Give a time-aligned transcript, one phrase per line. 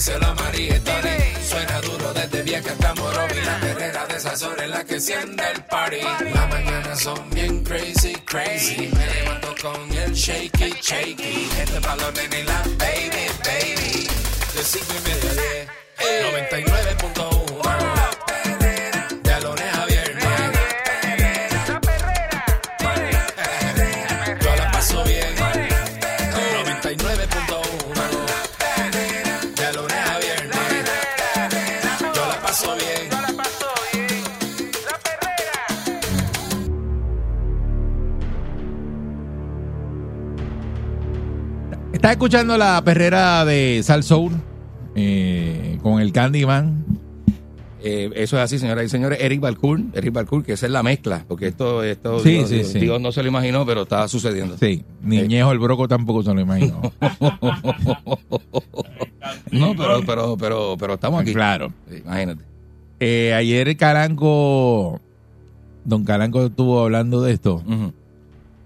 [0.00, 1.18] díselo a María y Tony.
[1.46, 3.40] Suena duro desde vieja hasta Morovi.
[3.44, 6.00] La perrera de esas horas en la que enciende el party.
[6.32, 8.90] Las mañanas son bien crazy, crazy.
[8.96, 11.50] Me levanto con el shaky, shaky.
[11.60, 14.08] Este balón en la baby, baby.
[14.54, 15.68] De cinco y media a diez.
[16.48, 17.49] 99.1
[42.00, 44.32] Estás escuchando la perrera de Sal Soul
[44.94, 46.82] eh, con el Candyman.
[47.82, 49.18] Eh, eso es así, señoras y señores.
[49.20, 52.54] Eric Balcour, Eric Balcour, que esa es la mezcla, porque esto, esto Sí, Dios, sí,
[52.56, 52.78] Dios- sí.
[52.80, 54.56] Dios no se lo imaginó, pero está sucediendo.
[54.58, 56.80] Sí, Niñejo el Broco tampoco se lo imaginó.
[59.52, 61.32] No, pero, pero, pero, pero estamos aquí.
[61.34, 61.72] Claro.
[61.90, 62.42] Imagínate.
[62.98, 65.00] Eh, ayer Caranco,
[65.84, 67.62] don Caranco estuvo hablando de esto,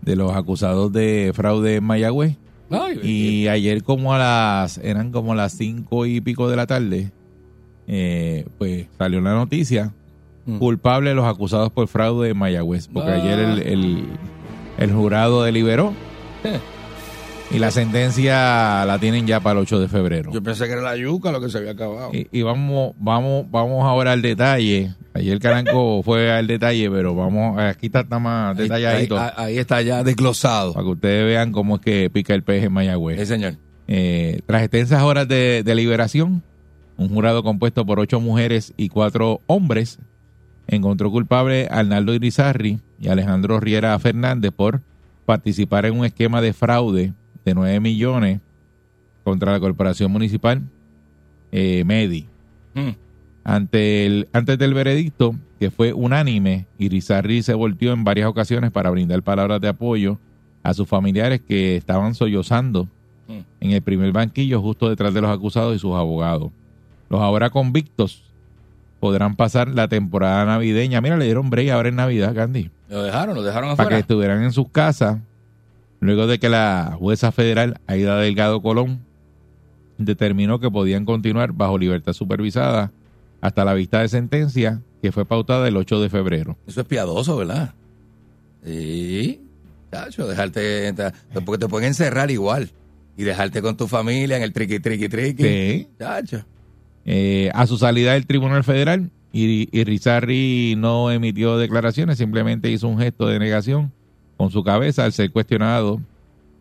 [0.03, 2.37] de los acusados de fraude en Mayagüez.
[2.75, 7.13] Ay, Y ayer como a las, eran como las cinco y pico de la tarde,
[7.87, 9.93] eh, pues salió la noticia,
[10.47, 10.59] Mm.
[10.59, 13.15] culpable de los acusados por fraude en Mayagüez, porque Ah.
[13.15, 14.05] ayer el, el,
[14.79, 15.95] el jurado deliberó
[16.45, 16.59] Eh.
[17.51, 20.33] Y la sentencia la tienen ya para el 8 de febrero.
[20.33, 22.11] Yo pensé que era la yuca lo que se había acabado.
[22.13, 24.95] Y, y vamos, vamos, vamos ahora al detalle.
[25.15, 29.19] Ayer Caranco fue al detalle, pero vamos, aquí está, está más Ahí- detalladito.
[29.19, 30.73] Ahí, ahí está ya desglosado.
[30.73, 33.21] para que ustedes vean cómo es que pica el pez en Mayagüez.
[33.21, 33.55] Sí, señor.
[33.87, 36.43] Eh, tras extensas horas de deliberación,
[36.97, 39.99] un jurado compuesto por ocho mujeres y cuatro hombres
[40.67, 44.81] encontró culpable a Arnaldo Irizarri y Alejandro Riera Fernández por
[45.27, 47.13] participar en un esquema de fraude
[47.45, 48.41] de 9 millones
[49.25, 50.63] contra la corporación municipal
[51.53, 52.27] eh, Medi.
[52.75, 52.91] Mm.
[53.45, 58.91] Ante el, antes del veredicto, que fue unánime, Irizarri se volteó en varias ocasiones para
[58.91, 60.19] brindar palabras de apoyo
[60.63, 62.89] a sus familiares que estaban sollozando
[63.27, 63.39] Mm.
[63.61, 66.51] en el primer banquillo justo detrás de los acusados y sus abogados.
[67.09, 68.23] Los ahora convictos
[69.01, 71.01] podrán pasar la temporada navideña.
[71.01, 73.99] Mira, le dieron break ahora en Navidad, Candy, Lo dejaron, lo dejaron para que afuera.
[73.99, 75.21] estuvieran en sus casas
[76.07, 79.01] luego de que la jueza federal Aida Delgado Colón
[79.99, 82.93] determinó que podían continuar bajo libertad supervisada
[83.41, 86.59] hasta la vista de sentencia que fue pautada el 8 de febrero.
[86.67, 87.75] Eso es piadoso, ¿verdad?
[88.65, 89.41] Sí.
[89.93, 90.95] Chacho, dejarte.
[91.45, 92.71] Porque te pueden encerrar igual.
[93.17, 95.43] Y dejarte con tu familia en el triqui, triqui, triqui.
[95.43, 95.89] Sí.
[95.99, 96.45] Chacho.
[97.05, 102.89] Eh, a su salida del Tribunal Federal, y, y Rizarri no emitió declaraciones, simplemente hizo
[102.89, 103.93] un gesto de negación
[104.37, 106.01] con su cabeza al ser cuestionado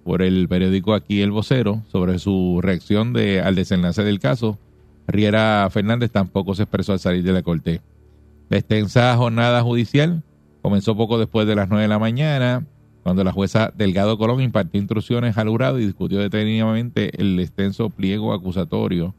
[0.03, 4.57] por el periódico aquí El Vocero sobre su reacción de, al desenlace del caso.
[5.07, 7.81] Riera Fernández tampoco se expresó al salir de la corte.
[8.49, 10.23] La extensa jornada judicial
[10.61, 12.65] comenzó poco después de las 9 de la mañana,
[13.03, 18.33] cuando la jueza Delgado Colón impartió instrucciones al jurado y discutió detenidamente el extenso pliego
[18.33, 19.13] acusatorio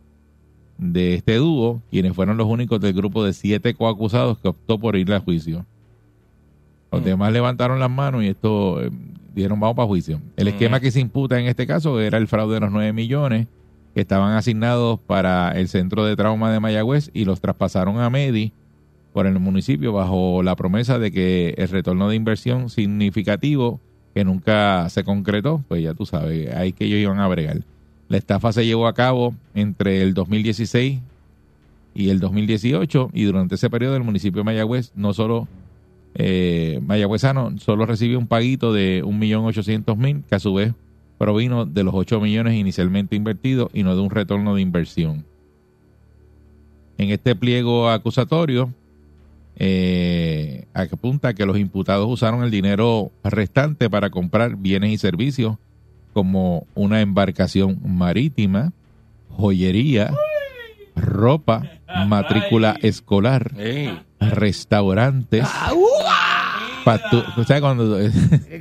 [0.79, 4.97] de este dúo, quienes fueron los únicos del grupo de siete coacusados que optó por
[4.97, 5.67] ir a juicio.
[6.95, 7.05] Los Mm.
[7.07, 8.91] demás levantaron las manos y esto eh,
[9.35, 10.21] dieron vamos para juicio.
[10.37, 10.49] El Mm.
[10.49, 13.47] esquema que se imputa en este caso era el fraude de los 9 millones
[13.95, 18.53] que estaban asignados para el centro de trauma de Mayagüez y los traspasaron a Medi
[19.13, 23.81] por el municipio bajo la promesa de que el retorno de inversión significativo
[24.15, 27.61] que nunca se concretó, pues ya tú sabes, ahí que ellos iban a bregar.
[28.09, 31.01] La estafa se llevó a cabo entre el 2016
[31.95, 35.47] y el 2018 y durante ese periodo el municipio de Mayagüez no solo
[36.15, 40.73] eh, mayagüezano solo recibió un paguito de 1.800.000 que a su vez
[41.19, 45.25] provino de los 8 millones inicialmente invertidos y no de un retorno de inversión.
[46.99, 48.73] En este pliego acusatorio
[49.57, 55.57] eh, apunta que los imputados usaron el dinero restante para comprar bienes y servicios
[56.13, 58.73] como una embarcación marítima,
[59.31, 60.13] joyería,
[60.95, 61.63] ropa,
[62.07, 63.53] matrícula escolar.
[64.31, 65.45] Restaurantes,
[66.85, 67.99] factu- ¿sabes cuando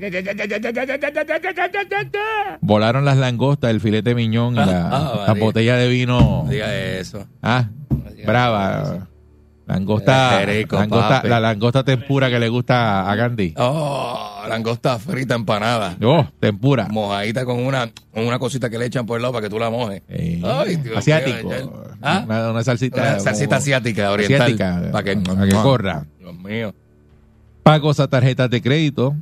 [2.61, 5.43] volaron las langostas, el filete miñón y la, Ah, la María.
[5.43, 6.43] botella de vino?
[6.45, 7.25] No diga eso.
[7.41, 9.07] Ah, No brava.
[9.65, 13.53] Langosta, rico, langosta- la langosta tempura que le gusta a Gandhi.
[13.57, 15.95] Oh, langosta frita empanada.
[16.03, 16.87] Oh, tempura.
[16.91, 19.69] Mojadita con una, una cosita que le echan por el lado para que tú la
[19.69, 20.01] mojes.
[20.09, 21.47] Eh, Ay, Dios asiático.
[21.49, 21.83] mío.
[22.01, 22.23] ¿Ah?
[22.25, 23.01] Una, una salsita.
[23.01, 24.41] Una salsita como- asiática, oriental.
[24.41, 26.05] asiática, Para que, para que corra.
[26.19, 26.75] Dios mío.
[27.63, 29.15] Pagos a tarjetas de crédito,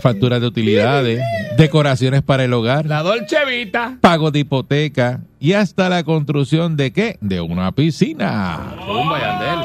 [0.00, 1.20] facturas de utilidades,
[1.56, 3.96] decoraciones para el hogar, La Dolce Vita.
[4.00, 7.18] pagos de hipoteca y hasta la construcción de qué?
[7.20, 8.74] De una piscina.
[8.86, 9.58] Zumba, Yandel.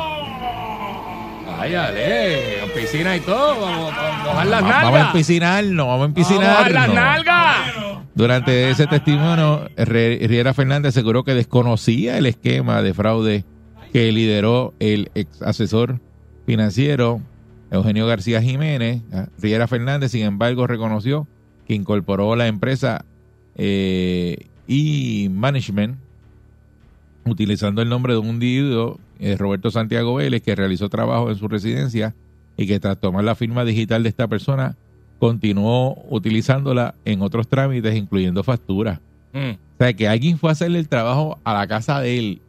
[1.57, 3.59] Ay, ale, en piscina y todo.
[3.61, 3.93] Vamos,
[4.25, 6.95] vamos, las Va- Vamos a empicinarnos, vamos a mojar las empicinarnos.
[6.95, 7.55] nalgas.
[8.13, 13.43] Durante ese testimonio, Riera Fernández aseguró que desconocía el esquema de fraude
[13.91, 15.99] que lideró el ex asesor
[16.45, 17.21] financiero
[17.75, 19.01] Eugenio García Jiménez.
[19.39, 21.27] Riera Fernández, sin embargo, reconoció
[21.67, 23.05] que incorporó la empresa
[23.55, 25.97] eh, e-Management
[27.25, 31.47] utilizando el nombre de un individuo, eh, Roberto Santiago Vélez, que realizó trabajo en su
[31.47, 32.13] residencia
[32.57, 34.75] y que tras tomar la firma digital de esta persona,
[35.19, 38.99] continuó utilizándola en otros trámites, incluyendo facturas.
[39.33, 39.51] Mm.
[39.51, 42.41] O sea, que alguien fue a hacerle el trabajo a la casa de él,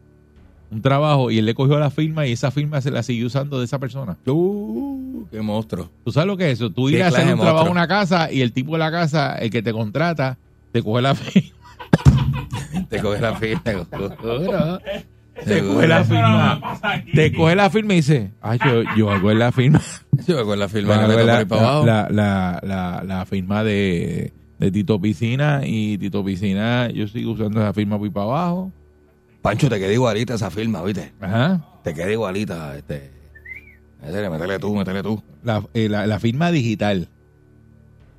[0.70, 3.58] un trabajo, y él le cogió la firma y esa firma se la siguió usando
[3.58, 4.16] de esa persona.
[4.26, 5.90] Uh, qué monstruo.
[6.04, 6.70] ¿Tú sabes lo que es eso?
[6.70, 9.36] Tú ir a hacer un trabajo a una casa y el tipo de la casa,
[9.36, 10.38] el que te contrata,
[10.72, 11.50] te coge la firma.
[12.88, 13.62] Te coge la firma.
[13.64, 14.78] seguro.
[15.44, 16.60] Te coge la firma.
[17.14, 19.80] Te coge la firma y dice, ay, yo, yo hago en la firma.
[20.26, 21.44] Yo con la firma hago la,
[21.84, 27.60] la, la, la, la firma de, de Tito Piscina y Tito Piscina, yo sigo usando
[27.60, 28.72] esa firma por ahí para abajo.
[29.46, 31.12] Pancho, te queda igualita esa firma, ¿viste?
[31.20, 31.64] Ajá.
[31.84, 32.76] Te queda igualita.
[32.76, 33.10] Este.
[34.02, 35.22] Métele, métele tú, métele tú.
[35.44, 37.08] La, eh, la, la firma digital.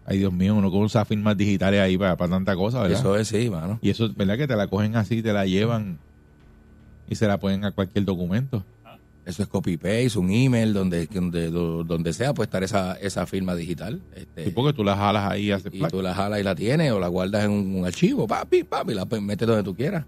[0.06, 2.98] Ay, Dios mío, uno con esas firmas digitales ahí para, para tanta cosa, ¿verdad?
[3.00, 3.78] Eso es, sí, mano.
[3.82, 4.38] Y eso, ¿verdad?
[4.38, 6.00] Que te la cogen así, te la llevan
[7.10, 8.64] y se la ponen a cualquier documento.
[9.26, 13.54] Eso es copy-paste, un email, donde, donde, do- donde sea, puede estar esa, esa firma
[13.54, 14.00] digital.
[14.16, 16.56] Este, Sí, porque tú la jalas ahí y haces y tú la jalas y la
[16.56, 20.06] tienes, o la guardas en un, un archivo, papi, papi, la metes donde tú quieras.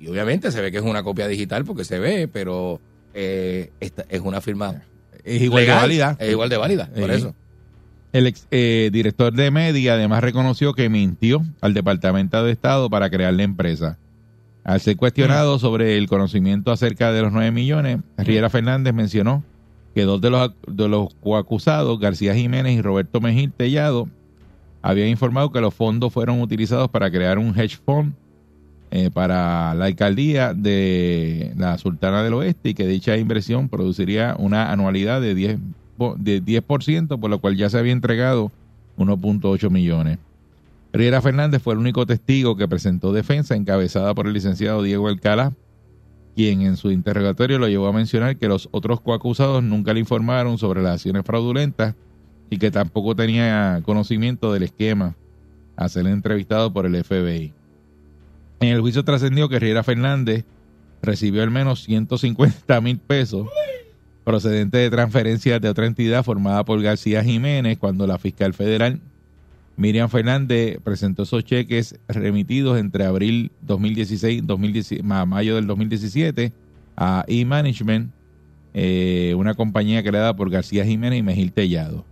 [0.00, 2.80] Y obviamente se ve que es una copia digital porque se ve, pero
[3.14, 4.82] eh, esta es una firma
[5.24, 6.16] Es igual legal, de válida.
[6.20, 7.34] Es igual de válida, por eso.
[8.12, 13.10] El ex, eh, director de Media además reconoció que mintió al Departamento de Estado para
[13.10, 13.98] crear la empresa.
[14.64, 19.42] Al ser cuestionado sobre el conocimiento acerca de los 9 millones, Riera Fernández mencionó
[19.94, 24.08] que dos de los, de los coacusados, García Jiménez y Roberto Mejil Tellado,
[24.82, 28.14] habían informado que los fondos fueron utilizados para crear un hedge fund
[28.90, 34.72] eh, para la alcaldía de la Sultana del Oeste y que dicha inversión produciría una
[34.72, 35.58] anualidad de 10,
[35.96, 38.50] po- de 10%, por lo cual ya se había entregado
[38.96, 40.18] 1.8 millones.
[40.92, 45.52] Riera Fernández fue el único testigo que presentó defensa encabezada por el licenciado Diego Alcalá,
[46.34, 50.56] quien en su interrogatorio lo llevó a mencionar que los otros coacusados nunca le informaron
[50.56, 51.94] sobre las acciones fraudulentas
[52.48, 55.14] y que tampoco tenía conocimiento del esquema
[55.76, 57.52] a ser entrevistado por el FBI.
[58.60, 60.44] En el juicio trascendió que Riera Fernández
[61.02, 63.48] recibió al menos 150 mil pesos
[64.24, 69.00] procedentes de transferencias de otra entidad formada por García Jiménez cuando la fiscal federal
[69.76, 76.52] Miriam Fernández presentó esos cheques remitidos entre abril 2016 2017, a mayo del 2017
[76.96, 78.10] a E-Management,
[78.74, 82.04] eh, una compañía creada por García Jiménez y Mejil Tellado.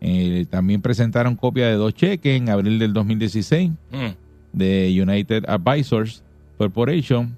[0.00, 4.21] Eh, también presentaron copia de dos cheques en abril del 2016 Mm.
[4.52, 6.22] De United Advisors
[6.58, 7.36] Corporation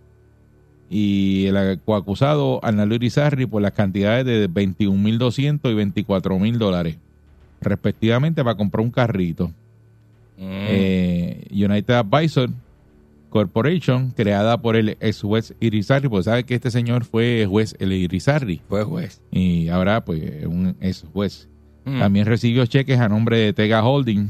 [0.91, 6.99] y el coacusado Arnaldo Irizarry por las cantidades de 21.200 y 24.000 dólares
[7.61, 9.49] respectivamente para comprar un carrito.
[10.37, 10.43] Mm.
[10.69, 12.51] Eh, United Advisor
[13.31, 17.93] Corporation, creada por el ex juez Irizarry, pues sabe que este señor fue juez el
[17.93, 19.21] Irizarry Fue juez.
[19.33, 21.49] y ahora pues un ex juez.
[21.85, 21.99] Mm.
[21.99, 24.29] También recibió cheques a nombre de Tega Holding,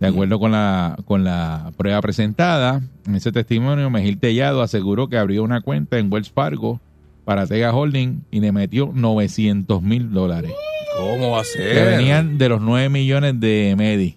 [0.00, 2.80] de acuerdo con la, con la prueba presentada.
[3.06, 6.80] En ese testimonio, Mejil Tellado aseguró que abrió una cuenta en Wells Fargo
[7.24, 10.52] para Tega Holding y le metió 900 mil dólares,
[10.98, 11.98] ¿Cómo va a que ser?
[11.98, 14.16] venían de los 9 millones de Medi.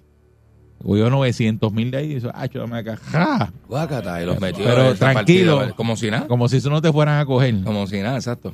[0.81, 2.97] Cogió 900 mil de ahí y dijo, ah, dame acá.
[2.97, 3.51] ¡Ja!
[3.69, 5.57] Guácata, y los metió Pero tranquilo.
[5.57, 6.27] partida, como si nada.
[6.27, 7.61] Como si eso no te fueran a coger.
[7.63, 8.53] Como si nada, exacto.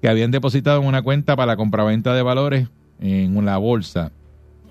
[0.00, 2.68] que habían depositado en una cuenta para la compraventa de valores
[3.00, 4.12] en la bolsa.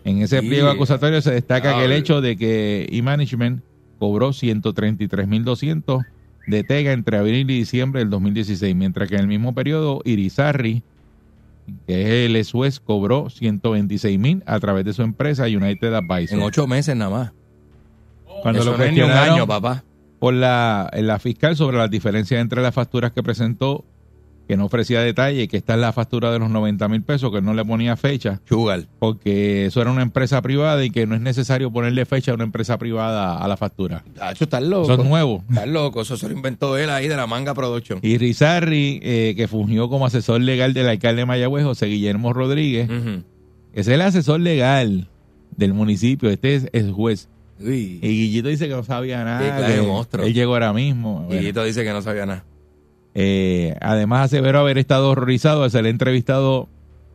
[0.05, 2.00] En ese pliego acusatorio se destaca que el Ay.
[2.00, 3.63] hecho de que eManagement
[4.00, 6.05] cobró 133.200
[6.48, 10.83] de Tega entre abril y diciembre del 2016, mientras que en el mismo periodo Irizarry,
[11.88, 16.33] que es el juez, cobró 126.000 a través de su empresa United Advisors.
[16.33, 17.31] En ocho meses nada más.
[18.41, 19.86] Cuando Eso lo no es ni un año, papá.
[20.19, 23.86] por la, la fiscal sobre las diferencias entre las facturas que presentó,
[24.53, 27.41] que no ofrecía detalle, que está en la factura de los 90 mil pesos, que
[27.41, 28.88] no le ponía fecha, Chugal.
[29.00, 32.43] porque eso era una empresa privada y que no es necesario ponerle fecha a una
[32.43, 34.03] empresa privada a la factura.
[34.15, 34.93] Tacho, estás loco.
[34.93, 35.43] Eso es nuevo.
[35.50, 36.01] Estás loco.
[36.01, 37.98] Eso se lo inventó él ahí de la manga production.
[38.03, 42.88] Y Rizarri, eh, que fungió como asesor legal del alcalde de Mayagüez, José Guillermo Rodríguez,
[42.91, 43.24] Ujú.
[43.74, 45.07] es el asesor legal
[45.57, 47.27] del municipio, este es el juez.
[47.60, 48.00] Uy.
[48.01, 49.67] Y Guillito dice que no sabía nada.
[49.67, 50.25] Que monstruo.
[50.25, 51.22] Él llegó ahora mismo.
[51.24, 52.43] Bueno, Guillito dice que no sabía nada.
[53.15, 56.70] Eh, además aseveró haber estado horrorizado al ser entrevistado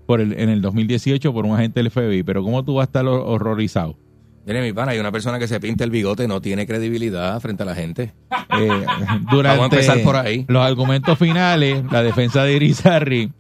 [0.07, 2.23] por el, en el 2018 por un agente del FBI.
[2.23, 3.97] Pero ¿cómo tú vas a estar hor- horrorizado?
[4.47, 7.65] Mire, mi pana, hay una persona que se pinta el bigote no tiene credibilidad frente
[7.65, 8.15] a la gente.
[8.59, 8.69] Eh,
[9.31, 10.47] durante Vamos a empezar por ahí.
[10.49, 13.31] los argumentos finales, la defensa de Irizarry,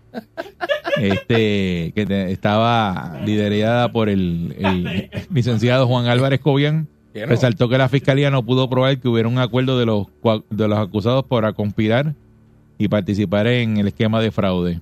[1.00, 7.88] este, que te- estaba liderada por el, el licenciado Juan Álvarez Cobian, resaltó que la
[7.88, 10.06] fiscalía no pudo probar que hubiera un acuerdo de los,
[10.50, 12.14] de los acusados para conspirar
[12.78, 14.80] y participar en el esquema de fraude.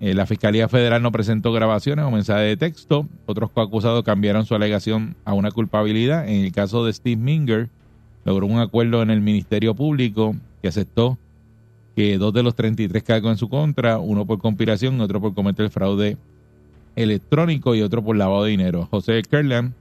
[0.00, 3.06] Eh, la Fiscalía Federal no presentó grabaciones o mensajes de texto.
[3.26, 6.28] Otros coacusados cambiaron su alegación a una culpabilidad.
[6.28, 7.68] En el caso de Steve Minger,
[8.24, 11.18] logró un acuerdo en el Ministerio Público que aceptó
[11.94, 15.68] que dos de los 33 cargos en su contra, uno por conspiración, otro por cometer
[15.70, 16.16] fraude
[16.96, 18.88] electrónico y otro por lavado de dinero.
[18.90, 19.74] José Kerlan,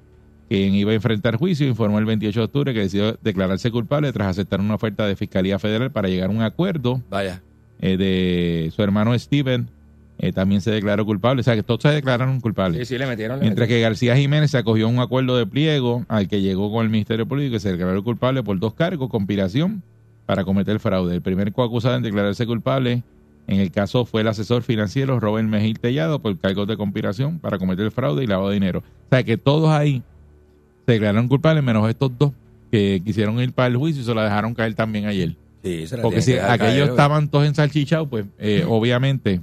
[0.58, 4.28] quien iba a enfrentar juicio, informó el 28 de octubre que decidió declararse culpable tras
[4.28, 7.42] aceptar una oferta de Fiscalía Federal para llegar a un acuerdo Vaya.
[7.80, 9.70] eh, de su hermano Steven.
[10.18, 11.40] eh, también se declaró culpable.
[11.40, 12.88] O sea, que todos se declararon culpables.
[12.88, 13.40] Sí, sí, le metieron.
[13.40, 13.80] le Mientras metieron.
[13.80, 16.92] que García Jiménez se acogió a un acuerdo de pliego al que llegó con el
[16.92, 19.82] Ministerio Público y se declaró culpable por dos cargos, conspiración
[20.26, 21.16] para cometer fraude.
[21.16, 23.04] El primer coacusado en declararse culpable
[23.48, 27.58] en el caso fue el asesor financiero Robert Mejil Tellado por cargos de conspiración para
[27.58, 28.80] cometer fraude y lavado de dinero.
[28.80, 30.04] O sea que todos ahí
[30.86, 32.32] se declararon culpables menos estos dos
[32.72, 35.36] que quisieron ir para el juicio y se la dejaron caer también ayer.
[35.64, 39.42] Sí, se la Porque si aquellos caer, estaban todos ensalchichados, pues eh, obviamente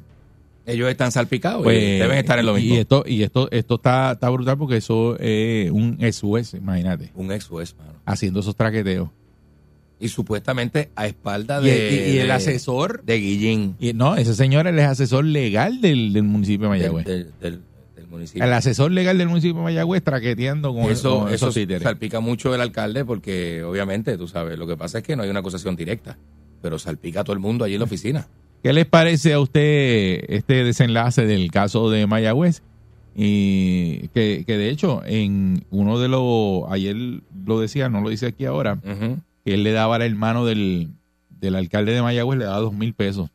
[0.67, 2.75] Ellos están salpicados pues, y deben estar en lo mismo.
[2.75, 7.11] Y esto, y esto, esto está, está brutal porque eso es un ex juez, imagínate,
[7.15, 7.93] Un ex juez, mano.
[8.05, 9.09] haciendo esos traqueteos.
[10.01, 12.11] Y supuestamente a espalda Y, de.
[12.13, 13.75] y- y el de- asesor, De Guillín.
[13.81, 17.05] y no, ese señor es asesor legal del, del municipio de Mayagüez.
[17.07, 17.61] del
[18.09, 18.45] municipio.
[18.45, 21.83] el asesor legal del municipio de Mayagüez traqueteando con, eso con eso títeres.
[21.83, 25.31] salpica mucho el alcalde porque obviamente, tú sabes, lo que pasa es que no hay
[25.31, 26.19] una acusación directa,
[26.63, 28.29] pero salpica a todo el mundo allí en la oficina.
[28.63, 32.63] ¿Qué les parece a usted este desenlace del caso de Mayagüez?
[33.15, 36.97] Y que, que de hecho, en uno de los, ayer
[37.47, 38.79] lo decía, no lo dice aquí ahora,
[39.45, 40.91] que él le daba al hermano del,
[41.41, 43.31] del alcalde de Mayagüez, le daba dos mil pesos.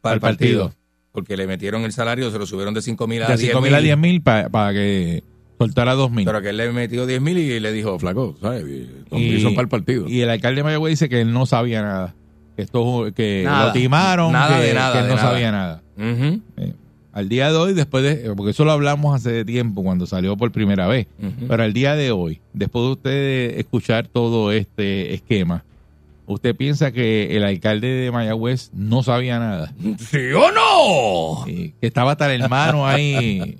[0.00, 0.72] Para el partido.
[1.18, 3.60] Porque le metieron el salario, se lo subieron de 5 mil a De 10 5
[3.60, 5.22] mil a 10 mil para que
[5.58, 6.24] soltara dos mil.
[6.24, 8.64] Pero que él le metió 10 mil y le dijo, flaco, ¿sabes?
[9.10, 10.08] Y- son para el partido.
[10.08, 12.14] Y el alcalde de Mayagüez dice que él no sabía nada.
[12.54, 13.66] Que esto que Nada.
[13.66, 15.28] lo timaron, Nada que, de nada, que él de no nada.
[15.30, 15.82] sabía nada.
[15.98, 16.72] Eh,
[17.12, 20.52] al día de hoy, después de, porque eso lo hablamos hace tiempo cuando salió por
[20.52, 21.08] primera vez,
[21.48, 25.64] pero al día de hoy, después de usted escuchar todo este esquema,
[26.28, 29.72] ¿usted piensa que el alcalde de Mayagüez no sabía nada?
[29.98, 31.44] ¿Sí o no?
[31.46, 33.56] Que estaba hasta el hermano ahí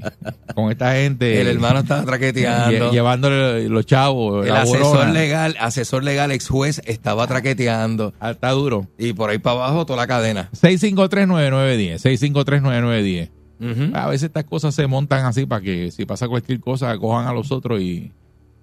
[0.54, 1.40] con esta gente.
[1.40, 2.92] El hermano estaba traqueteando.
[2.92, 8.14] llevándole los chavos, El asesor legal, asesor legal ex juez estaba traqueteando.
[8.20, 8.86] Ah, Está duro.
[8.98, 10.48] Y por ahí para abajo toda la cadena.
[10.52, 13.30] 6539910, 6539910.
[13.60, 13.96] Ujú.
[13.96, 17.32] A veces estas cosas se montan así para que si pasa cualquier cosa cojan a
[17.32, 18.12] los otros y,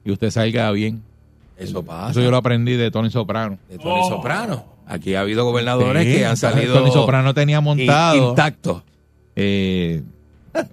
[0.06, 1.04] y usted salga bien.
[1.58, 2.12] Eso pasa.
[2.12, 3.58] Eso yo lo aprendí de Tony Soprano.
[3.70, 4.66] de Tony Soprano.
[4.88, 8.84] Aquí ha habido gobernadores Sí, que han salido Tony Soprano tenía montado in- intactos.
[9.36, 10.04] eh,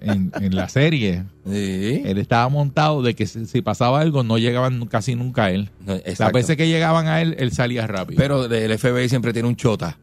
[0.01, 1.23] en, en la serie.
[1.45, 2.01] Sí.
[2.05, 5.69] Él estaba montado de que si, si pasaba algo no llegaban casi nunca a él.
[5.85, 8.17] No, Las veces que llegaban a él, él salía rápido.
[8.17, 9.97] Pero el FBI siempre tiene un chota.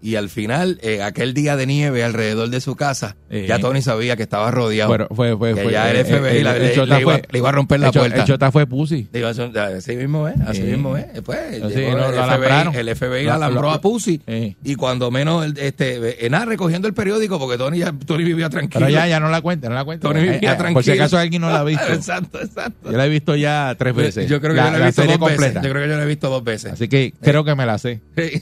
[0.00, 3.46] Y al final, eh, aquel día de nieve alrededor de su casa, Eh.
[3.48, 4.88] ya Tony sabía que estaba rodeado.
[4.90, 7.22] Bueno, fue, fue, que fue- ya el eh, FBI eh, la- el le, iba, fue-
[7.30, 8.16] le iba a romper la el puerta.
[8.20, 9.08] El chota fue pussy.
[9.12, 10.66] Digo, eso- así mismo es, así Sí.
[10.68, 11.06] mismo es.
[11.22, 11.38] Pues,
[11.74, 12.14] llegó el.
[12.14, 14.20] FBI, el FBI Lo- alambró a Pussy.
[14.64, 18.48] Y cuando menos, el- este, en nada, recogiendo el periódico, porque Tony, ya, Tony vivía
[18.50, 18.86] tranquilo.
[18.86, 20.06] Pero ya, ya no la cuenta, no la cuenta.
[20.08, 20.74] Tony Eh, vivía eh, tranquilo.
[20.74, 21.84] Por si acaso alguien no la ha visto.
[21.92, 22.90] exacto, exacto.
[22.90, 24.28] Yo la he visto ya tres veces.
[24.30, 25.54] Yo creo que la, yo la he la visto dos veces.
[25.54, 26.72] Yo creo que yo la he visto dos veces.
[26.72, 28.00] Así que creo que me la sé.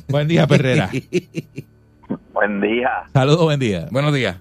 [0.08, 0.90] Buen día, Perrera.
[2.36, 2.90] Buen día.
[3.14, 3.86] Saludos, buen día.
[3.90, 4.36] Buenos días.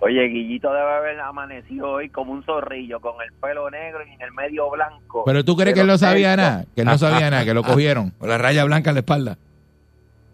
[0.00, 4.22] Oye, Guillito debe haber amanecido hoy como un zorrillo, con el pelo negro y en
[4.22, 5.24] el medio blanco.
[5.26, 7.62] Pero tú crees que él no sabía nada, que él no sabía nada, que lo
[7.64, 8.12] cogieron.
[8.18, 9.36] Con la raya blanca en la espalda.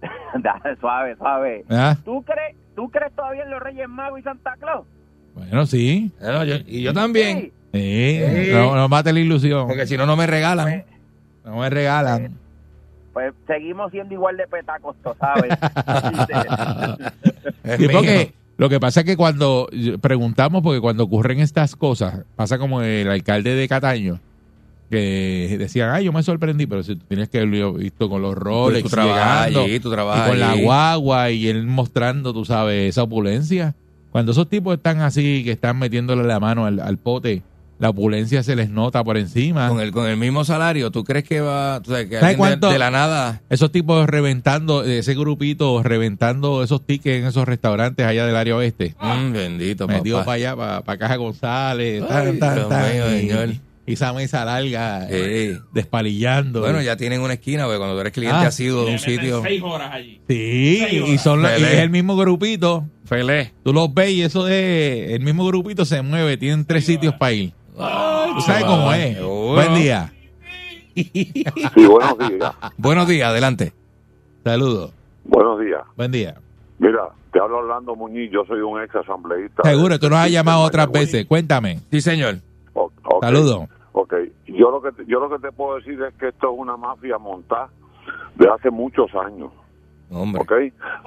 [0.38, 1.64] Dale, suave, suave.
[1.68, 1.96] ¿Ah?
[2.04, 4.86] ¿Tú crees, ¿Tú crees todavía en los Reyes Magos y Santa Claus?
[5.34, 6.12] Bueno, sí.
[6.20, 7.50] Bueno, yo- y yo también.
[7.72, 8.20] Sí.
[8.22, 8.50] Sí.
[8.52, 9.66] No, no mate la ilusión.
[9.66, 10.84] Porque si no, no me regalan.
[11.44, 12.38] No me regalan.
[13.14, 15.50] Pues seguimos siendo igual de petacos, tú sabes.
[17.78, 19.70] Sí, porque lo que pasa es que cuando
[20.02, 24.20] preguntamos, porque cuando ocurren estas cosas, pasa como el alcalde de Cataño,
[24.90, 28.34] que decían, ay, yo me sorprendí, pero si tú tienes que haberlo visto con los
[28.34, 32.90] roles, tú trabajas allí, tú trabajas y con la guagua y él mostrando, tú sabes,
[32.90, 33.74] esa opulencia.
[34.10, 37.42] Cuando esos tipos están así, que están metiéndole la mano al, al pote,
[37.84, 39.68] la opulencia se les nota por encima.
[39.68, 42.58] Con el, con el mismo salario, ¿tú crees que va, tú sabes, que ¿Sabes alguien
[42.60, 43.42] de- de la nada?
[43.50, 48.94] Esos tipos reventando, ese grupito reventando esos tickets en esos restaurantes allá del área oeste.
[49.00, 50.24] Mm, bendito, metido papá.
[50.24, 53.48] para allá, para, Caja González, tan, Ay, tan, Dios tan, mío, y, señor.
[53.86, 55.58] y esa mesa larga, Sí.
[55.74, 56.60] despalillando.
[56.60, 58.46] Bueno, ya tienen una esquina, porque cuando tú eres cliente Ah.
[58.48, 59.42] asiduo de un sitio.
[59.42, 60.20] Seis horas allí.
[60.26, 61.74] Sí, y, son los- y Pelé.
[61.74, 62.88] es el mismo grupito.
[63.04, 63.52] Felé.
[63.62, 67.32] Tú los ves y eso es, el mismo grupito se mueve, tienen tres sitios para
[67.32, 67.52] ir.
[67.76, 69.16] Sabes cómo es.
[69.16, 69.54] Seguro.
[69.54, 70.12] Buen día.
[70.94, 72.54] Sí, buenos días.
[72.76, 73.72] Buenos días, adelante.
[74.44, 74.92] Saludos.
[75.24, 75.82] Buenos días.
[75.96, 76.34] Buen día.
[76.78, 79.62] Mira, te habla Orlando Muñiz, yo soy un ex asambleísta.
[79.64, 81.26] Seguro, tú nos has llamado otras veces.
[81.26, 81.80] Cuéntame.
[81.90, 82.36] Sí, señor.
[82.74, 83.22] O- ok.
[83.24, 83.68] Saludos.
[83.92, 84.14] Ok,
[84.46, 86.76] yo lo, que te, yo lo que te puedo decir es que esto es una
[86.76, 87.68] mafia montada
[88.36, 89.50] de hace muchos años.
[90.10, 90.42] Hombre.
[90.42, 90.52] ¿Ok?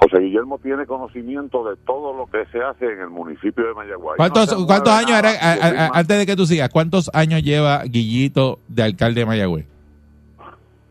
[0.00, 4.16] José Guillermo tiene conocimiento de todo lo que se hace en el municipio de Mayagüez.
[4.16, 7.82] ¿Cuántos, No años, nada, era- a- a- antes de que tú sigas, cuántos años lleva
[7.84, 9.66] Guillito de alcalde de Mayagüez?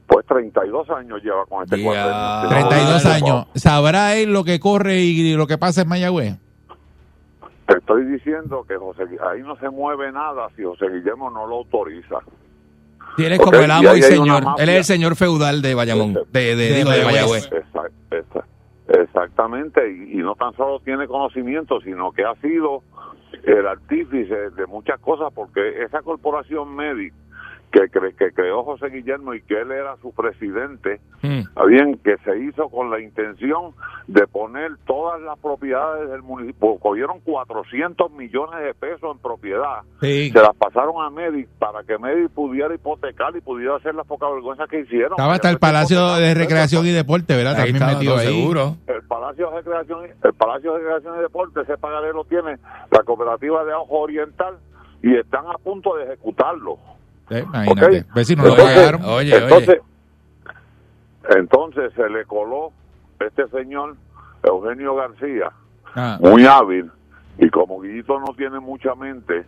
[0.07, 1.83] Pues 32 años lleva con este Ya.
[1.83, 2.49] cuatrenio.
[2.49, 3.47] 32 no, años.
[3.55, 6.37] ¿Sabrá él lo que corre y lo que pasa en Mayagüez?
[7.67, 11.57] Te estoy diciendo que José, ahí no se mueve nada si José Guillermo no lo
[11.57, 12.19] autoriza.
[13.17, 14.43] Si él es como el amo y señor.
[14.59, 16.13] Él es el señor feudal de Bayamón.
[16.13, 17.49] De, de, De digo, de Mayagüez.
[17.51, 17.51] Mayagüez.
[17.51, 18.47] Exact- exact-
[19.01, 22.83] exactamente, y, y no tan solo tiene conocimiento, sino que ha sido
[23.43, 27.13] el artífice de muchas cosas, porque esa corporación Medic
[27.71, 31.41] que, cre- que creó José Guillermo y que él era su presidente, Mm.
[31.67, 33.73] bien, que se hizo con la intención
[34.07, 40.29] de poner todas las propiedades del municipio, cogieron 400 millones de pesos en propiedad, Sí.
[40.31, 44.29] se las pasaron a Medic para que Medic pudiera hipotecar y pudiera hacer las pocas
[44.31, 45.13] vergüenzas que hicieron.
[45.13, 47.55] Estaba hasta el Palacio de Recreación y Deporte, ¿verdad?
[47.59, 48.27] Ahí También metido ahí.
[48.27, 48.75] seguro.
[48.87, 52.57] el Palacio de Recreación el Palacio de Recreación y Deporte ese pagaré lo tiene
[52.91, 54.57] la cooperativa de Ojo Oriental
[55.01, 56.77] y están a punto de ejecutarlo
[57.29, 57.99] Eh, imagínate.
[58.01, 58.13] Ok.
[58.15, 59.05] Vecinos no lo Entonces- pagaron.
[59.05, 59.81] Oye, entonces
[61.29, 62.71] entonces se le coló
[63.19, 63.95] este señor
[64.43, 65.51] Eugenio García
[65.95, 66.89] Ah, muy hábil
[67.37, 69.45] y como Guillito no tiene mucha mente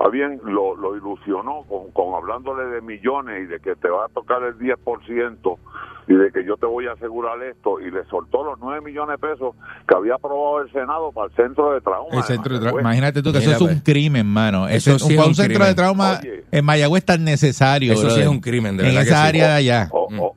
[0.00, 4.04] a bien lo, lo ilusionó con, con hablándole de millones y de que te va
[4.04, 5.58] a tocar el 10%
[6.06, 9.20] y de que yo te voy a asegurar esto y le soltó los 9 millones
[9.20, 9.54] de pesos
[9.86, 12.16] que había aprobado el Senado para el centro de trauma.
[12.16, 12.82] el centro de tra- Mayagüez.
[12.84, 13.82] Imagínate tú que Mira, eso es un pues.
[13.82, 14.68] crimen, mano.
[14.68, 15.68] Eso Eso sí es un, un centro crimen.
[15.68, 16.44] de trauma Oye.
[16.50, 17.92] en Mayagüez tan necesario.
[17.92, 19.28] Eso sí es un crimen, de En verdad que esa sí.
[19.28, 19.88] área de allá.
[19.90, 20.20] O- Mm.
[20.20, 20.36] o-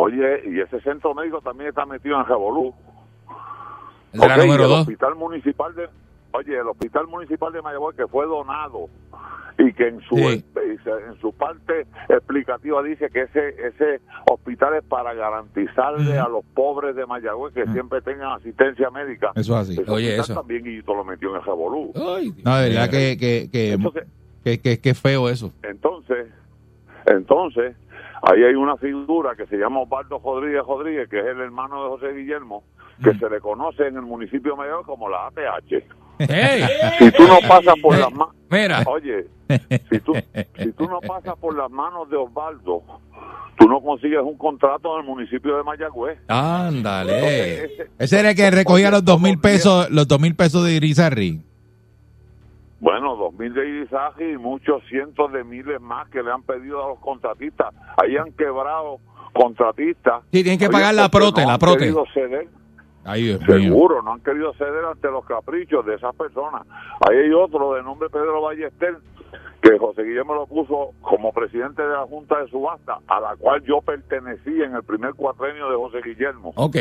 [0.00, 2.72] oye, y ese centro médico también está metido en Revolú.
[4.12, 4.80] El de la Ok, y número el dos.
[4.82, 5.88] hospital municipal de
[6.34, 8.88] oye el hospital municipal de Mayagüez que fue donado
[9.58, 10.44] y que en su Sí.
[10.54, 16.96] en su parte explicativa dice que ese ese hospital es para garantizarle a los pobres
[16.96, 19.80] de Mayagüez que siempre tengan asistencia médica Eso es así.
[19.80, 20.34] Ese Oye, eso.
[20.34, 22.16] también Guillito lo metió en el revolú No,
[22.56, 24.04] de verdad que, que, que, entonces
[24.42, 25.52] que, que- que feo eso.
[25.62, 26.26] entonces
[27.06, 27.76] entonces
[28.22, 31.88] ahí hay una figura que se llama Osvaldo Rodríguez Rodríguez que es el hermano de
[31.90, 32.64] José Guillermo
[33.02, 33.18] que Mm.
[33.20, 35.84] se le conoce en el municipio de Mayagüez como la ATH
[36.18, 36.64] Ey,
[36.98, 39.26] si tú no pasas por las manos Mira, Oye,
[39.90, 40.12] si tú,
[40.58, 42.82] si tú no pasas por las manos de Osvaldo,
[43.58, 46.18] tú no consigues un contrato en el municipio de Mayagüez.
[46.28, 47.64] ándale.
[47.64, 50.72] Ese- Ese era el que recogía los dos mil pesos, los dos mil pesos de
[50.74, 51.42] Irizarry.
[52.80, 56.84] bueno, dos mil de irisaje y muchos cientos de miles más que le han pedido
[56.84, 57.74] a los contratistas.
[57.96, 58.98] Ahí han quebrado
[59.32, 60.22] contratistas.
[60.32, 61.92] Sí, tienen que pagar la prote, no la han prote.
[63.04, 63.38] Ay, mío.
[63.46, 66.66] Seguro, no han querido ceder ante los caprichos de esas personas.
[67.08, 68.96] Ahí hay otro de nombre Pedro Ballester,
[69.60, 73.62] que José Guillermo lo puso como presidente de la Junta de Subasta, a la cual
[73.64, 76.76] yo pertenecí en el primer cuatrenio de José Guillermo, Ok.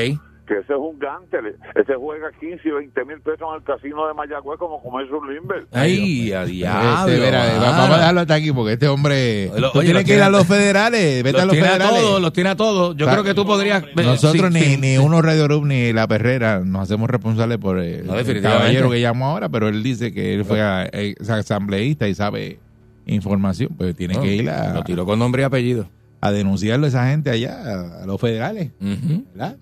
[0.47, 4.06] Que ese es un gántel, ese juega 15 y 20 mil pesos en el casino
[4.08, 5.65] de Mayagüez como comercio un Limber.
[5.71, 7.12] Ay, a diablo.
[7.13, 7.62] Este, mira, mano.
[7.62, 9.47] vamos a dejarlo hasta aquí porque este hombre.
[9.58, 11.23] Lo- tú oye, tienes lo que ir a los federales.
[11.23, 12.01] Vete a Los los tiene a federales.
[12.01, 12.97] todos, los tiene a todos.
[12.97, 13.84] Yo O sea, creo que tú podrías...
[13.95, 14.77] Nosotros sí, ni, sí.
[14.77, 18.43] ni uno Radio Group ni la perrera nos hacemos responsables por el, No, el definitivamente.
[18.65, 22.60] caballero que llamó ahora, pero él dice que él fue a- es asambleísta y sabe
[23.06, 25.88] información, pues tiene No, que ir a, Lo tiró con nombre y apellido.
[26.21, 28.71] a denunciarlo a esa gente allá, a, a los federales.
[28.79, 29.58] ¿verdad?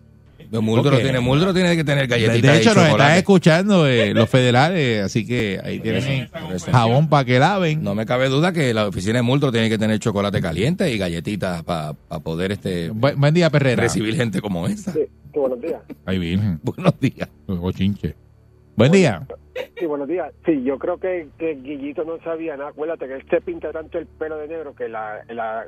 [0.60, 3.88] Muldro Porque- tiene, Muldro tiene que tener De, galletitas de hecho, y nos están escuchando
[3.88, 6.28] eh, los federales, así que ahí tienen
[6.72, 7.82] jabón para que laven.
[7.84, 10.98] No me cabe duda que la oficina de Muldro tiene que tener chocolate caliente y
[10.98, 13.84] galletitas para poder este Buen, buen día, Perrera.
[13.84, 14.92] recibir gente como esa.
[14.92, 15.02] Sí,
[15.34, 15.82] buenos días.
[16.06, 16.60] Ay, virgen.
[16.64, 17.30] Buenos días.
[17.48, 18.16] Cochinche.
[18.76, 19.26] Buen día.
[19.78, 20.32] Sí, buenos días.
[20.46, 22.70] Sí, yo creo que, que Guillito no sabía nada.
[22.70, 25.66] Acuérdate que él se pinta tanto el pelo de negro que la, la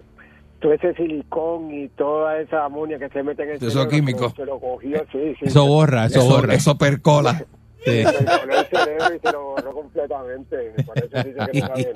[0.64, 4.34] todo ese silicón y toda esa amonia que se mete en el Eso cerebro, químico.
[4.36, 5.46] Se lo cogió, sí, sí.
[5.46, 6.54] Eso borra, eso, Eso, borra.
[6.56, 7.46] eso percola.
[7.86, 8.02] Sí.
[8.02, 10.56] Se coló el cerebro y se lo borró completamente.
[10.86, 11.94] Por eso dice que no sabe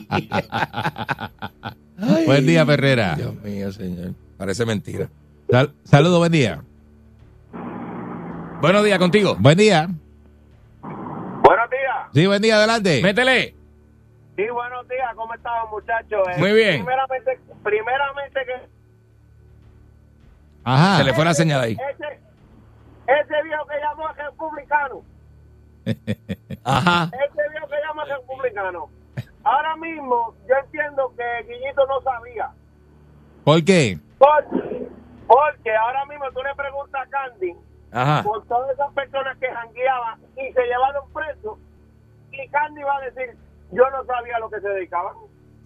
[0.00, 1.30] nada.
[2.26, 3.14] Buen día, Perrera.
[3.16, 4.14] Dios mío, señor.
[4.38, 5.10] Parece mentira.
[5.50, 6.62] Sal- Saludos, buen día.
[8.62, 9.36] Buenos días contigo.
[9.38, 9.88] Buen día.
[10.80, 12.06] Buenos días.
[12.14, 13.02] Sí, buen día, adelante.
[13.02, 13.54] Métele.
[14.38, 15.12] Sí, buenos días.
[15.16, 16.28] ¿Cómo estaban, muchachos?
[16.28, 16.76] Eh, Muy bien.
[16.84, 18.68] Primeramente, primeramente que
[20.62, 20.98] Ajá.
[20.98, 21.72] Se le fue la señal ahí.
[21.72, 22.20] ese,
[23.08, 25.02] ese viejo que llamó es republicano.
[26.64, 27.10] Ajá.
[27.14, 28.88] Ese viejo que llama es republicano.
[29.42, 32.52] Ahora mismo, yo entiendo que Guillito no sabía.
[33.42, 33.98] ¿Por qué?
[34.18, 34.88] Porque,
[35.26, 37.56] porque ahora mismo tú le preguntas a Candy
[37.90, 38.22] Ajá.
[38.22, 41.58] por todas esas personas que jangueaban y se llevaron presos.
[42.30, 43.36] Y Candy va a decir,
[43.72, 45.12] yo no sabía a lo que se dedicaban.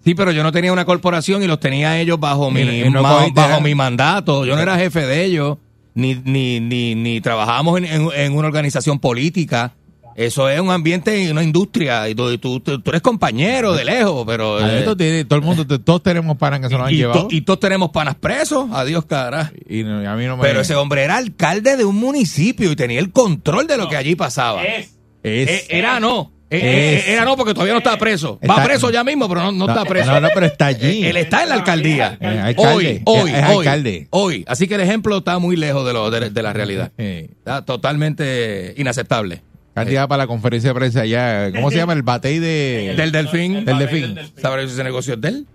[0.04, 3.58] Sí, pero yo no tenía una corporación y los tenía ellos bajo mi, no bajo
[3.58, 3.60] ¿eh?
[3.62, 4.44] mi mandato.
[4.44, 5.58] Yo no era jefe de ellos,
[5.94, 9.74] ni, ni, ni, ni trabajábamos en, en- en una organización política.
[10.14, 12.06] Eso es un ambiente y una industria.
[12.08, 14.60] Y tú, y tú, tú- tú eres compañero de lejos, pero...
[14.60, 17.28] eh, Esto tiene- todo el mundo, todos tenemos panas que se nos han y, llevado.
[17.28, 18.68] to- y todos tenemos panas presos.
[18.72, 19.52] Adiós, cara.
[19.68, 20.42] Y no- a mí no me.
[20.42, 23.96] Pero ese hombre era alcalde de un municipio y tenía el control de lo que
[23.96, 24.64] allí pasaba.
[24.64, 24.90] es.
[25.22, 26.32] Eh, era no.
[26.52, 27.08] Eh, Es.
[27.08, 28.38] eh, era no porque todavía no está preso.
[28.48, 30.10] Va Está- preso ya mismo, pero no, no está preso.
[30.12, 31.04] No, no, pero está allí.
[31.04, 32.18] Eh, Él está en la alcaldía.
[32.20, 32.56] Eh, alcalde.
[32.74, 34.06] Hoy, hoy, Es hoy, alcalde.
[34.10, 34.44] hoy.
[34.46, 36.92] Así que el ejemplo está muy lejos de, lo, de, de la realidad.
[36.98, 39.42] Eh, Está totalmente inaceptable.
[39.74, 41.50] candidata para la conferencia de prensa allá.
[41.52, 41.94] ¿Cómo se llama?
[41.94, 42.94] El batey de.
[42.96, 43.64] Del delfín.
[43.64, 44.18] Del delfín.
[44.36, 45.46] ¿Sabrás si ese negocio es de él?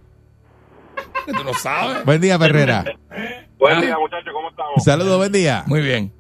[1.27, 2.03] Tú no sabes.
[2.05, 2.85] Buen día, Ferrera.
[3.59, 4.83] Buen día, muchachos, ¿cómo estamos?
[4.83, 5.63] Saludos, buen día.
[5.67, 6.11] Muy bien.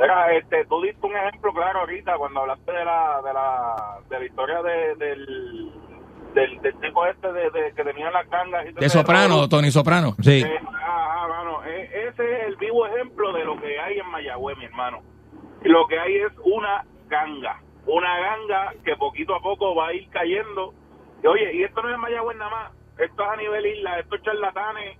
[0.00, 4.18] Mira, este, tú diste un ejemplo claro ahorita cuando hablaste de la, de la, de
[4.18, 5.72] la historia de, del,
[6.34, 8.66] del, del tipo este de, de- que tenía las gangas.
[8.66, 9.48] Y De Soprano.
[9.48, 10.14] Tony Soprano.
[10.22, 10.40] Sí.
[10.42, 14.56] Eh, ajá, mano, eh, ese es el vivo ejemplo de lo que hay en Mayagüez,
[14.56, 15.00] mi hermano.
[15.62, 19.92] Y lo que hay es una ganga, una ganga que poquito a poco va a
[19.92, 20.72] ir cayendo.
[21.22, 23.98] Y, oye, y esto no es en Mayagüez nada más, esto es a nivel isla,
[23.98, 24.98] estos charlatanes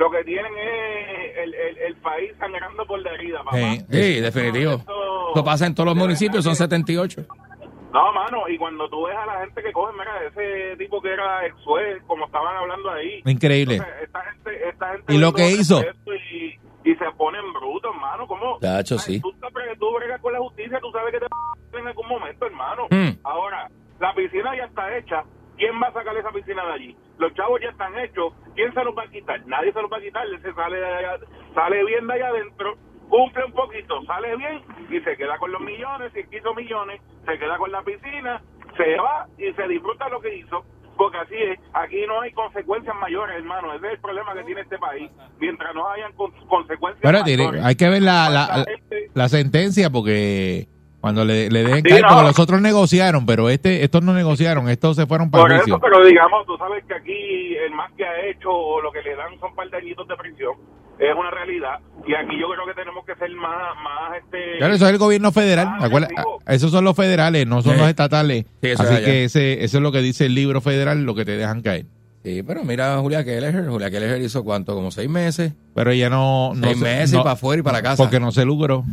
[0.00, 3.56] lo que tienen es el, el, el país sangrando por la herida, papá.
[3.58, 3.78] Sí.
[3.90, 4.72] Sí, definitivo.
[4.72, 7.26] Esto- Esto pasa en todos los municipios, son verdad que- 78.
[7.92, 11.12] no, mano, y cuando tú ves a la gente que coge, mira, ese tipo que
[11.12, 13.20] era ex juez, como estaban hablando ahí.
[13.26, 13.74] Increíble.
[13.76, 15.82] Entonces, esta gente, esta gente ¿Y lo que hizo?
[16.32, 16.58] Y,
[16.90, 18.26] y se ponen brutos, hermano.
[18.26, 18.58] ¿Cómo?
[18.58, 19.20] Tacho, Ay, sí.
[19.20, 22.86] Tú, tú bregas con la justicia, tú sabes que te va en algún momento, hermano.
[22.90, 23.10] Mm.
[23.24, 23.68] Ahora,
[24.00, 25.22] la piscina ya está hecha.
[25.60, 26.96] ¿Quién va a sacar esa piscina de allí?
[27.18, 28.32] Los chavos ya están hechos.
[28.56, 29.46] ¿Quién se los va a quitar?
[29.46, 30.26] Nadie se los va a quitar.
[30.42, 31.20] Se sale, de allá-
[31.54, 32.76] sale bien de allá adentro,
[33.10, 36.10] cumple un poquito, sale bien y se queda con los millones.
[36.14, 38.42] Si quiso millones, se queda con la piscina,
[38.76, 40.64] se va y se disfruta lo que hizo.
[40.96, 43.72] Porque así es, aquí no hay consecuencias mayores, hermano.
[43.74, 45.10] Ese es el problema que tiene este país.
[45.38, 47.64] Mientras no hayan con- consecuencias Pero mayores.
[47.64, 50.66] hay que ver la, la, La la, gente- la sentencia porque
[51.00, 52.08] cuando le, le dejen Sí, caer, no.
[52.08, 55.56] porque los otros negociaron, pero este estos no negociaron, estos se fueron para Por el
[55.58, 55.80] eso, juicio.
[55.80, 59.16] pero digamos, tú sabes que aquí el más que ha hecho o lo que le
[59.16, 60.52] dan son par de añitos de prisión.
[60.98, 61.78] Es una realidad.
[62.06, 64.58] Y aquí yo creo que tenemos que ser más, más este...
[64.58, 65.66] Claro, eso es el gobierno federal.
[65.80, 65.88] Ah,
[66.48, 67.78] esos son los federales, no son Sí.
[67.80, 68.44] los estatales.
[68.60, 71.14] Sí, eso Así es que ese, eso es lo que dice el libro federal, lo
[71.14, 71.86] que te dejan caer.
[72.22, 73.66] Sí, pero mira a Julia Keller.
[73.66, 75.54] Julia Keller hizo cuánto, como seis meses.
[75.74, 76.52] Pero ella no...
[76.54, 78.02] no seis se- meses no- y para afuera y para casa.
[78.02, 78.84] Porque no se logró.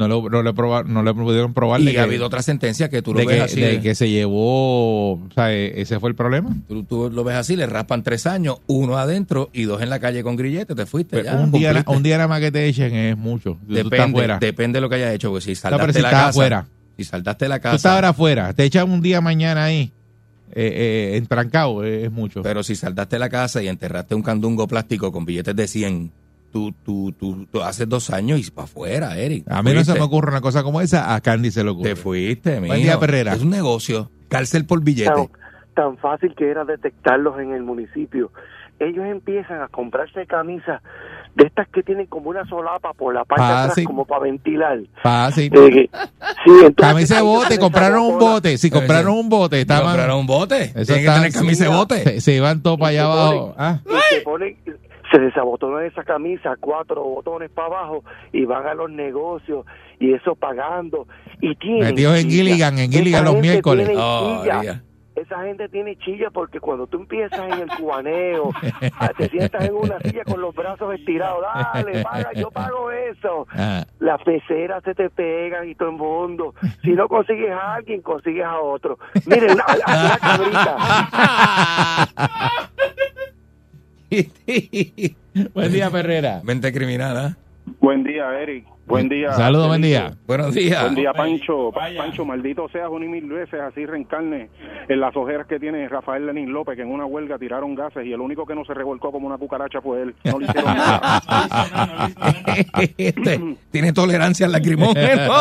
[0.00, 2.42] No, lo, no, le, proba- no le pudieron probar de y que, ha habido otra
[2.42, 3.60] sentencia que tú lo de ves que, así.
[3.60, 3.80] de eh.
[3.80, 5.12] que se llevó...
[5.12, 6.56] O sea, e- ese fue el problema.
[6.68, 9.98] Tú, tú lo ves así, le raspan tres años, uno adentro y dos en la
[10.00, 11.16] calle con grillete, te fuiste.
[11.16, 13.58] Pero ya, Pues un, día, un día nada más que te echen es mucho.
[13.66, 16.10] Tú depende, depende de lo que hayas hecho, porque si No, saldaste pero si la
[16.10, 16.66] casa, afuera.
[16.96, 18.52] si saldaste la Tú estás casa, ahora afuera.
[18.54, 19.92] Te echan un día mañana ahí,
[20.52, 22.42] eh, eh, entrancado, eh, es mucho.
[22.42, 26.10] pero si saldaste la casa y enterraste un candungo plástico con billetes de 100,
[26.52, 29.44] tú, tú, tú, tú haces dos años y para afuera, Eric.
[29.50, 31.90] a mí no se me ocurre una cosa como esa, a Candy se le ocurre.
[31.90, 32.74] Te fuiste, Buen mijo.
[32.76, 33.34] día, Perrera.
[33.34, 35.10] Es un negocio, cárcel por billete.
[35.12, 35.28] tan,
[35.74, 38.30] tan fácil que era detectarlos en el municipio.
[38.78, 40.80] Ellos empiezan a comprarse camisas
[41.34, 43.70] de estas que tienen como una solapa por la parte de Fácil.
[43.72, 44.78] atrás como para ventilar.
[45.02, 45.44] Fácil.
[45.54, 45.90] Eh, que-
[46.44, 48.56] sí, entonces, Camisa de bote, compraron un bote.
[48.56, 49.84] Si compraron un bote, estaban.
[49.84, 50.62] Compraron un bote.
[50.74, 52.02] Eso Tienen que tener camisa de bote.
[52.04, 53.54] Se, se iban todos para allá se abajo.
[53.54, 54.56] ponen- Ah, y se ponen
[55.10, 59.64] se desabotonan esa camisa, cuatro botones para abajo y van a los negocios
[59.98, 61.06] y eso pagando.
[61.40, 62.30] Y tienen Metidos en.
[62.30, 63.86] Gilligan, en Gilligan los miércoles.
[63.88, 64.54] tiene Oh, chilla.
[64.56, 64.82] María.
[65.16, 68.52] Esa gente tiene chilla porque cuando tú empiezas en el cubaneo,
[68.98, 71.42] ah, te sientas en una silla con los brazos estirados,
[71.74, 73.46] dale, paga, yo pago eso.
[73.52, 76.54] Ah, Las peceras se te pegan y todo el mundo.
[76.82, 78.98] Si no consigues a alguien, consigues a otro.
[79.26, 80.76] Miren, una, una cabrita.
[85.54, 86.40] Buen día, Ferrera.
[86.42, 87.36] Mente criminal, ¿ah?
[87.80, 88.66] Buen día, Eric.
[88.86, 89.30] Buen día.
[89.32, 90.14] Saludos, buen día.
[90.26, 90.82] Buenos días.
[90.82, 91.70] Buen día, Pancho.
[91.70, 94.50] Pancho, maldito seas un y mil veces, así reencarne
[94.88, 98.12] en las ojeras que tiene Rafael Lenín López, que en una huelga tiraron gases y
[98.12, 100.14] el único que no se revolcó como una cucaracha fue él.
[100.24, 101.22] No le hicieron nada.
[102.98, 105.32] Este, Tiene tolerancia al lacrimógeno.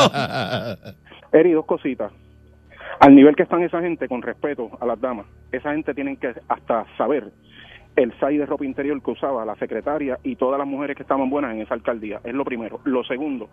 [1.32, 2.12] Eri, dos cositas.
[3.00, 6.34] Al nivel que están esa gente, con respeto a las damas, esa gente tienen que
[6.48, 7.32] hasta saber
[8.02, 11.30] el SAI de ropa interior que usaba la secretaria y todas las mujeres que estaban
[11.30, 12.22] buenas en esa alcaldía.
[12.24, 12.80] Es lo primero.
[12.86, 13.50] Lo segundo,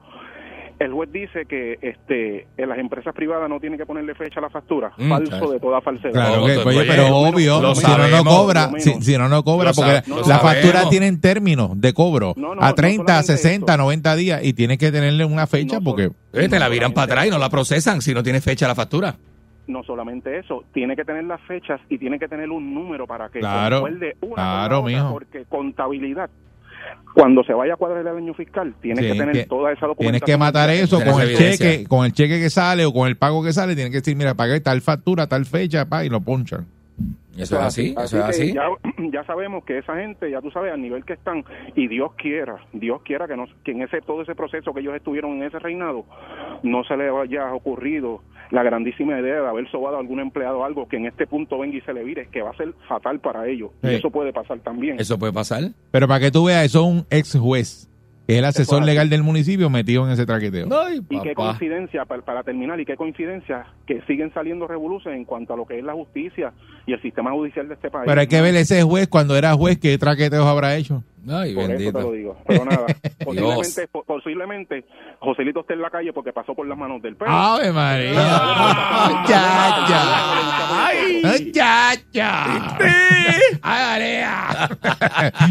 [0.79, 4.43] el juez dice que este en las empresas privadas no tienen que ponerle fecha a
[4.43, 4.93] la factura.
[4.99, 5.51] Mm, Falso claro.
[5.51, 6.13] de toda falsedad.
[6.13, 9.29] Claro No, que, pues, oye, pero obvio, menos, si no, no cobra, si, si no,
[9.29, 10.53] no cobra, Lo porque sa- lo las sabemos.
[10.53, 13.83] facturas tienen términos de cobro No, no, a no 30, solamente 60, eso.
[13.83, 16.11] 90 días y tienes que tenerle una fecha No porque...
[16.35, 18.75] Oye, te la viran para atrás y no la procesan si no tiene fecha la
[18.75, 19.17] factura.
[19.67, 23.29] No solamente eso, tiene que tener las fechas y tiene que tener un número para
[23.29, 25.11] que Claro, concuerde una con claro, la otra, mijo.
[25.13, 26.31] porque contabilidad
[27.15, 29.81] cuando se vaya a cuadrar el año fiscal, tienes Sí, que tener que- toda esa
[29.81, 30.27] Tienes documentación.
[30.27, 31.71] que matar eso con el evidencia.
[31.71, 34.17] cheque, con el cheque que sale o con el pago que sale, tienes que decir,
[34.17, 36.67] mira, pagué tal factura, tal fecha, pa, y lo ponchan.
[37.37, 38.53] Eso es así, eso es así.
[38.55, 38.63] Ya,
[39.13, 42.57] ya sabemos que esa gente, ya tú sabes, al nivel que están, y Dios quiera,
[42.73, 45.59] Dios quiera que, no, que en ese todo ese proceso que ellos estuvieron en ese
[45.59, 46.05] reinado,
[46.63, 50.89] no se le haya ocurrido la grandísima idea de haber sobado a algún empleado algo
[50.89, 53.47] que en este punto venga y se le vire, que va a ser fatal para
[53.49, 53.71] ellos.
[53.83, 53.91] Sí.
[53.91, 55.01] Y eso puede pasar también.
[55.01, 55.63] Eso puede pasar.
[55.91, 57.89] Pero para que tú veas, eso es un ex juez,
[58.27, 60.69] que es el asesor legal del municipio metido en ese traqueteo.
[60.73, 65.25] Ay, Y qué coincidencia, para, para terminar, y qué coincidencia que siguen saliendo revoluciones en
[65.25, 66.53] cuanto a lo que es la justicia
[66.87, 68.05] y el sistema judicial de este país.
[68.07, 71.03] Pero hay que ver ese juez cuando era juez, qué traqueteos habrá hecho.
[71.29, 72.01] Ay, Por eso te bendito.
[72.01, 72.37] lo digo.
[72.47, 72.87] Pero nada,
[73.25, 74.85] posiblemente, po- posiblemente
[75.21, 77.33] Joselito esté en la calle porque pasó por las manos del perro.
[77.33, 78.13] ¡Ave María!
[81.25, 82.77] ¡Ay, chacha!
[82.79, 84.69] ¡Ay, María!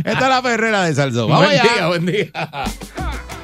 [0.05, 1.29] Esta es la perrera de Salsón.
[1.29, 1.73] ¡Vamos Buen allá!
[1.73, 2.25] día, buen día.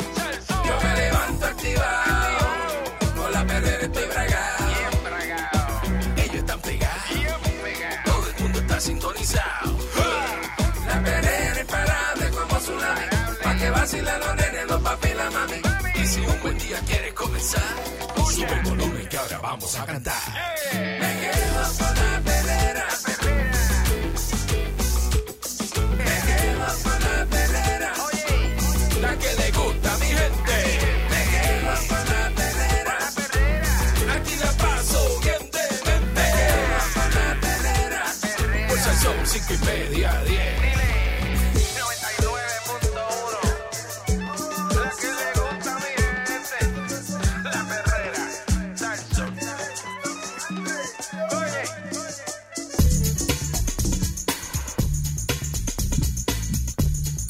[13.82, 15.60] vacilan los nenes, los papi y la mami.
[15.96, 17.74] Y si un buen día quieres comenzar,
[18.32, 20.61] sube el volumen que ahora vamos a cantar.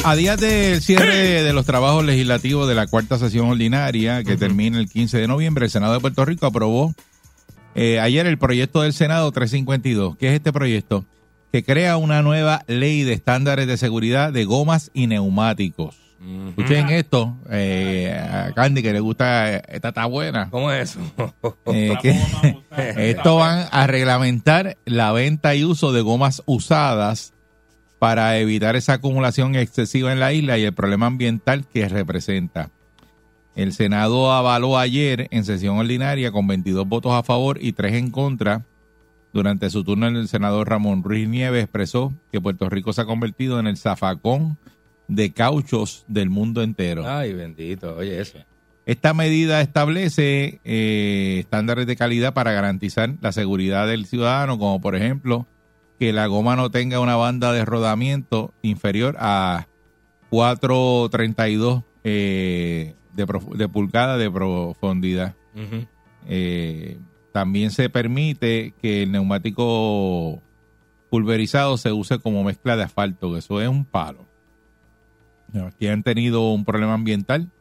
[0.03, 4.79] A días del cierre de los trabajos legislativos de la cuarta sesión ordinaria, que termina
[4.79, 6.93] el 15 de noviembre, el Senado de Puerto Rico aprobó
[7.75, 10.17] eh, ayer el proyecto del Senado 352.
[10.17, 11.05] ¿Qué es este proyecto?
[11.51, 15.95] Que crea una nueva ley de estándares de seguridad de gomas y neumáticos.
[16.49, 20.49] Escuchen esto, eh, a Candy que le gusta, eh, esta está buena.
[20.49, 21.33] ¿Cómo es eso?
[21.67, 22.19] Eh, que
[23.11, 27.33] esto van a reglamentar la venta y uso de gomas usadas
[28.01, 32.71] para evitar esa acumulación excesiva en la isla y el problema ambiental que representa.
[33.55, 38.09] El Senado avaló ayer en sesión ordinaria con 22 votos a favor y 3 en
[38.09, 38.65] contra.
[39.33, 43.59] Durante su turno el senador Ramón Ruiz Nieves expresó que Puerto Rico se ha convertido
[43.59, 44.57] en el zafacón
[45.07, 47.03] de cauchos del mundo entero.
[47.07, 47.97] Ay, bendito.
[47.97, 48.39] Oye, eso.
[48.87, 54.95] Esta medida establece eh, estándares de calidad para garantizar la seguridad del ciudadano, como por
[54.95, 55.45] ejemplo
[56.01, 59.67] que la goma no tenga una banda de rodamiento inferior a
[60.31, 65.35] 432 eh, de, de pulgada de profundidad.
[66.25, 66.97] Eh,
[67.31, 70.41] también se permite que el neumático
[71.11, 74.25] pulverizado se use como mezcla de asfalto, que eso es un palo.
[75.67, 77.51] Aquí han tenido un problema ambiental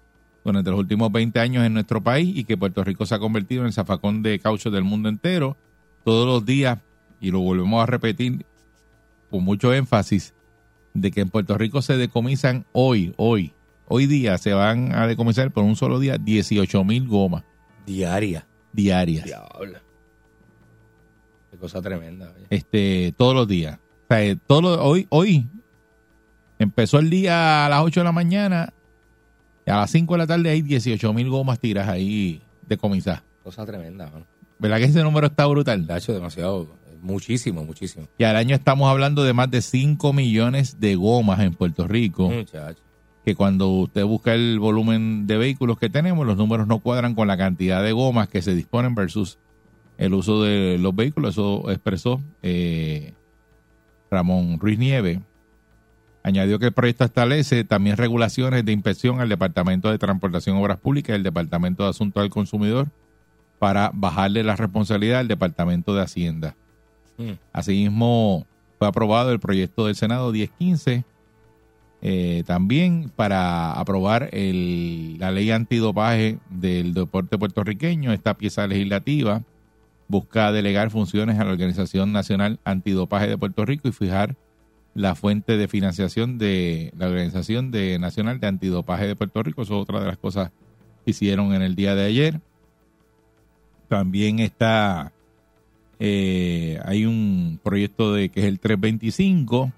[0.46, 3.60] durante los últimos 20 años en nuestro país y que Puerto Rico se ha convertido
[3.60, 5.58] en el zafacón de caucho del mundo entero.
[6.04, 6.78] Todos los días,
[7.20, 8.44] y lo volvemos a repetir
[9.30, 10.34] con mucho énfasis,
[10.94, 13.52] de que en Puerto Rico se decomisan hoy, hoy,
[13.86, 17.44] hoy día se van a decomisar por un solo día 18 mil gomas
[17.86, 18.46] Diaria.
[18.72, 19.24] diarias.
[19.24, 19.78] Diablo.
[21.50, 22.32] Qué cosa tremenda.
[22.34, 22.46] oye.
[22.50, 23.78] este todos los días.
[23.78, 25.46] O sea, eh, todo lo- hoy, hoy
[26.58, 28.72] empezó el día a las 8 de la mañana
[29.66, 33.22] y a las 5 de la tarde hay 18 mil gomas tiras ahí decomisadas.
[33.42, 34.26] Cosa tremenda, mano.
[34.58, 35.86] ¿Verdad que ese número está brutal?
[35.86, 36.68] De hecho, demasiado.
[37.02, 38.06] Muchísimo, muchísimo.
[38.18, 42.30] Y al año estamos hablando de más de 5 millones de gomas en Puerto Rico.
[43.24, 47.28] Que cuando usted busca el volumen de vehículos que tenemos, los números no cuadran con
[47.28, 49.38] la cantidad de gomas que se disponen versus
[49.98, 51.34] el uso de los vehículos.
[51.34, 53.12] Eso expresó eh,
[54.10, 55.20] Ramón Ruiz Nieve.
[56.22, 60.78] Añadió que el proyecto establece también regulaciones de inspección al Departamento de Transportación y Obras
[60.78, 62.88] Públicas y el Departamento de Asuntos del Consumidor
[63.58, 66.56] para bajarle la responsabilidad al Departamento de Hacienda.
[67.20, 67.38] Mm.
[67.52, 68.46] Asimismo,
[68.78, 71.04] fue aprobado el proyecto del Senado 1015
[72.02, 78.12] eh, también para aprobar la ley antidopaje del deporte puertorriqueño.
[78.12, 79.42] Esta pieza legislativa
[80.08, 84.34] busca delegar funciones a la Organización Nacional Antidopaje de Puerto Rico y fijar
[84.94, 89.62] la fuente de financiación de la Organización de Nacional de Antidopaje de Puerto Rico.
[89.62, 90.50] Eso es otra de las cosas
[91.04, 92.40] que hicieron en el día de ayer.
[93.88, 95.12] También está,
[96.02, 99.70] eh, hay un proyecto de que es el 325,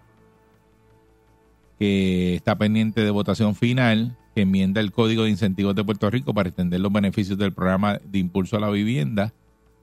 [1.80, 6.32] que está pendiente de votación final, que enmienda el Código de Incentivos de Puerto Rico
[6.32, 9.32] para extender los beneficios del programa de impulso a la vivienda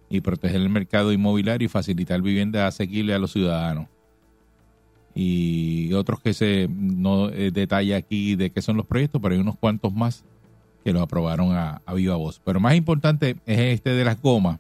[0.10, 3.88] y proteger el mercado inmobiliario y facilitar vivienda asequible a los ciudadanos.
[5.14, 9.42] Y otros que se no eh, detalla aquí de qué son los proyectos, pero hay
[9.42, 10.24] unos cuantos más
[10.86, 12.40] que lo aprobaron a, a viva voz.
[12.46, 14.60] Pero más importante es este de las gomas,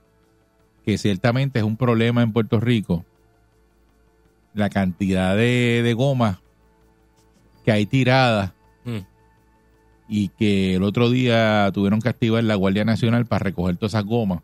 [0.89, 3.05] que ciertamente es un problema en Puerto Rico.
[4.55, 6.39] La cantidad de, de gomas
[7.63, 8.53] que hay tiradas
[8.85, 8.99] Mm.
[10.07, 14.05] y que el otro día tuvieron que activar la Guardia Nacional para recoger todas esas
[14.05, 14.39] gomas.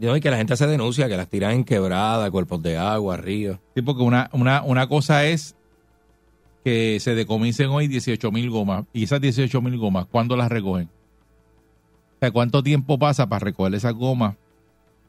[0.00, 3.58] Y que la gente se denuncia, que las tiran en quebrada, cuerpos de agua, ríos.
[3.74, 5.56] Sí, porque una, una, una cosa es
[6.64, 10.86] que se decomisen hoy 18 mil gomas y esas 18 mil gomas, ¿cuándo las recogen?
[10.86, 14.36] O sea, ¿cuánto tiempo pasa para recoger esas gomas?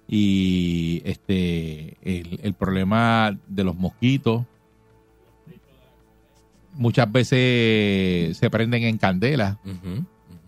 [0.07, 4.43] Y este el, el problema de los mosquitos
[6.75, 10.03] muchas veces se prenden en candela Ujú.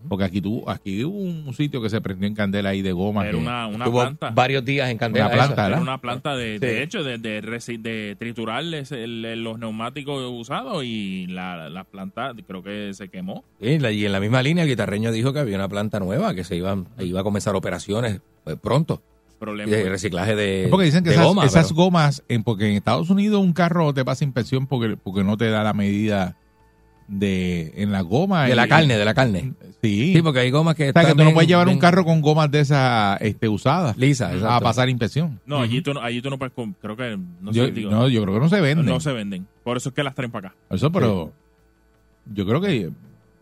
[0.08, 3.22] porque aquí tú aquí hubo un sitio que se prendió en candela ahí de goma
[3.22, 4.30] Era que- una, una Tuvo planta.
[4.30, 5.26] varios días en candela.
[5.26, 5.62] Una planta, esa.
[5.62, 5.70] ¿verdad?
[5.78, 11.26] Era una planta de, hecho de, de, de triturar ese- el- los neumáticos usados y
[11.28, 13.44] la, la planta creo que se quemó.
[13.60, 16.44] Sí, y en la misma línea el guitarreño dijo que había una planta nueva que
[16.44, 19.00] se iba, iba a comenzar operaciones pues, pronto.
[19.38, 19.70] Problema.
[19.70, 23.10] De reciclaje de, porque dicen que esas, goma, esas pero- gomas, en, porque en Estados
[23.10, 26.36] Unidos un carro te pasa inspección porque, porque no te da la medida
[27.08, 28.46] de en la goma.
[28.46, 29.52] de la y- carne, de la carne.
[29.82, 30.14] Sí.
[30.14, 32.20] Sí, porque hay gomas que o sea, que tú no puedes llevar un carro con
[32.20, 34.64] gomas de esas este, usadas lisas, a exacto.
[34.64, 35.38] pasar inspección.
[35.46, 38.08] No, allí tú, no- allí tú no puedes, creo que no, yo, sé, digo, no,
[38.08, 38.86] yo creo que no se venden.
[38.86, 39.46] no se venden.
[39.62, 40.56] Por eso es que las traen para acá.
[40.70, 41.32] Eso, pero
[42.34, 42.90] yo creo que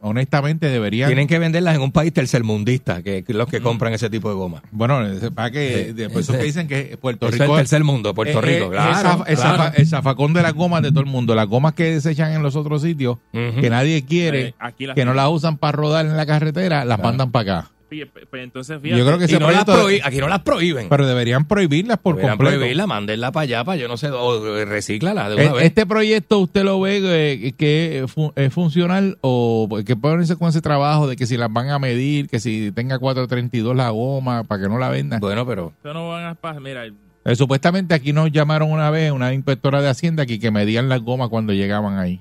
[0.05, 1.09] honestamente deberían.
[1.09, 4.35] Tienen que venderlas en un país tercermundista, que, que los que compran ese tipo de
[4.35, 4.63] goma.
[4.71, 5.01] Bueno,
[5.35, 8.39] para que Sí, después que dicen que Puerto Eso es Rico el tercer mundo, Puerto
[8.39, 8.91] Eh, Rico, eh, claro.
[9.25, 9.73] esa- esa- claro.
[9.77, 11.35] el zafacón de las gomas de todo el mundo.
[11.35, 15.15] Las gomas que desechan en los otros sitios, que nadie quiere, Eh, aquí que no
[15.15, 17.03] las usan para rodar en la carretera, las Claro.
[17.09, 17.71] mandan para acá.
[17.91, 20.89] Yo creo que Y ese no las prohí- aquí no las prohíben.
[20.89, 22.57] Pero deberían prohibirlas por Deberían completo.
[22.59, 25.63] prohibirla, mándenla para allá, para yo no sé, o recíclala de una Eh, vez.
[25.65, 30.49] Este proyecto usted lo ve eh, que es fu- es funcional o que ponerse con
[30.49, 34.45] ese trabajo de que si las van a medir, que si tenga 432 la goma
[34.45, 35.21] para que no la vendan.
[35.21, 36.61] Bueno, pero Ustedes no van a pasar.
[36.61, 36.85] Mira,
[37.27, 41.01] Eh, supuestamente aquí nos llamaron una vez una inspectora de Hacienda aquí que medían las
[41.01, 42.21] gomas cuando llegaban ahí.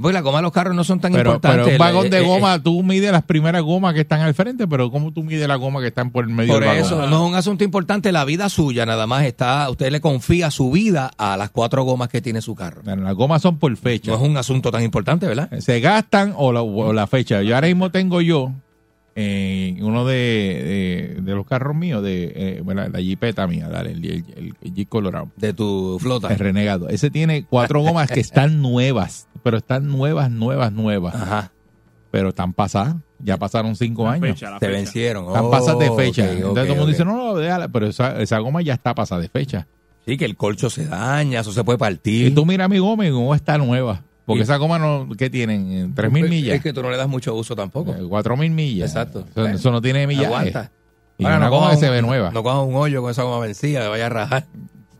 [0.00, 1.64] Pues la goma de los carros no son tan Pero, importantes.
[1.64, 4.34] pero un vagón Eh, de eh, goma, tú mides las primeras gomas que están al
[4.34, 6.84] frente, pero ¿cómo tú mides las gomas que están por el medio Por del vagón?
[6.84, 10.50] eso, no es un asunto importante, la vida suya nada más está, usted le confía
[10.50, 12.82] su vida a las cuatro gomas que tiene su carro.
[12.84, 14.10] Bueno, Las gomas son por fecha.
[14.10, 15.50] No es un asunto tan importante, ¿verdad?
[15.60, 17.42] Se gastan o la, o la fecha.
[17.42, 18.52] Yo ahora mismo tengo yo
[19.18, 23.92] eh, uno de, de, de los carros míos, de eh, bueno, la jipeta mía, dale,
[23.92, 25.30] el, el, el- el Jeep Colorado.
[25.36, 26.28] De tu flota.
[26.28, 26.88] El renegado.
[26.90, 31.14] Ese tiene cuatro gomas que están nuevas, pero están nuevas, nuevas, nuevas.
[31.14, 31.52] Ajá.
[32.10, 32.96] Pero están pasadas.
[33.18, 34.28] Ya pasaron cinco la años.
[34.28, 34.76] fecha, la Se fecha.
[34.78, 35.26] vencieron.
[35.28, 36.24] Están Oh, pasadas de fecha.
[36.24, 38.94] ok, Entonces todo el mundo dice, no, no, déjala, pero esa, esa goma ya está
[38.94, 39.66] pasada de fecha.
[40.04, 42.26] Sí, que el colcho se daña, eso se puede partir.
[42.26, 44.02] Y tú mira mi goma y mi goma está nueva.
[44.26, 45.94] Porque esa goma, no, ¿qué tienen?
[45.94, 46.56] ¿Tres mil Es- millas?
[46.56, 47.92] Es que tú no le das mucho uso tampoco.
[47.94, 48.90] Eh, Cuatro mil millas.
[48.90, 49.24] Exacto.
[49.30, 50.26] Eso, eso no tiene millaje.
[50.26, 50.72] Aguanta.
[51.18, 52.30] Y Ahora, una no goma que se ve nueva.
[52.32, 54.46] No cojas un hoyo con esa goma vencida, le vaya a rajar.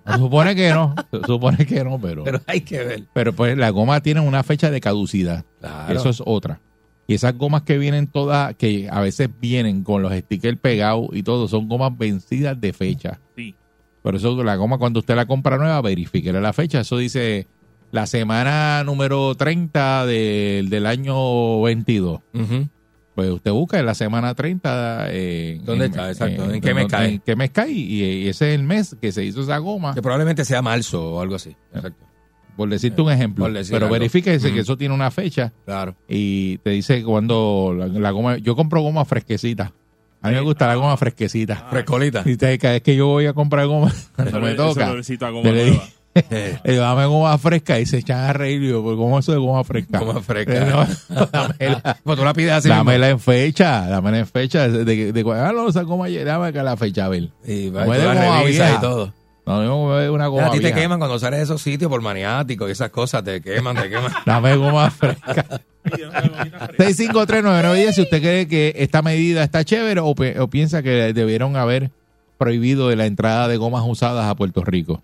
[0.06, 0.94] Se supone que no,
[1.26, 3.02] supone que no, pero, Pero hay que ver.
[3.12, 5.44] pero pues la goma tiene una fecha de caducidad.
[5.60, 5.92] Claro.
[5.98, 6.60] Eso es otra.
[7.08, 11.22] Y esas gomas que vienen todas, que a veces vienen con los stickers pegados y
[11.24, 13.18] todo, son gomas vencidas de fecha.
[13.36, 13.54] Sí.
[14.02, 16.80] Por eso la goma cuando usted la compra nueva, verifique la fecha.
[16.80, 17.46] Eso dice
[17.92, 22.20] la semana número 30 del- del año 22.
[22.34, 22.68] Ujú.
[23.14, 25.06] Pues usted busca en la semana 30.
[25.10, 26.10] eh, ¿Dónde en- está?
[26.10, 26.44] Exacto.
[26.44, 27.08] en- ¿En qué mes cae?
[27.14, 27.70] ¿En qué mes cae?
[27.72, 29.94] Y, y ese es el mes que se hizo esa goma.
[29.94, 31.56] Que probablemente sea marzo o algo así.
[31.74, 32.04] Exacto.
[32.56, 33.44] Por decirte un ejemplo.
[33.44, 35.94] Por decir Pero verifíquese que eso tiene una fecha Claro.
[36.08, 38.36] y te dice cuando la, la goma.
[38.38, 39.72] Yo compro goma fresquecita.
[40.22, 41.66] A mí me gusta la goma fresquecita.
[41.70, 42.22] Frescolita.
[42.26, 44.92] Y te- cada vez que yo voy a comprar goma, cuando me toca,
[45.42, 45.80] te le
[46.64, 48.62] le digo, dame goma fresca y se echan a reír.
[48.62, 49.98] Y yo, "¿Pero ¿cómo eso de goma fresca?
[49.98, 50.86] Goma fresca.
[51.08, 52.68] No, dámela, Pues tú la pides así.
[52.68, 52.78] mismo.
[52.84, 54.68] dámela en fecha, dámela en fecha.
[54.68, 57.30] De, de, de, ah, no, esa goma, dame acá la fecha, a ver.
[57.46, 59.12] Y va, y todo.
[59.46, 60.80] No, no, una goma a ti te vieja.
[60.80, 63.22] queman cuando sales de esos sitios por maniático y esas cosas.
[63.22, 64.12] Te queman, te queman.
[64.26, 65.60] Dame goma fresca.
[66.78, 70.14] 6539910 si usted cree que esta medida está chévere o,
[70.48, 71.90] piensa que debieron haber
[72.38, 75.02] prohibido de la entrada de gomas usadas a Puerto Rico.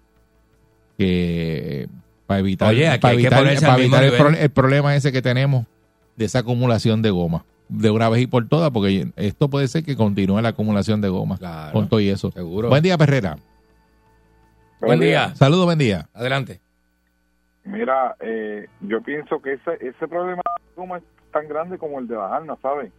[0.99, 1.89] Que
[2.27, 5.23] para evitar, Oye, aquí para hay evitar, para evitar el, pro- el problema ese que
[5.23, 5.67] tenemos
[6.17, 9.83] de esa acumulación de goma de una vez y por todas, porque esto puede ser
[9.83, 11.73] que continúe la acumulación de goma Claro.
[11.73, 12.31] con todo y eso.
[12.31, 12.69] Seguro.
[12.69, 13.37] Buen día, Perrera.
[14.81, 15.35] Buen día.
[15.37, 16.09] Saludos, buen día.
[16.13, 16.61] Adelante.
[17.65, 20.43] Mira, eh, yo pienso que ese, ese problema
[20.75, 22.91] como es tan grande como el de la Arna, ¿sabes?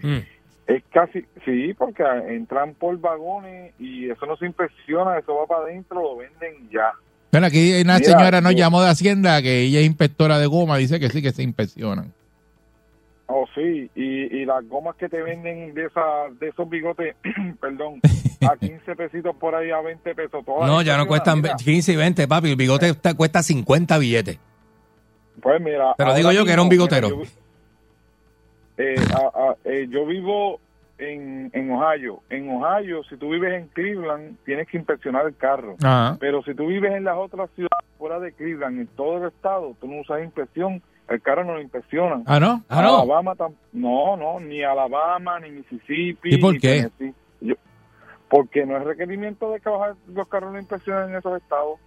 [0.00, 0.18] Mm.
[0.66, 5.62] Es casi, sí, porque entran por vagones y eso no se inspecciona, eso va para
[5.64, 6.92] adentro, lo venden ya.
[7.36, 10.78] Bueno, aquí una Mira, señora nos llamó de Hacienda que ella es inspectora de goma,
[10.78, 12.14] dice que sí, que se inspeccionan.
[13.26, 14.02] Oh, sí, y,
[14.38, 16.00] y las gomas que te venden de esa,
[16.40, 17.14] de esos bigotes,
[17.60, 18.00] perdón,
[18.40, 20.42] a 15 pesitos por ahí, a 20 pesos.
[20.46, 22.50] todas No, ya no cuestan mira, 15 y 20, papi.
[22.52, 24.38] El bigote está- cuesta 50 billetes.
[25.42, 25.92] Pues mira.
[25.98, 27.10] Pero ahora digo yo que era un bigotero.
[27.18, 27.28] mira,
[28.78, 30.58] yo, eh, a- a- eh, yo vivo
[30.98, 32.20] en, en Ohio.
[32.30, 35.76] En Ohio, si tú vives en Cleveland, tienes que inspeccionar el carro.
[35.82, 36.16] Ajá.
[36.20, 39.74] Pero si tú vives en las otras ciudades fuera de Cleveland, en todo el estado,
[39.80, 42.22] tú no usas inspección, el carro no lo inspeccionan.
[42.26, 42.62] Ah, ¿no?
[42.68, 42.96] Ah, no.
[43.02, 46.34] Alabama tam- no, no, ni Alabama, ni Mississippi.
[46.34, 46.88] ¿Y por ni qué?
[47.40, 47.54] Yo-
[48.28, 49.70] porque no es requerimiento de que
[50.14, 51.78] los carros lo inspeccionen en esos estados.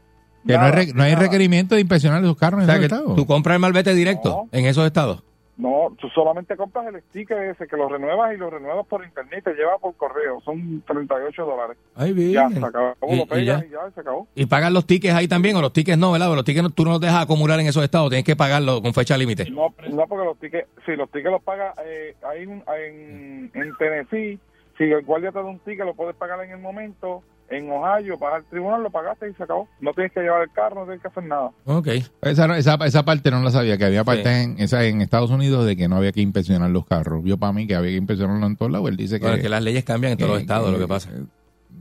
[0.48, 3.16] Que no, hay, no hay requerimiento de inspeccionar esos carros O en sea, esos estados.
[3.18, 4.58] tú compras el malvete directo No.
[4.58, 5.22] en esos estados.
[5.60, 9.44] No, tú solamente compras el sticker ese que lo renuevas y lo renuevas por internet,
[9.44, 11.78] te lleva por correo, son 38 dólares.
[11.96, 12.32] Ay, bien.
[12.32, 13.62] Ya, se acabó, Y- lo y ya.
[13.66, 14.26] y ya, se acabó.
[14.36, 16.34] Y pagan los tickets ahí también, o los tickets no, ¿verdad?
[16.34, 18.94] Los tickets no- tú no los dejas acumular en esos estados, tienes que pagarlo con
[18.94, 19.52] fecha límite.
[19.52, 22.16] No, no porque los tickets, si los tickets los paga eh,
[22.48, 24.40] un, en, en Tennessee,
[24.78, 27.22] si el guardia te da un ticket lo puedes pagar en el momento,
[27.52, 29.68] en Ohio, vas al tribunal, lo pagaste y se acabó.
[29.82, 31.52] No tienes que llevar el carro, no tienes que hacer nada.
[31.66, 31.88] Ok.
[32.22, 34.44] Esa, no- esa, esa parte no la sabía, que había parte Sí.
[34.52, 37.24] en, esa, en Estados Unidos de que no había que inspeccionar los carros.
[37.24, 38.90] Vio para mí que había que inspeccionarlo en todos lados.
[38.90, 40.88] Él dice que, Bueno, es que las leyes cambian en todos los estados, lo que
[40.88, 41.10] pasa.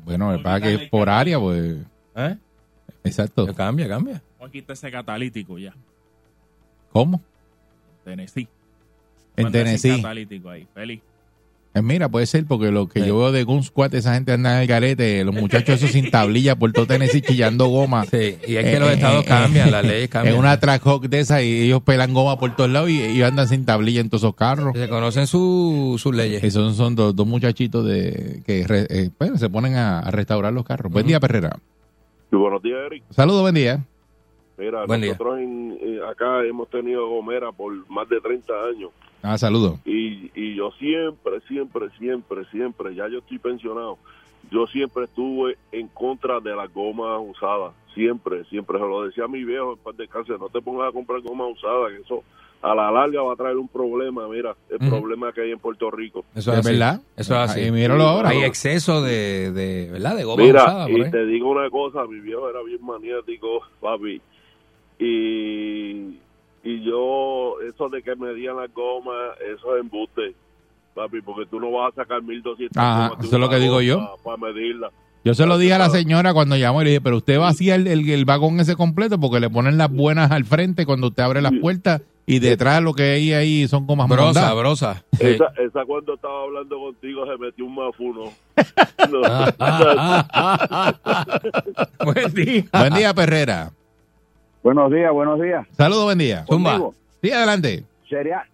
[0.05, 1.77] Bueno, me pasa que por área, pues.
[2.17, 2.37] ¿Eh?
[3.05, 3.47] Exacto.
[3.55, 4.23] Cambia, cambia.
[4.39, 5.75] Vamos a quitar ese catalítico ya.
[6.93, 7.21] ¿Cómo?
[8.05, 8.49] Tennessee.
[9.37, 9.97] En Tennessee.
[10.03, 10.67] catalítico ahí.
[10.75, 11.01] Feliz.
[11.75, 14.57] Eh, mira, puede ser porque lo que yo veo de Gun Squad, esa gente anda
[14.57, 18.05] en el garete, los muchachos esos sin tablilla por todo Tennessee chillando goma.
[18.07, 20.35] Sí, y es que los estados cambian, las leyes cambian.
[20.35, 23.23] En una track hawk de esa y ellos pelan goma por todos lados y, y
[23.23, 24.73] andan sin tablilla en todos esos carros.
[24.77, 26.43] Se conocen su- sus leyes.
[26.43, 30.53] Esos son dos, dos muchachitos de que re- eh, bueno, se ponen a, a restaurar
[30.55, 30.91] los carros.
[30.91, 31.59] Buen día, Perrera.
[32.31, 33.05] Sí, buenos días, Eric.
[33.11, 33.85] Saludos, buen día.
[34.57, 35.13] Mira, Buen día.
[35.13, 38.91] nosotros en- eh, acá hemos tenido gomera por más de 30 años
[39.23, 39.79] Ah, saludos.
[39.85, 43.99] y, y yo siempre, siempre, siempre, siempre, ya yo estoy pensionado,
[44.51, 49.29] yo siempre estuve en contra de las gomas usadas, siempre, siempre, se lo decía a
[49.29, 52.23] mi viejo en paz de cáncer, no te pongas a comprar gomas usadas, que eso
[52.61, 55.91] a la larga va a traer un problema, mira, el problema que hay en Puerto
[55.93, 56.25] Rico.
[56.35, 56.73] Eso es ¿Es así.
[56.73, 57.01] verdad?
[57.17, 57.61] Eso es así.
[57.61, 58.31] Ahí, míralo ahora.
[58.31, 60.17] Hay exceso de, de ¿verdad?
[60.17, 64.21] De goma Mira, usada y te digo una cosa, mi viejo era bien maniático, papi,
[64.99, 66.19] y,
[66.65, 70.35] y yo, eso de que me las gomas, eso es embuste,
[70.95, 74.17] papi, porque tú no vas a sacar 1200 Ajá, eso es lo que digo yo.
[74.23, 74.91] Para medirla.
[75.25, 77.75] Yo se lo dije a la señora cuando llamó y le dije, pero usted vacía
[77.75, 81.23] el, el, el vagón ese completo porque le ponen las buenas al frente cuando usted
[81.23, 85.03] abre las puertas y detrás lo que hay ahí son gomas Brosa, brosa.
[85.19, 88.25] Esa, esa cuando estaba hablando contigo se metió un mafuno.
[89.11, 89.21] No.
[92.05, 92.65] Buen día.
[92.73, 93.73] Buen día, Perrera.
[94.63, 95.67] Buenos días, buenos días.
[95.77, 96.45] Saludos, buen día.
[96.47, 96.95] Conmigo.
[97.23, 97.85] Sí, adelante.
[98.09, 98.45] Sería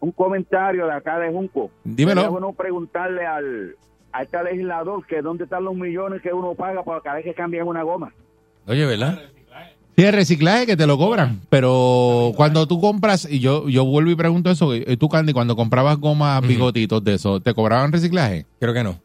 [0.00, 1.70] un comentario de acá de Junco.
[1.84, 2.20] Dímelo.
[2.20, 3.76] Sería bueno preguntarle al,
[4.12, 7.34] a este legislador que dónde están los millones que uno paga para cada vez que
[7.34, 8.12] cambian una goma.
[8.66, 9.20] Oye, ¿verdad?
[9.96, 14.10] Sí, el reciclaje que te lo cobran, pero cuando tú compras, y yo yo vuelvo
[14.10, 18.44] y pregunto eso, eh, tú, Candy, cuando comprabas gomas bigotitos de eso, ¿te cobraban reciclaje?
[18.58, 18.98] Creo que no.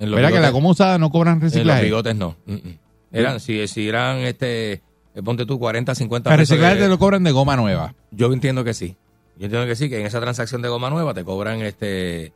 [0.00, 1.84] En los ¿Verdad que la goma usada no cobran En los reciclaje?
[1.84, 2.34] bigotes no.
[2.46, 2.78] Mm, mm.
[3.12, 4.82] Eran, si, si eran, este,
[5.22, 7.94] ponte tú, 40, 50 El pesos reciclaje de- te lo cobran de goma nueva.
[8.10, 8.96] Yo entiendo que sí.
[9.36, 12.32] Yo entiendo que sí, que en esa transacción de goma nueva te cobran este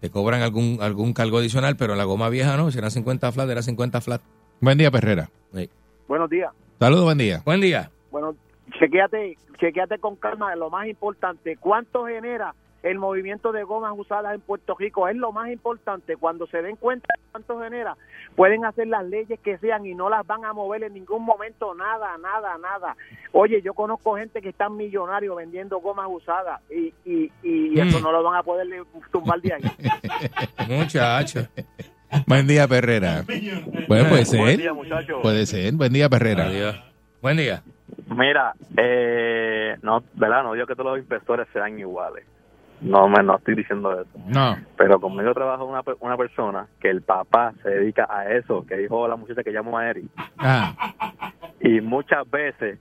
[0.00, 3.32] te cobran algún algún cargo adicional, pero en la goma vieja no, si eran 50
[3.32, 4.20] flat, era 50 flat.
[4.60, 5.30] Buen día, Perrera.
[5.54, 5.68] Sí.
[6.06, 6.50] Buenos días.
[6.78, 7.42] Saludos, buen día.
[7.44, 7.90] Buen día.
[8.10, 8.34] Bueno,
[8.78, 14.40] chequéate, chequéate con calma, lo más importante, ¿cuánto genera el movimiento de gomas usadas en
[14.40, 15.08] Puerto Rico?
[15.08, 16.16] Es lo más importante.
[16.16, 17.96] Cuando se den cuenta de cuánto genera,
[18.36, 21.74] pueden hacer las leyes que sean y no las van a mover en ningún momento,
[21.74, 22.96] nada, nada, nada.
[23.32, 28.02] Oye, yo conozco gente que están millonarios vendiendo gomas usadas y, y, y eso Mm.
[28.02, 28.66] no lo van a poder
[29.10, 29.62] tumbar de ahí.
[30.68, 31.40] Muchacho.
[32.26, 33.22] Buen día, Perrera.
[33.86, 34.40] Bueno, puede ser.
[34.40, 35.18] Buen día, muchachos.
[35.22, 35.74] Puede ser.
[35.74, 36.48] Buen día, Perrera.
[37.20, 37.62] Buen día.
[38.08, 40.42] Mira, eh, no, ¿verdad?
[40.42, 42.24] No digo que todos los inspectores sean iguales.
[42.80, 44.10] No, me, no estoy diciendo eso.
[44.26, 44.56] No.
[44.76, 49.08] Pero conmigo trabaja una, una persona que el papá se dedica a eso, que dijo
[49.08, 50.06] la muchacha que llamó a Eric.
[50.38, 50.74] Ah,
[51.60, 52.78] Y muchas veces,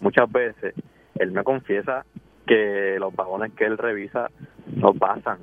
[0.00, 0.74] muchas veces,
[1.16, 2.04] él me confiesa
[2.46, 4.28] que los vagones que él revisa
[4.74, 5.38] no pasan.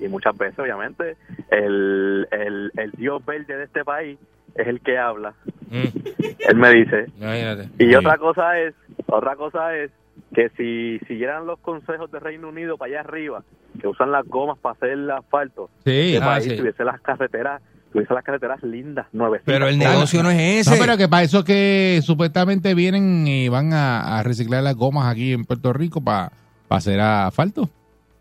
[0.00, 1.16] Y muchas veces, obviamente,
[1.50, 4.18] el, el, el dios verde de este país
[4.54, 5.34] es el que habla.
[5.70, 7.06] Él me dice.
[7.18, 7.68] Imagínate.
[7.78, 8.74] Y otra cosa es,
[9.06, 9.90] otra cosa es
[10.34, 13.42] que si siguieran los consejos de Reino Unido para allá arriba,
[13.80, 16.16] que usan las gomas para hacer el asfalto, Sí.
[16.20, 16.56] Ah, país sí.
[16.56, 17.62] tuviese las carreteras,
[17.92, 19.52] tuviese las carreteras lindas, nuevecitas.
[19.52, 20.70] Pero el negocio no es ese.
[20.70, 25.10] No, pero que para eso que supuestamente vienen y van a, a reciclar las gomas
[25.10, 26.32] aquí en Puerto Rico para
[26.68, 27.68] hacer asfalto.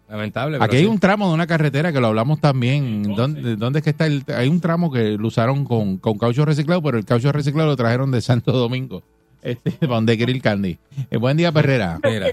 [0.09, 0.57] Lamentable.
[0.61, 3.03] Aquí hay un tramo de una carretera que lo hablamos también.
[3.13, 4.05] ¿Dónde, dónde es que está?
[4.05, 7.67] El, hay un tramo que lo usaron con, con caucho reciclado, pero el caucho reciclado
[7.67, 9.03] lo trajeron de Santo Domingo.
[9.41, 10.77] Este, para donde quiere ir Candy.
[11.11, 11.99] Eh, buen día, Perrera.
[12.03, 12.27] Mira,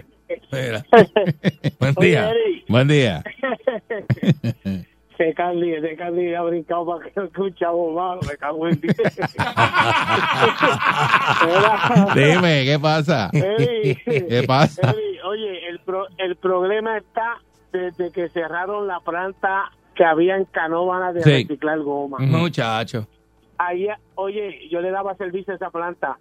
[0.52, 0.84] mira.
[1.78, 2.32] Buen día.
[2.68, 3.22] Buen día.
[5.16, 8.80] Ese Candy, ese Candy ha brincado para que escucha malo, me cago en.
[12.14, 13.30] Dime, ¿qué pasa?
[13.32, 14.90] Eri, ¿Qué pasa?
[14.90, 17.38] Eri, oye, el, pro- el problema está
[17.72, 21.30] desde que cerraron la planta que había en Canóvana de Sí.
[21.30, 22.18] reciclar goma.
[22.20, 23.06] Muchacho.
[23.58, 23.86] Ahí,
[24.16, 26.18] oye, yo le daba servicio a esa planta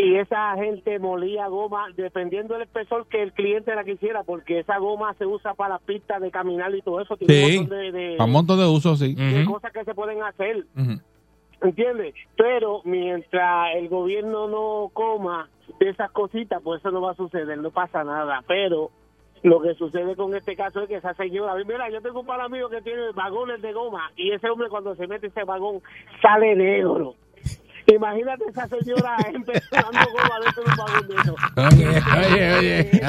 [0.00, 4.78] y esa gente molía goma dependiendo del espesor que el cliente la quisiera, porque esa
[4.78, 7.16] goma se usa para las pistas de caminar y todo eso.
[7.16, 7.56] Tiene Sí.
[7.56, 9.14] un montón de, de- Para un montón de usos, sí.
[9.16, 10.58] de cosas que se pueden hacer.
[10.76, 11.00] Ujú.
[11.62, 12.14] ¿Entiendes?
[12.36, 15.48] Pero mientras el gobierno no coma
[15.80, 18.44] de esas cositas, pues eso no va a suceder, no pasa nada.
[18.46, 18.90] Pero
[19.42, 22.40] lo que sucede con este caso es que esa señora, mira, yo tengo un par
[22.40, 25.80] amigos que tiene vagones de goma y ese hombre cuando se mete ese vagón
[26.22, 27.14] sale negro.
[27.94, 31.34] Imagínate esa señora empezando goma dentro de un vagón de eso.
[31.56, 31.88] Oye,
[32.26, 33.00] oye, oye.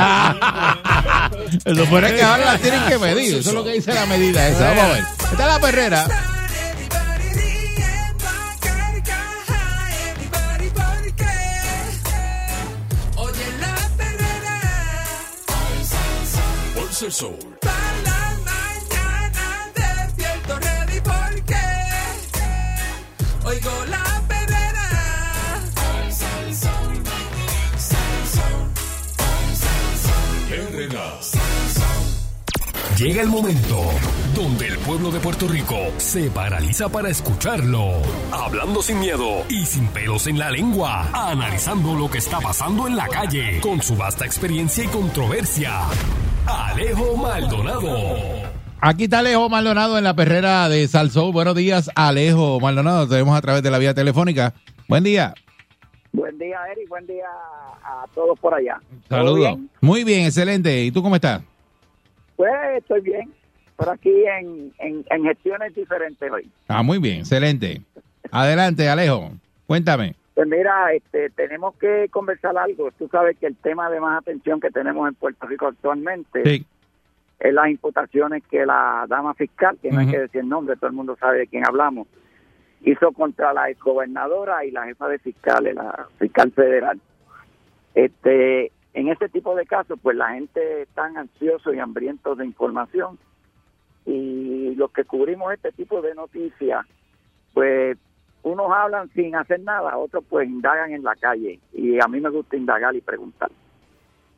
[1.65, 3.35] Lo peor es que ahora las tienen que medir.
[3.35, 4.69] Eso es lo que dice la medida esa.
[4.69, 5.03] Vamos a ver.
[5.31, 6.07] Esta es la perrera.
[13.17, 14.61] Oye la perrera.
[16.75, 17.37] Pulsa el sol.
[32.99, 33.77] Llega el momento
[34.35, 37.93] donde el pueblo de Puerto Rico se paraliza para escucharlo.
[38.29, 41.07] Hablando sin miedo y sin pelos en la lengua.
[41.13, 45.71] Analizando lo que está pasando en la calle con su vasta experiencia y controversia.
[46.45, 48.17] Alejo Maldonado.
[48.81, 51.31] Aquí está Alejo Maldonado en la perrera de Salsó.
[51.31, 53.07] Buenos días, Alejo Maldonado.
[53.07, 54.53] Te vemos a través de la vía telefónica.
[54.89, 55.33] Buen día.
[56.11, 56.89] Buen día, Eric.
[56.89, 57.27] Buen día
[57.81, 58.77] a todos por allá.
[59.07, 59.55] ¿Todo Saludos.
[59.55, 59.69] bien?
[59.79, 60.83] Muy bien, excelente.
[60.83, 61.43] ¿Y tú cómo estás?
[62.39, 63.33] Pues estoy bien.
[63.75, 66.49] Por aquí en, en, en gestiones diferentes hoy.
[66.69, 67.81] Ah, muy bien, excelente.
[68.31, 69.31] Adelante, Alejo.
[69.67, 70.15] Cuéntame.
[70.35, 72.91] Pues mira, este, tenemos que conversar algo.
[72.97, 76.65] Tú sabes que el tema de más atención que tenemos en Puerto Rico actualmente Sí.
[77.41, 80.87] es las imputaciones que la dama fiscal, que no hay que decir el nombre, todo
[80.87, 82.07] el mundo sabe de quién hablamos,
[82.85, 87.01] hizo contra la exgobernadora y la jefa de fiscales, la fiscal federal.
[87.95, 93.17] Este, en este tipo de casos, pues la gente está ansioso y hambriento de información
[94.05, 96.85] y los que cubrimos este tipo de noticias,
[97.53, 97.97] pues
[98.41, 102.29] unos hablan sin hacer nada, otros pues indagan en la calle y a mí me
[102.29, 103.51] gusta indagar y preguntar.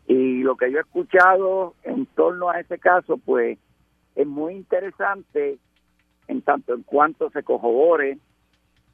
[0.08, 3.58] Y lo que yo he escuchado en torno a ese caso, pues
[4.16, 5.58] es muy interesante
[6.28, 8.18] en tanto en cuanto se corrobore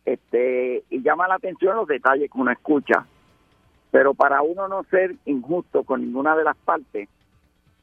[0.06, 3.06] este y llama la atención los detalles que uno escucha.
[3.92, 7.10] Pero para uno no ser injusto con ninguna de las partes,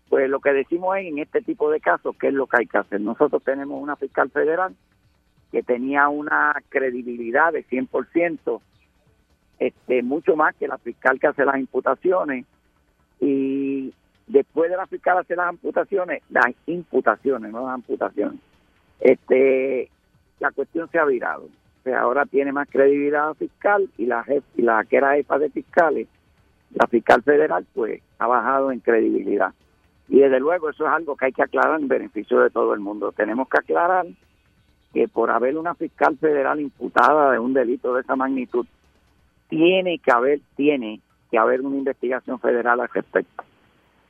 [0.09, 2.67] pues lo que decimos es en este tipo de casos, ¿qué es lo que hay
[2.67, 3.01] que hacer?
[3.01, 4.75] Nosotros tenemos una fiscal federal
[5.51, 8.61] que tenía una credibilidad de 100%,
[9.59, 12.45] este, mucho más que la fiscal que hace las imputaciones,
[13.21, 13.95] y
[14.27, 18.41] después de la fiscal hacer las imputaciones, las imputaciones, no las amputaciones,
[19.01, 19.91] este,
[20.41, 21.49] la cuestión se ha virado.
[21.85, 25.51] Sea, ahora tiene más credibilidad fiscal y la, jef- y la que era jefa de
[25.51, 26.09] fiscales,
[26.75, 29.53] la fiscal federal, pues ha bajado en credibilidad.
[30.09, 32.81] Y desde luego eso es algo que hay que aclarar en beneficio de todo el
[32.81, 33.13] mundo.
[33.13, 34.07] Tenemos que aclarar
[34.93, 38.67] que por haber una fiscal federal imputada de un delito de esa magnitud,
[39.49, 43.45] tiene que haber, tiene que haber una investigación federal al respecto.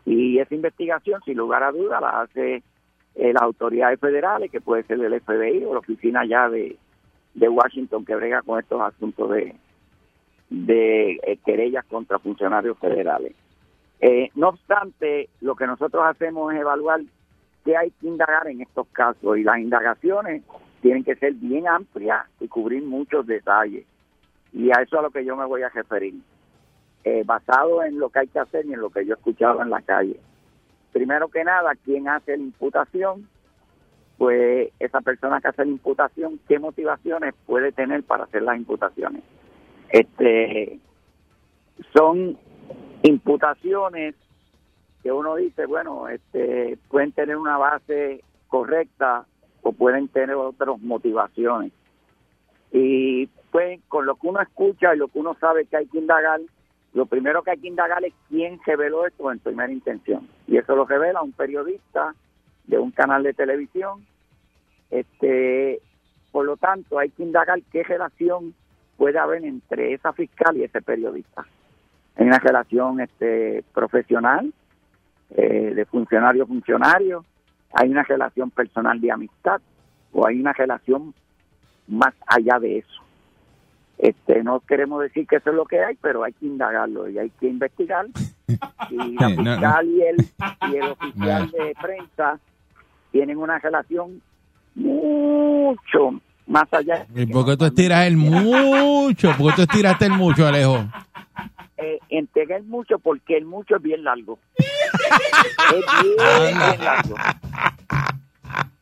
[0.07, 2.62] Y esa investigación, sin lugar a duda, la hace
[3.14, 6.77] eh, las autoridades federales, que puede ser el FBI o la oficina ya de,
[7.35, 9.55] de Washington que brega con estos asuntos de,
[10.51, 13.35] eh, querellas contra funcionarios federales.
[14.01, 17.01] Eh, no obstante, lo que nosotros hacemos es evaluar
[17.64, 20.43] qué hay que indagar en estos casos y las indagaciones
[20.82, 23.87] tienen que ser bien amplias y cubrir muchos detalles.
[24.53, 26.14] Y a eso es a lo que yo me voy a referir,
[27.05, 29.62] eh, basado en lo que hay que hacer y en lo que yo he escuchado
[29.62, 30.20] en la calle.
[30.93, 33.28] Primero que nada, ¿quién hace la imputación?
[34.19, 39.23] Pues esa persona que hace la imputación, ¿qué motivaciones puede tener para hacer las imputaciones?
[39.91, 40.79] Este,
[41.93, 42.39] son
[43.03, 44.15] imputaciones
[45.03, 49.27] que uno dice, bueno, este, pueden tener una base correcta
[49.62, 51.73] o pueden tener otras motivaciones.
[52.73, 55.99] Y pues con lo que uno escucha y lo que uno sabe que hay que
[55.99, 56.41] indagar,
[56.93, 60.29] lo primero que hay que indagar es quién reveló esto en primera intención.
[60.47, 62.15] Y eso lo revela un periodista
[62.67, 64.05] de un canal de televisión.
[64.91, 65.81] Este,
[66.33, 68.55] por lo tanto, hay que indagar qué relación
[68.97, 71.47] puede haber entre esa fiscal y ese periodista.
[72.17, 74.53] Hay una relación este, profesional,
[75.37, 77.25] eh, de funcionario a funcionario,
[77.73, 79.61] hay una relación personal de amistad
[80.12, 81.12] o hay una relación
[81.89, 83.03] más allá de eso.
[83.99, 87.19] Este, no queremos decir que eso es lo que hay, pero hay que indagarlo y
[87.19, 88.07] hay que investigar.
[88.91, 90.17] Y la fiscal y el,
[90.71, 92.39] y el oficial de prensa
[93.15, 94.21] tienen una relación
[94.75, 97.07] mucho más allá.
[97.15, 99.31] ¿Y por qué tú estiras el mucho?
[99.39, 100.85] ¿Por qué tú estiraste el mucho, Alejo?
[101.77, 104.41] Eh, entregué el mucho porque el mucho es bien largo.
[104.59, 107.15] es bien, bien largo.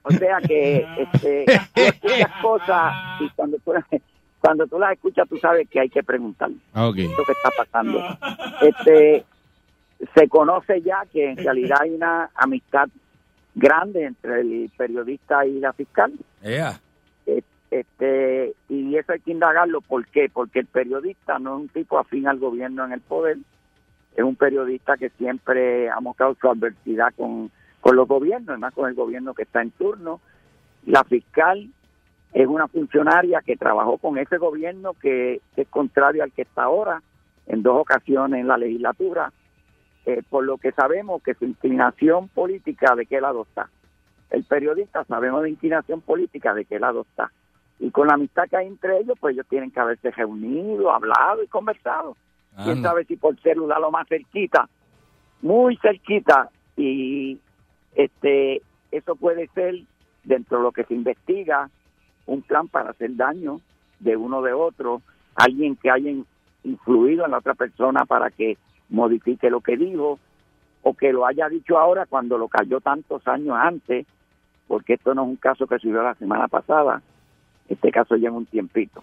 [0.02, 3.84] O sea que este, tú escuchas cosas y cuando tú, las-
[4.40, 6.96] cuando tú las escuchas tú sabes que hay que preguntar Ah, ok.
[6.96, 8.02] lo que está pasando.
[8.62, 9.26] Este,
[10.14, 12.88] se conoce ya que en realidad hay una amistad
[13.54, 16.12] grande entre el periodista y la fiscal.
[17.72, 19.80] Este, y eso hay que indagarlo.
[19.80, 20.28] ¿Por qué?
[20.30, 23.38] Porque el periodista no es un tipo afín al gobierno en el poder.
[24.14, 27.50] Es un periodista que siempre ha mostrado su adversidad con,
[27.80, 30.20] con los gobiernos, además con el gobierno que está en turno.
[30.84, 31.70] La fiscal
[32.34, 36.64] es una funcionaria que trabajó con ese gobierno que, que es contrario al que está
[36.64, 37.00] ahora
[37.46, 39.32] en dos ocasiones en la legislatura,
[40.06, 43.70] eh, por lo que sabemos que su inclinación política de qué lado está.
[44.30, 47.30] El periodista sabemos de inclinación política de qué lado está.
[47.78, 51.42] Y con la amistad que hay entre ellos, pues ellos tienen que haberse reunido, hablado
[51.42, 52.16] y conversado.
[52.64, 54.68] Quién sabe si por celular lo más cerquita,
[55.40, 57.40] muy cerquita, y
[57.94, 59.74] este eso puede ser
[60.22, 61.70] dentro de lo que se investiga
[62.26, 63.60] un plan para hacer daño
[64.00, 65.02] de uno de otro,
[65.34, 66.10] alguien que haya
[66.62, 68.58] influido en la otra persona para que
[68.92, 70.20] modifique lo que dijo
[70.82, 74.06] o que lo haya dicho ahora cuando lo cayó tantos años antes,
[74.68, 77.02] porque esto no es un caso que subió la semana pasada,
[77.68, 79.02] este caso lleva un tiempito.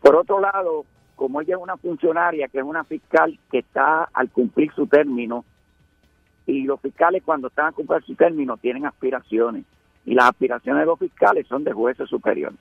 [0.00, 0.84] Por otro lado,
[1.16, 5.44] como ella es una funcionaria, que es una fiscal que está al cumplir su término,
[6.46, 9.64] y los fiscales cuando están a cumplir su término tienen aspiraciones,
[10.06, 12.58] y las aspiraciones de los fiscales son de jueces superiores.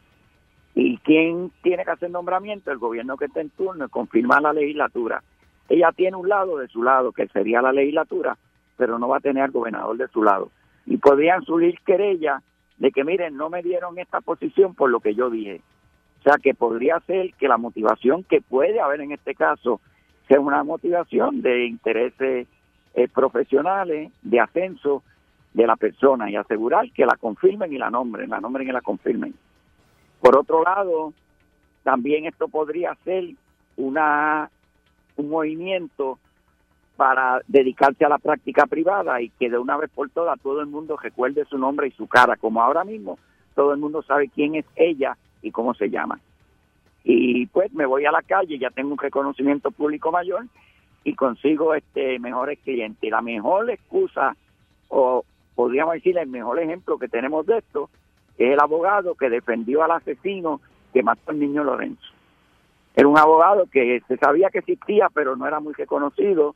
[0.75, 2.71] ¿Y quién tiene que hacer nombramiento?
[2.71, 5.23] El gobierno que está en turno y confirmar la legislatura.
[5.69, 8.37] Ella tiene un lado de su lado, que sería la legislatura,
[8.77, 10.51] pero no va a tener al gobernador de su lado.
[10.85, 12.43] Y podrían surgir querellas
[12.77, 15.61] de que, miren, no me dieron esta posición por lo que yo dije.
[16.19, 19.79] O sea, que podría ser que la motivación que puede haber en este caso
[20.27, 22.47] sea una motivación de intereses
[22.93, 25.03] eh, profesionales, de ascenso
[25.53, 28.81] de la persona y asegurar que la confirmen y la nombren, la nombren y la
[28.81, 29.33] confirmen.
[30.21, 31.13] Por otro lado,
[31.83, 33.25] también esto podría ser
[33.77, 34.49] una
[35.19, 36.19] un movimiento
[36.95, 40.67] para dedicarse a la práctica privada y que de una vez por todas todo el
[40.67, 43.17] mundo recuerde su nombre y su cara, como ahora mismo
[43.55, 46.19] todo el mundo sabe quién es ella y cómo se llama.
[47.03, 50.45] y pues me voy a la calle, ya tengo un reconocimiento público mayor
[51.03, 53.03] y consigo este mejores clientes.
[53.03, 54.35] Y la mejor excusa,
[54.89, 55.23] o
[55.55, 57.89] podríamos decir el mejor ejemplo que tenemos de esto,
[58.37, 60.61] es el abogado que defendió al asesino
[60.93, 62.07] que mató al niño Lorenzo.
[62.99, 66.53] Era un abogado que se sabía que existía, pero no era muy reconocido.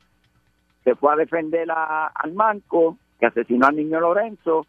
[0.84, 4.68] Se fue a defender al manco que asesinó al niño Lorenzo.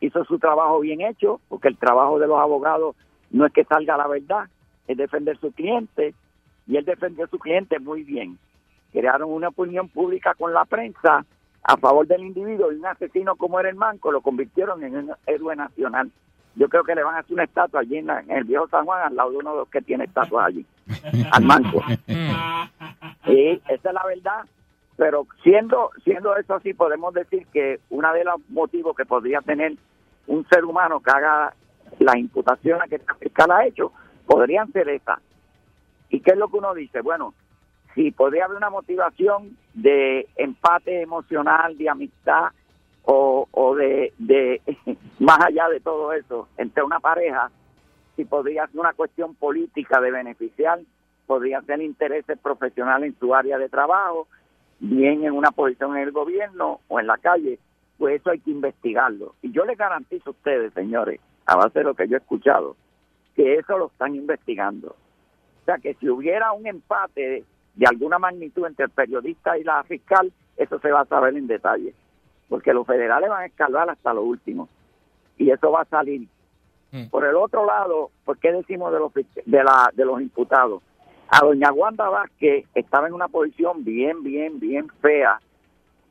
[0.00, 2.96] Hizo su trabajo bien hecho, porque el trabajo de los abogados
[3.30, 4.48] no es que salga la verdad,
[4.88, 6.14] es defender su cliente.
[6.66, 8.38] Y él defendió a su cliente muy bien.
[8.90, 11.26] Crearon una opinión pública con la prensa
[11.62, 15.12] a favor del individuo y un asesino como era el manco lo convirtieron en un
[15.26, 16.10] héroe nacional.
[16.54, 18.68] Yo creo que le van a hacer una estatua allí en, la- en el viejo
[18.68, 20.66] San Juan al lado de uno de los que tiene estatuas allí,
[21.32, 21.82] al manco.
[22.06, 24.44] Sí, esa es la verdad.
[24.96, 29.74] Pero siendo siendo eso así, podemos decir que uno de los motivos que podría tener
[30.26, 31.54] un ser humano que haga
[31.98, 33.92] las imputaciones que fiscal ha hecho,
[34.26, 35.18] podrían ser esas.
[36.10, 37.00] ¿Y qué es lo que uno dice?
[37.00, 37.34] Bueno,
[37.94, 42.50] si podría haber una motivación de empate emocional, de amistad
[43.04, 44.60] o, o de, de
[45.18, 47.50] más allá de todo eso entre una pareja,
[48.16, 50.80] si podría ser una cuestión política de beneficiar,
[51.26, 54.28] podría ser intereses profesionales en su área de trabajo,
[54.80, 57.58] bien en una posición en el gobierno o en la calle,
[57.98, 59.34] pues eso hay que investigarlo.
[59.42, 62.76] Y yo les garantizo a ustedes, señores, a base de lo que yo he escuchado,
[63.34, 64.88] que eso lo están investigando.
[64.88, 67.44] O sea, que si hubiera un empate
[67.74, 71.46] de alguna magnitud entre el periodista y la fiscal, eso se va a saber en
[71.46, 71.94] detalle.
[72.48, 74.68] Porque los federales van a escalar hasta lo último.
[75.38, 76.28] Y eso va a salir.
[77.10, 80.82] Por el otro lado, ¿por qué decimos de los, de, la, de los imputados?
[81.28, 85.40] A doña Wanda Vázquez estaba en una posición bien, bien, bien fea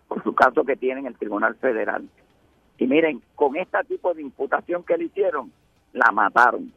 [0.08, 2.10] por su caso que tiene en el Tribunal Federal.
[2.80, 5.52] Y miren, con este tipo de imputación que le hicieron,
[5.94, 6.74] la mataron.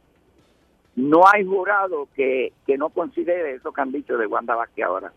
[0.95, 5.11] No hay jurado que, que no considere eso que han dicho de Wanda Vázquez ahora.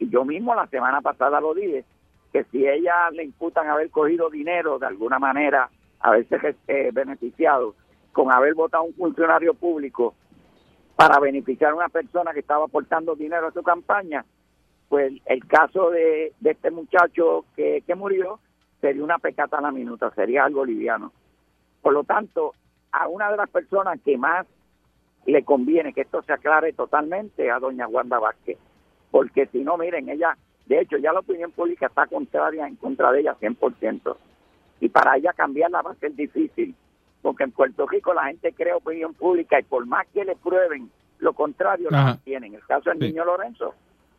[0.00, 1.84] Y yo mismo la semana pasada lo dije,
[2.32, 5.70] que si ella le imputan haber cogido dinero de alguna manera,
[6.00, 7.76] haberse eh, beneficiado
[8.12, 10.14] con haber votado a un funcionario público
[10.96, 14.24] para beneficiar a una persona que estaba aportando dinero a su campaña,
[14.88, 18.38] pues el caso de, este muchacho que, que murió
[18.80, 21.12] sería una pecata a la minuta, sería algo liviano.
[21.80, 22.54] Por lo tanto,
[22.92, 24.46] a una de las personas que más
[25.26, 28.58] le conviene que esto se aclare totalmente a doña Wanda Vázquez,
[29.10, 30.36] porque si no, miren, ella,
[30.66, 34.16] de hecho, ya la opinión pública está contraria en contra de ella 100%,
[34.80, 36.74] y para ella cambiarla va a ser difícil,
[37.22, 40.90] porque en Puerto Rico la gente cree opinión pública y por más que le prueben
[41.20, 42.06] lo contrario, la Ajá.
[42.10, 42.54] mantienen.
[42.54, 43.04] El caso del Sí.
[43.06, 43.74] niño Lorenzo,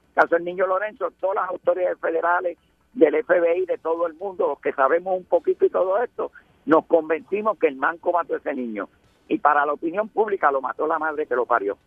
[0.09, 2.57] el caso del niño Lorenzo, todas las autoridades federales
[2.93, 6.31] del FBI, de todo el mundo, los que sabemos un poquito y todo esto,
[6.65, 8.87] nos convencimos que el manco mató a ese niño.
[9.27, 11.77] Y para la opinión pública lo mató la madre que lo parió.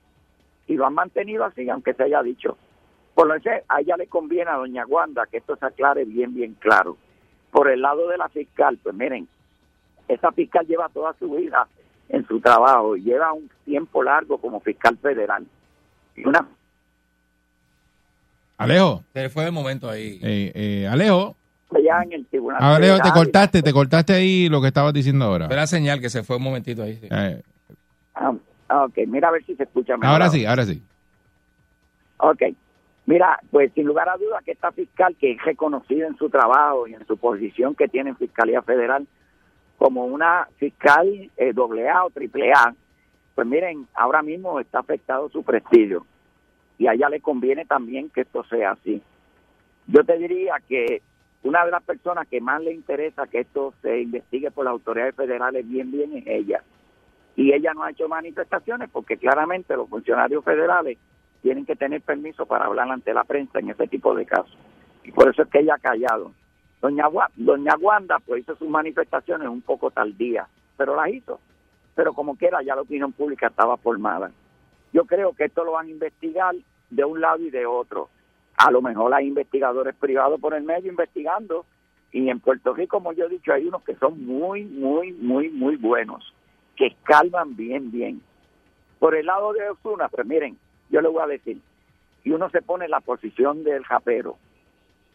[0.67, 2.59] Y lo han mantenido así, aunque se haya dicho.
[3.15, 6.35] Por lo que a ella le conviene a doña Wanda que esto se aclare bien,
[6.35, 6.99] bien claro.
[7.51, 9.29] Por el lado de la fiscal, pues miren,
[10.09, 11.67] esa fiscal lleva toda su vida
[12.09, 15.45] en su trabajo y lleva un tiempo largo como fiscal federal.
[16.17, 16.47] Y una
[18.59, 19.03] Alejo.
[19.13, 20.19] Se fue de momento ahí.
[20.23, 21.37] Eh, eh, Alejo.
[21.71, 25.47] allá en el tribunal Alejo, te cortaste, te cortaste ahí lo que estabas diciendo ahora.
[25.47, 26.97] Fue la señal que se fue un momentito ahí.
[26.97, 27.09] sí.
[27.11, 27.43] Eh,
[28.19, 28.33] Ah,
[28.71, 30.07] ah, ok, mira a ver si se escucha mejor.
[30.15, 30.83] ahora sí, ahora sí.
[32.17, 32.43] Ok.
[33.05, 36.89] Mira, pues sin lugar a dudas que esta fiscal que es reconocida en su trabajo
[36.89, 39.07] y en su posición que tiene en Fiscalía Federal
[39.87, 42.75] como una fiscal eh, doble A o triple A,
[43.37, 46.05] pues miren, ahora mismo está afectado su prestigio
[46.77, 49.01] y a ella le conviene también que esto sea así.
[49.87, 51.03] Yo te diría que
[51.45, 55.15] una de las personas que más le interesa que esto se investigue por las autoridades
[55.15, 56.65] federales bien, bien es ella.
[57.37, 60.99] Y ella no ha hecho manifestaciones porque claramente los funcionarios federales
[61.43, 64.59] tienen que tener permiso para hablar ante la prensa en ese tipo de casos.
[65.05, 66.33] Y por eso es que ella ha callado.
[66.81, 67.07] Doña,
[67.37, 71.41] Doña Wanda pues hizo sus manifestaciones un poco tardías, pero las hizo.
[71.95, 74.31] Pero como quiera ya la opinión pública estaba formada.
[74.93, 76.55] Yo creo que esto lo van a investigar
[76.91, 78.09] de un lado y de otro.
[78.57, 81.67] A lo mejor hay investigadores privados por el medio investigando.
[82.13, 85.51] Y en Puerto Rico, como yo he dicho, hay unos que son muy, muy, muy,
[85.51, 86.33] muy buenos,
[86.77, 88.23] que escalman bien, bien.
[88.99, 90.57] Por el lado de Osuna, pues miren,
[90.89, 91.61] yo le voy a decir,
[92.23, 94.39] si uno se pone en la posición del japero,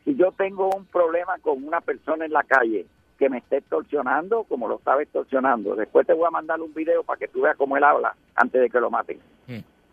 [0.04, 2.86] si yo tengo un problema con una persona en la calle
[3.18, 7.04] que me esté extorsionando, como lo estaba extorsionando, después te voy a mandar un video
[7.04, 9.20] para que tú veas cómo él habla antes de que lo maten.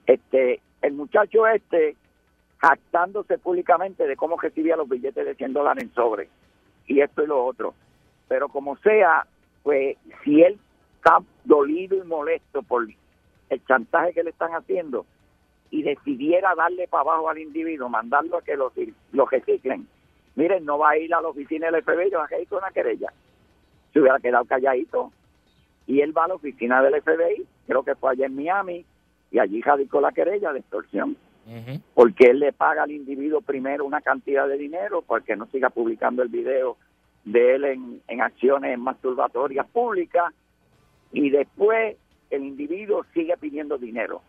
[0.06, 1.94] Este, el muchacho este,
[2.56, 6.30] jactándose públicamente de cómo recibía los billetes de 100 dólares en sobre,
[6.86, 7.74] y esto y lo otro.
[8.28, 9.26] Pero como sea,
[9.62, 10.58] pues si él
[10.96, 12.88] está dolido y molesto por
[13.50, 15.04] el chantaje que le están haciendo,
[15.70, 18.72] y decidiera darle para abajo al individuo, mandarlo a que lo,
[19.12, 19.86] lo reciclen,
[20.38, 22.70] miren, no va a ir a la oficina del FBI, va a ir con una
[22.70, 23.12] querella.
[23.92, 25.12] Se hubiera quedado calladito.
[25.86, 28.84] Y él va a la oficina del FBI, creo que fue allá en Miami,
[29.32, 31.16] y allí radicó la querella de extorsión.
[31.94, 36.22] Porque él le paga al individuo primero una cantidad de dinero porque no siga publicando
[36.22, 36.76] el video
[37.24, 40.34] de él en, en acciones masturbatorias públicas
[41.10, 41.96] y después
[42.28, 44.20] el individuo sigue pidiendo dinero.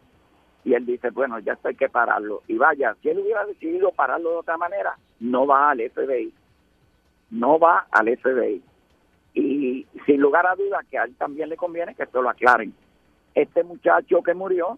[0.64, 2.41] Y él dice, bueno, ya esto hay que pararlo.
[2.47, 6.34] Y vaya, si él hubiera decidido pararlo de otra manera, no va al FBI.
[7.32, 8.61] No va al FBI.
[9.34, 12.74] Y sin lugar a dudas que a él también le conviene que esto lo aclaren.
[13.36, 14.78] Este muchacho que murió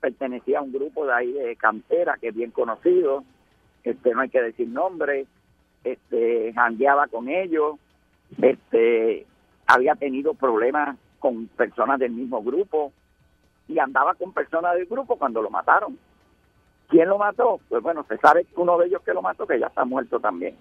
[0.00, 3.22] pertenecía a un grupo de ahí de cantera que es bien conocido,
[3.84, 5.26] este no hay que decir nombre,
[5.84, 7.76] este jangueaba con ellos,
[8.40, 9.26] este
[9.66, 12.92] había tenido problemas con personas del mismo grupo
[13.68, 15.96] y andaba con personas del grupo cuando lo mataron.
[16.92, 17.58] ¿Quién lo mató?
[17.70, 20.54] Pues bueno, se sabe uno de ellos que lo mató, que ya está muerto también.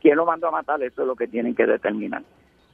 [0.00, 0.80] ¿Quién lo mandó a matar?
[0.80, 2.22] Eso es lo que tienen que determinar.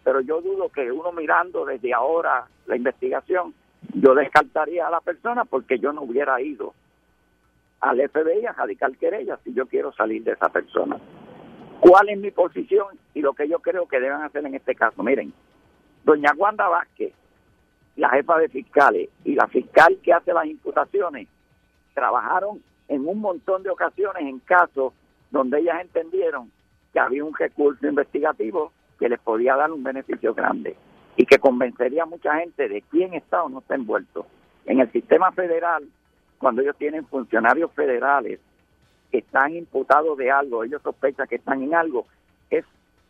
[0.04, 3.54] Pero yo dudo que uno mirando desde ahora la investigación,
[3.94, 6.74] yo descartaría a la persona porque yo no hubiera ido
[7.80, 10.98] al FBI a radical querella si yo quiero salir de esa persona.
[11.80, 15.02] ¿Cuál es mi posición y lo que yo creo que deben hacer en este caso?
[15.02, 15.32] Miren,
[16.04, 17.14] doña Wanda Vázquez,
[17.96, 21.26] la jefa de fiscales y la fiscal que hace las imputaciones,
[21.94, 24.92] trabajaron en un montón de ocasiones en casos
[25.30, 26.50] donde ellas entendieron
[26.92, 30.76] que había un recurso investigativo que les podía dar un beneficio grande
[31.16, 34.26] y que convencería a mucha gente de quién está o no está envuelto.
[34.66, 35.88] En el sistema federal,
[36.38, 38.40] cuando ellos tienen funcionarios federales
[39.10, 42.06] que están imputados de algo, ellos sospechan que están en algo,
[42.50, 42.64] es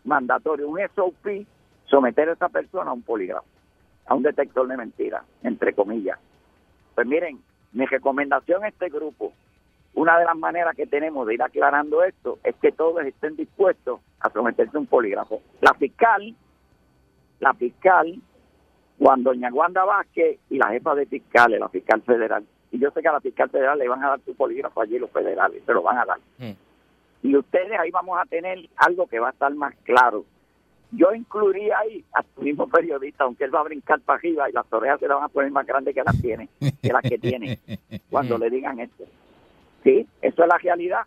[0.04, 1.46] mandatorio, un SOP,
[1.84, 3.46] someter a esa persona a un polígrafo,
[4.06, 6.18] a un detector de mentiras, entre comillas.
[6.94, 7.40] Pues miren,
[7.72, 9.32] mi recomendación a este grupo,
[9.94, 14.00] una de las maneras que tenemos de ir aclarando esto es que todos estén dispuestos
[14.20, 15.42] a someterse a un polígrafo.
[15.60, 16.34] La fiscal,
[17.40, 18.14] la fiscal,
[18.98, 22.44] Juan Doña Wanda Vázquez y la jefa de fiscales, la fiscal federal.
[22.70, 24.98] Y yo sé que a la fiscal federal le van a dar su polígrafo allí
[24.98, 26.18] los federales, se lo van a dar.
[27.22, 30.24] Y ustedes ahí vamos a tener algo que va a estar más claro.
[30.92, 34.52] Yo incluiría ahí a tu mismo periodista, aunque él va a brincar para arriba y
[34.52, 36.48] las orejas se le van a poner más grandes que las tiene,
[36.82, 37.60] que las que tiene,
[38.10, 39.04] cuando le digan esto.
[39.84, 41.02] Sí, eso es la realidad.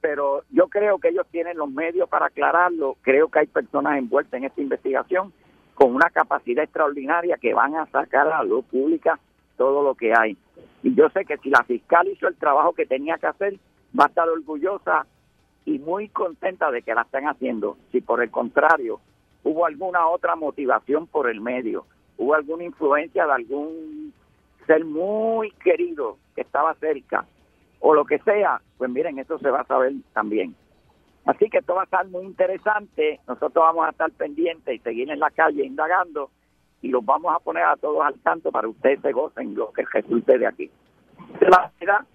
[0.00, 2.96] Pero yo creo que ellos tienen los medios para aclararlo.
[3.02, 5.32] Creo que hay personas envueltas en esta investigación
[5.74, 9.18] con una capacidad extraordinaria que van a sacar a la luz pública
[9.56, 10.36] todo lo que hay.
[10.82, 13.58] Y yo sé que si la fiscal hizo el trabajo que tenía que hacer,
[13.98, 15.06] va a estar orgullosa
[15.64, 17.76] y muy contenta de que la estén haciendo.
[17.92, 19.00] Si por el contrario
[19.42, 21.86] hubo alguna otra motivación por el medio,
[22.16, 24.12] hubo alguna influencia de algún
[24.66, 27.26] ser muy querido que estaba cerca,
[27.80, 30.54] o lo que sea, pues miren, eso se va a saber también.
[31.26, 33.20] Así que esto va a estar muy interesante.
[33.26, 36.30] Nosotros vamos a estar pendientes y seguir en la calle indagando
[36.82, 39.72] y los vamos a poner a todos al tanto para que ustedes se gocen lo
[39.72, 40.70] que resulte de aquí.
[41.40, 42.06] Es la verdad,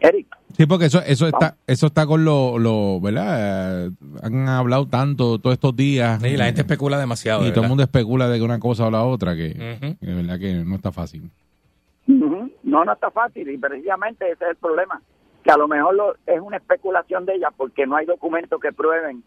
[0.00, 0.26] Eric.
[0.56, 3.86] Sí, porque eso eso está eso está con lo, lo ¿verdad?
[3.86, 3.90] Eh,
[4.22, 6.20] han hablado tanto todos estos días.
[6.22, 7.42] Sí, la gente especula demasiado.
[7.42, 10.06] Y de todo el mundo especula de que una cosa o la otra, que, que
[10.06, 11.30] de verdad que no está fácil.
[12.06, 12.50] Ujú.
[12.62, 15.00] No, no está fácil y precisamente ese es el problema,
[15.42, 18.72] que a lo mejor lo- es una especulación de ella porque no hay documentos que
[18.72, 19.22] prueben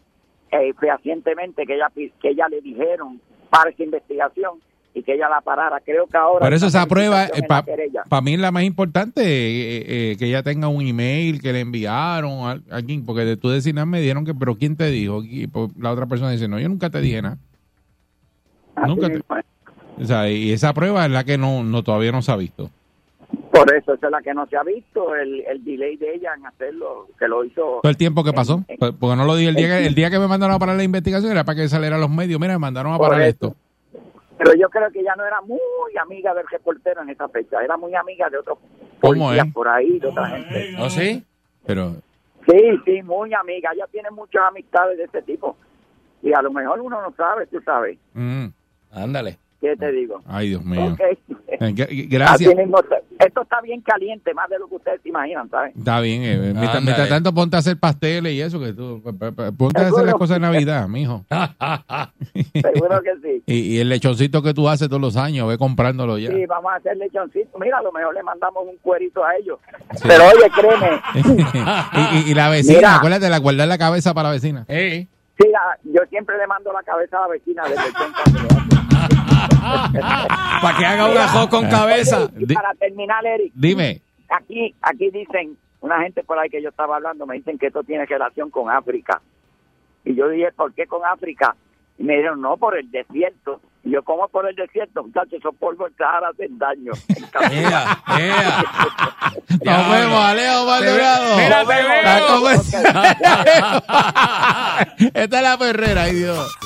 [0.50, 4.60] eh, fehacientemente que ella que ella le dijeron para esa investigación
[4.94, 5.80] y que ella la parara.
[5.84, 8.02] Creo que ahora Por eso esa prueba, la para querella.
[8.22, 12.48] mí es la más importante, eh, eh, que ella tenga un email que le enviaron
[12.48, 15.22] a alguien, porque de tú decir nada me dijeron que, pero ¿quién te dijo?
[15.24, 17.38] Y pues, la otra persona dice, no, yo nunca te dije nada.
[18.86, 19.22] Nunca te-
[20.00, 22.70] o sea, y esa prueba es la que no, no todavía no se ha visto.
[23.52, 26.30] Por eso esa es la que no se ha visto, el, el delay de ella
[26.38, 27.80] en hacerlo, que lo hizo.
[27.82, 28.62] Todo el tiempo que pasó.
[28.78, 30.76] Pues, Porque no lo dije el día que, el día que me mandaron a parar
[30.76, 32.40] la investigación era para que saliera a los medios.
[32.40, 33.54] Mira, me mandaron a parar esto.
[34.38, 35.58] Pero yo creo que ella no era muy
[36.00, 38.58] amiga del reportero en esa fecha, era muy amiga de otros
[39.00, 39.52] ¿Cómo policías es?
[39.52, 40.74] por ahí, de otra gente.
[40.78, 41.24] ¿Oh, sí?
[41.66, 41.92] Pero
[42.48, 43.70] Sí, sí, muy amiga.
[43.74, 45.56] Ella tiene muchas amistades de ese tipo.
[46.22, 47.98] Y a lo mejor uno no sabe, tú sabes.
[48.14, 48.46] mm,
[48.92, 49.38] Ándale.
[49.60, 50.22] ¿Qué te digo?
[50.26, 50.94] ay, Dios mío.
[50.94, 51.37] Ok.
[51.50, 52.54] Eh, gra- Gracias.
[52.54, 52.78] Mismo
[53.18, 55.74] esto está bien caliente, más de lo que ustedes se imaginan, ¿sabes?
[55.76, 56.22] Está bien.
[56.22, 58.60] eh, mientras, mientras tanto, ponte a hacer pasteles y eso.
[58.60, 59.02] que tú,
[59.56, 61.24] Ponte a hacer las cosas de Navidad, mijo.
[62.52, 63.42] Seguro que sí.
[63.46, 66.30] Y, y el lechoncito que tú haces todos los años, ve comprándolo ya.
[66.30, 67.58] Sí, vamos a hacer lechoncito.
[67.58, 69.58] Mira, a lo mejor le mandamos un cuerito a ellos.
[70.06, 71.00] Pero oye, créeme,
[71.94, 72.96] y, y- y la vecina, Mira.
[72.96, 74.64] acuérdate, la guardar la cabeza para la vecina.
[74.68, 75.08] Ey.
[75.40, 79.27] sí, la- yo siempre le mando la cabeza a la vecina lo hace.
[80.62, 82.28] Para que haga un ajo con cabeza.
[82.54, 84.02] Para terminar, Eric, Dime.
[84.28, 87.82] aquí, aquí dicen, una gente por ahí que yo estaba hablando, me dicen que esto
[87.82, 89.20] tiene relación con África.
[90.04, 91.54] Y yo dije, ¿por qué con África?
[91.98, 93.60] Y me dijeron, no, por el desierto.
[93.84, 95.02] Y yo, ¿cómo por el desierto?
[95.04, 96.92] Muchachos, esos polvos del Sahara hacen daño.
[99.64, 101.36] Nos vemos, Alejo Maldonado.
[101.36, 102.50] Mira, te veo.
[105.22, 106.58] Esta es la perrera, ay Dios.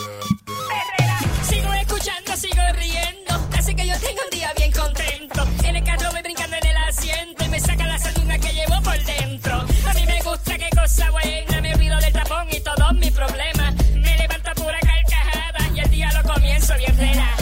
[2.63, 3.49] Sigo escuchando, sigo riendo.
[3.59, 5.47] Así que yo tengo un día bien contento.
[5.65, 8.81] En el carro voy brincando en el asiento y me saca la sanduna que llevo
[8.83, 9.55] por dentro.
[9.87, 11.61] A mí me gusta qué cosa buena.
[11.61, 13.75] Me olvido del tapón y todos mis problemas.
[13.95, 17.42] Me levanto a pura carcajada y el día lo comienzo bien relajada.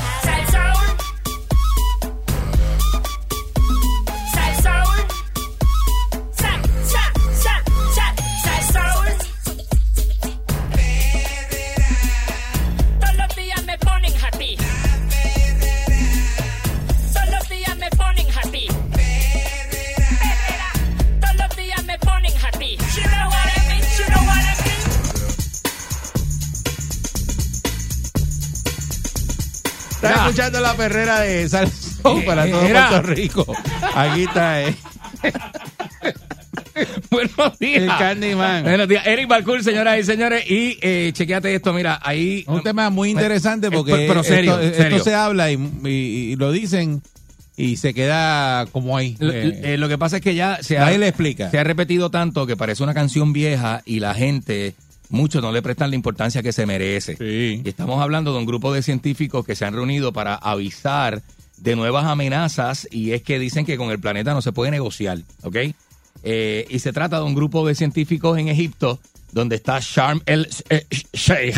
[30.02, 32.88] Estás escuchando la perrera de Salsón para todo Era.
[32.88, 33.46] Puerto Rico.
[33.94, 34.74] Aquí está, eh.
[37.10, 37.82] Buenos días.
[37.82, 38.62] El Candyman.
[38.62, 39.06] Buenos días.
[39.06, 40.50] Eric Balcour, señoras y señores.
[40.50, 42.44] Y eh, chequeate esto, mira, ahí.
[42.46, 44.96] Un tema muy interesante porque Eh, pero serio, esto, serio.
[44.96, 45.88] esto se habla y, y-
[46.32, 47.02] y lo dicen
[47.56, 49.16] y se queda como ahí.
[49.18, 51.50] Lo, Eh, eh, lo que pasa es que ya se ha, le explica.
[51.50, 54.74] se ha repetido tanto que parece una canción vieja y la gente,
[55.10, 57.16] muchos no le prestan la importancia que se merece.
[57.20, 61.22] Y estamos hablando de un grupo de científicos que se han reunido para avisar
[61.58, 65.18] de nuevas amenazas y es que dicen que con el planeta no se puede negociar,
[65.42, 65.56] ¿ok?
[66.22, 68.98] Eh, y se trata de un grupo de científicos en Egipto
[69.32, 71.56] donde está Sharm el eh, Sheikh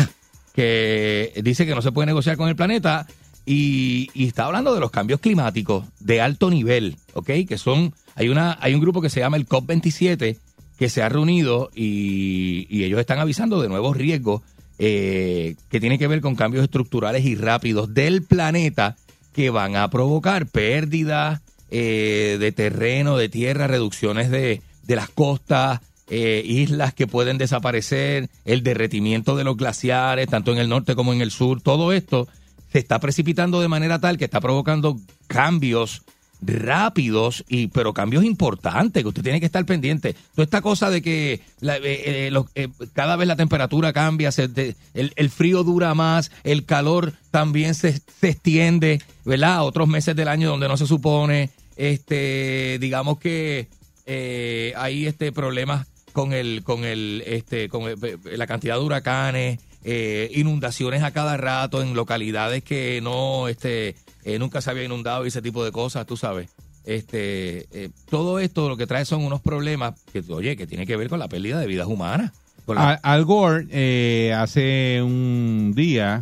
[0.53, 3.07] que dice que no se puede negociar con el planeta
[3.45, 7.29] y, y está hablando de los cambios climáticos de alto nivel, ¿ok?
[7.47, 10.37] Que son, hay una, hay un grupo que se llama el COP27
[10.77, 14.41] que se ha reunido y, ellos están avisando de nuevos riesgos
[14.79, 18.97] eh, que tienen que ver con cambios estructurales y rápidos del planeta
[19.33, 25.81] que van a provocar pérdidas eh, de terreno, de tierra, reducciones de, de las costas,
[26.09, 31.13] eh, islas que pueden desaparecer, el derretimiento de los glaciares, tanto en el norte como
[31.13, 32.27] en el sur, todo esto
[32.71, 36.03] se está precipitando de manera tal que está provocando cambios
[36.45, 40.15] rápidos y pero cambios importantes que usted tiene que estar pendiente.
[40.35, 44.29] Toda esta cosa de que eh, eh, eh, cada vez la temperatura cambia,
[44.93, 49.55] el, el frío dura más, el calor también se, se extiende, ¿verdad?
[49.55, 53.67] A otros meses del año donde no se supone, este, digamos que
[54.75, 57.97] hay este problemas con el, con el, este, con el-
[58.37, 59.59] la cantidad de huracanes,
[60.33, 65.27] inundaciones a cada rato en localidades que no, este, eh, nunca se había inundado y
[65.29, 66.49] ese tipo de cosas, tú sabes.
[66.85, 70.97] Este, eh, todo esto lo que trae son unos problemas que, oye, que tiene que
[70.97, 72.31] ver con la pérdida de vidas humanas.
[72.67, 76.21] La- Al, Gore eh, hace un día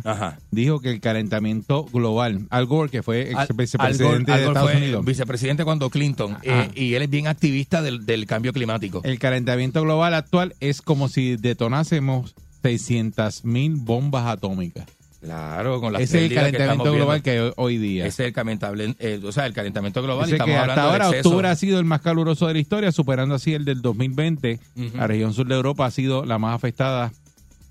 [0.50, 4.32] dijo que el calentamiento global, Al Gore que fue ex Al- Al vicepresidente Gore- de
[4.32, 8.26] Al Gore Estados Unidos, vicepresidente cuando Clinton, eh, y él es bien activista del, del
[8.26, 9.00] cambio climático.
[9.04, 14.86] el calentamiento global actual es como si detonásemos 600 mil bombas atómicas.
[15.22, 17.52] Claro, con las Ese es el que calentamiento global viendo.
[17.54, 18.06] que hoy, día.
[18.06, 20.28] Ese es el calentable, eh, o sea, el calentamiento global.
[20.28, 23.36] y estamos que hasta ahora octubre ha sido el más caluroso de la historia, superando
[23.36, 24.58] así el del 2020.
[24.74, 24.96] Ujú.
[24.96, 27.12] La región sur de Europa ha sido la más afectada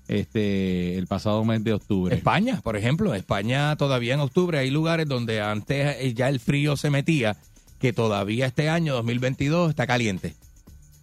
[0.08, 2.16] este el pasado mes de octubre.
[2.16, 6.78] España, por ejemplo, España todavía en octubre hay lugares donde antes eh, ya el frío
[6.78, 7.36] se metía,
[7.78, 10.34] que todavía este año 2022 está caliente.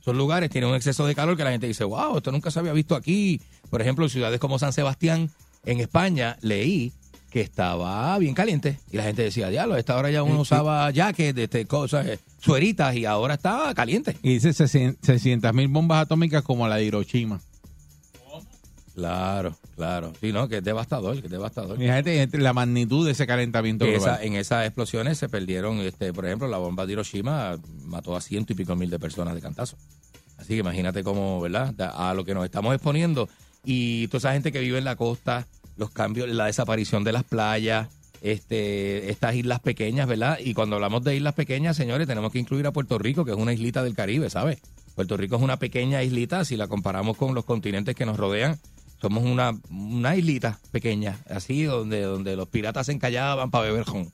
[0.03, 2.57] Son lugares tienen un exceso de calor que la gente dice, wow, esto nunca se
[2.57, 3.39] había visto aquí.
[3.69, 5.29] Por ejemplo, ciudades como San Sebastián,
[5.65, 6.93] en España, leí
[7.29, 8.79] que estaba bien caliente.
[8.91, 12.19] Y la gente decía, diablo, a esta hora ya uno usaba jacket, este, cosas, eh,
[12.39, 14.17] sueritas, y ahora está caliente.
[14.23, 17.39] Y dice 600 mil bombas atómicas como la de Hiroshima.
[18.95, 20.11] Claro, claro.
[20.19, 21.77] Sí, no, que es devastador, que es devastador.
[21.77, 24.15] Fíjate entre la magnitud de ese calentamiento global.
[24.15, 28.21] esa- en esas explosiones se perdieron, este, por ejemplo, la bomba de Hiroshima mató a
[28.21, 29.77] ciento y pico mil de personas de cantazo.
[30.37, 31.73] Así que imagínate cómo, ¿verdad?
[31.75, 33.29] Da- A lo que nos estamos exponiendo.
[33.63, 35.47] Y toda esa gente que vive en la costa,
[35.77, 37.87] los cambios, la desaparición de las playas,
[38.21, 40.39] este, estas islas pequeñas, ¿verdad?
[40.43, 43.37] Y cuando hablamos de islas pequeñas, señores, tenemos que incluir a Puerto Rico, que es
[43.37, 44.59] una islita del Caribe, ¿sabes?
[44.95, 48.59] Puerto Rico es una pequeña islita, si la comparamos con los continentes que nos rodean,
[49.01, 54.11] somos una, una islita pequeña, así, donde, donde los piratas se encallaban para beber ron.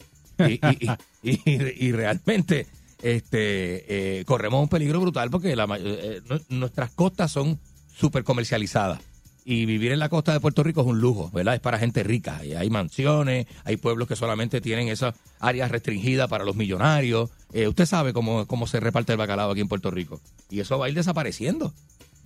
[1.23, 2.67] Y, realmente
[3.01, 7.59] este, eh, corremos un peligro brutal porque la, eh, nu- nuestras costas son
[7.95, 8.99] súper comercializadas.
[9.47, 11.53] Y vivir en la costa de Puerto Rico es un lujo, ¿verdad?
[11.53, 12.43] Es para gente rica.
[12.43, 17.29] Y hay mansiones, hay pueblos que solamente tienen esas áreas restringidas para los millonarios.
[17.53, 20.19] Eh, usted sabe cómo, cómo se reparte el bacalao aquí en Puerto Rico.
[20.49, 21.71] Y eso va a ir desapareciendo.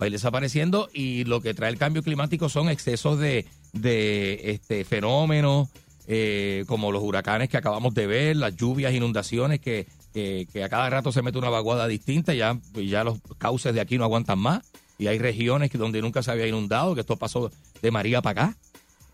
[0.00, 3.44] Va a ir desapareciendo y lo que trae el cambio climático son excesos de,
[3.74, 5.68] de este, fenómenos
[6.06, 10.70] eh, como los huracanes que acabamos de ver, las lluvias, inundaciones que, que, que a
[10.70, 14.38] cada rato se mete una vaguada distinta, ya, ya los cauces de aquí no aguantan
[14.38, 14.62] más
[15.00, 18.56] y hay regiones donde nunca se había inundado, que esto pasó de María para acá.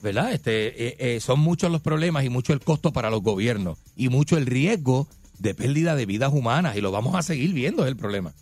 [0.02, 0.32] ¿Verdad?
[0.32, 4.10] Este, eh, eh, son muchos los problemas y mucho el costo para los gobiernos y
[4.10, 5.08] mucho el riesgo
[5.38, 8.34] de pérdida de vidas humanas y lo vamos a seguir viendo, es el problema.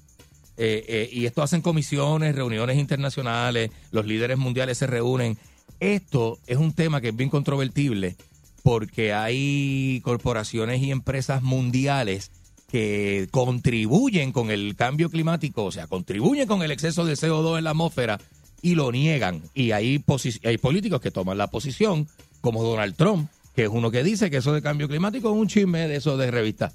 [0.57, 5.39] Eh, y esto hacen comisiones, reuniones internacionales, los líderes mundiales se reúnen.
[5.81, 8.17] Esto es un tema que es bien controvertible
[8.63, 12.31] porque hay corporaciones y empresas mundiales
[12.75, 17.63] que contribuyen con el cambio climático, o sea, contribuyen con el exceso de CO2 en
[17.63, 18.19] la atmósfera
[18.63, 19.45] y lo niegan.
[19.55, 20.03] Y hay,
[20.43, 22.09] hay políticos que toman la posición,
[22.41, 25.47] como Donald Trump, que es uno que dice que eso de cambio climático es un
[25.47, 26.73] chisme de eso de revista.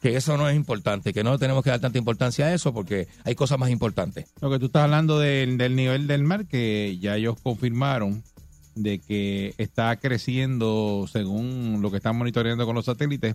[0.00, 3.08] Que eso no es importante, que no tenemos que dar tanta importancia a eso porque
[3.24, 4.26] hay cosas más importantes.
[4.40, 8.22] Lo que tú estás hablando del nivel del mar, que ya ellos confirmaron
[8.76, 13.34] de que está creciendo, según lo que están monitoreando con los satélites,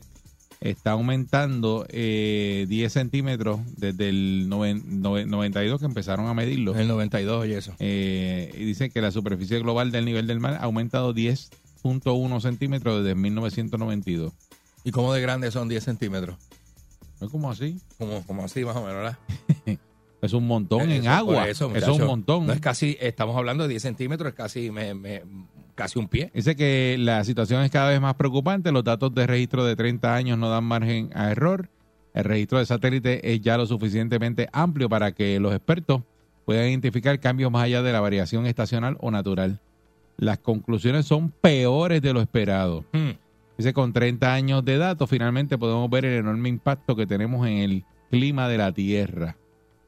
[0.61, 6.75] está aumentando eh, 10 centímetros desde el noven- noven- 92 que empezaron a medirlo.
[6.75, 7.73] El 92 y eso.
[7.79, 13.03] Eh, y dice que la superficie global del nivel del mar ha aumentado 10.1 centímetros
[13.03, 14.33] desde 1992.
[14.83, 16.37] ¿Y cómo de grande son 10 centímetros?
[17.21, 17.79] ¿Es como así?
[17.97, 19.17] Como, como así más o menos, ¿verdad?
[20.19, 21.47] Es un montón en agua.
[21.47, 21.93] Eso, muchacho.
[21.93, 22.47] es un montón.
[22.47, 25.21] No es casi, estamos hablando de 10 centímetros, es casi, me- me-
[25.77, 26.29] casi un pie.
[26.33, 28.73] Dice que la situación es cada vez más preocupante.
[28.73, 31.69] Los datos de registro de 30 años no dan margen a error.
[32.13, 36.01] El registro de satélite es ya lo suficientemente amplio para que los expertos
[36.45, 39.61] puedan identificar cambios más allá de la variación estacional o natural.
[40.17, 42.83] Las conclusiones son peores de lo esperado.
[42.91, 43.11] Hmm.
[43.57, 47.57] Dice, con 30 años de datos, finalmente podemos ver el enorme impacto que tenemos en
[47.57, 49.37] el clima de la Tierra.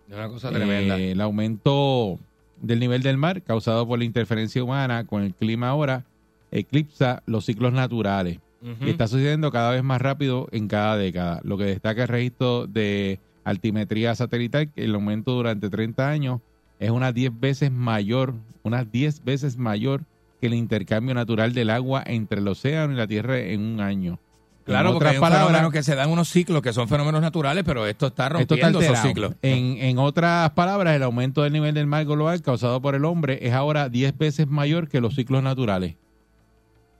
[0.07, 0.99] Es una cosa tremenda.
[0.99, 2.19] Eh, el aumento
[2.61, 6.05] del nivel del mar causado por la interferencia humana con el clima ahora
[6.51, 8.39] eclipsa los ciclos naturales
[8.81, 11.39] y está sucediendo cada vez más rápido en cada década.
[11.43, 16.41] Lo que destaca el registro de altimetría satelital, que el aumento durante 30 años
[16.79, 18.33] es unas 10 veces mayor,
[18.63, 20.03] unas 10 veces mayor
[20.41, 24.19] que el intercambio natural del agua entre el océano y la Tierra en un año.
[24.69, 26.87] Claro, En porque otras hay un palabras, fenómeno que se dan unos ciclos que son
[26.87, 29.33] fenómenos naturales, pero esto está esto está rompiendo esos ciclos.
[29.41, 33.39] En, en otras palabras, el aumento del nivel del mar global causado por el hombre
[33.41, 35.95] es ahora 10 veces mayor que los ciclos naturales.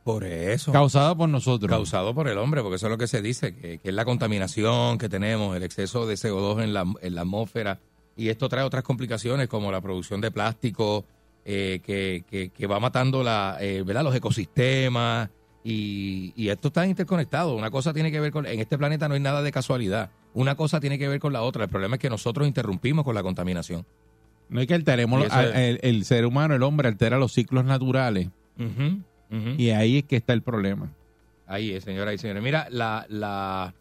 [0.03, 0.71] Por eso.
[0.71, 1.69] Causado por nosotros.
[1.69, 4.05] Causado por el hombre, porque eso es lo que se dice, que, que es la
[4.05, 7.79] contaminación que tenemos, el exceso de CO2 en la, en la atmósfera.
[8.15, 11.05] Y esto trae otras complicaciones como la producción de plástico,
[11.45, 14.03] eh, que, que- que va matando la, eh, ¿verdad?
[14.03, 15.29] los ecosistemas.
[15.63, 17.55] Y, y esto está interconectado.
[17.55, 18.45] Una cosa tiene que ver con...
[18.45, 20.09] En este planeta no hay nada de casualidad.
[20.33, 21.65] Una cosa tiene que ver con la otra.
[21.65, 23.85] El problema es que nosotros interrumpimos con la contaminación.
[24.49, 28.29] No es que alteremos, eso el, el ser humano, el hombre, altera los ciclos naturales.
[29.57, 30.91] Y ahí es que está el problema.
[31.45, 32.41] Ahí es, señoras y señores.
[32.41, 33.73] Mira, la, la,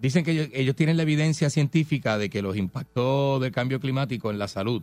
[0.00, 4.30] dicen que ellos, ellos tienen la evidencia científica de que los impactos del cambio climático
[4.30, 4.82] en la salud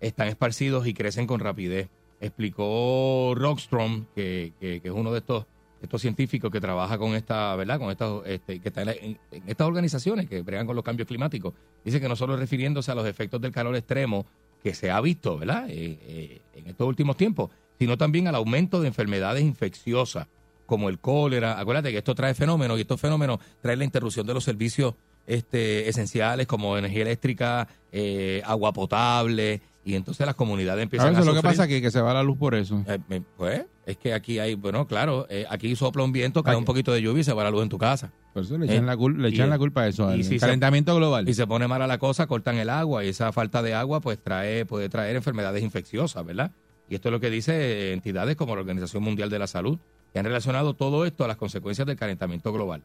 [0.00, 1.88] están esparcidos y crecen con rapidez.
[2.20, 5.46] Explicó Rockstrom, que, que- que es uno de estos,
[5.82, 7.78] estos científicos que trabaja con esta, ¿verdad?
[7.78, 11.54] Con estas, este, que está en, en- estas organizaciones que bregan con los cambios climáticos.
[11.84, 14.26] Dice que no solo refiriéndose a los efectos del calor extremo
[14.62, 15.68] que se ha visto, ¿verdad?
[15.70, 20.26] Eh, eh, en estos últimos tiempos, sino también al aumento de enfermedades infecciosas
[20.66, 21.58] como el cólera.
[21.58, 24.94] Acuérdate que esto trae fenómenos y estos fenómenos traen la interrupción de los servicios
[25.26, 29.60] este, esenciales como energía eléctrica, eh, agua potable
[29.90, 32.14] y entonces las comunidades A empiezan a, veces lo que pasa es que, se va
[32.14, 32.82] la luz por eso.
[32.86, 32.98] Eh,
[33.36, 36.92] pues es que aquí hay, bueno, claro, eh, aquí sopla un viento, cae un poquito
[36.92, 38.12] de lluvia y se va la luz en tu casa.
[38.32, 40.14] Por eso le echan, Eh, la, cul- le y- echan la culpa a eso, y
[40.14, 41.28] al si se- calentamiento global.
[41.28, 44.18] Y se pone mala la cosa, cortan el agua y esa falta de agua pues
[44.22, 46.52] trae puede traer enfermedades infecciosas, ¿verdad?
[46.88, 49.78] Y esto es lo que dice entidades como la Organización Mundial de la Salud,
[50.12, 52.82] que han relacionado todo esto a las consecuencias del calentamiento global.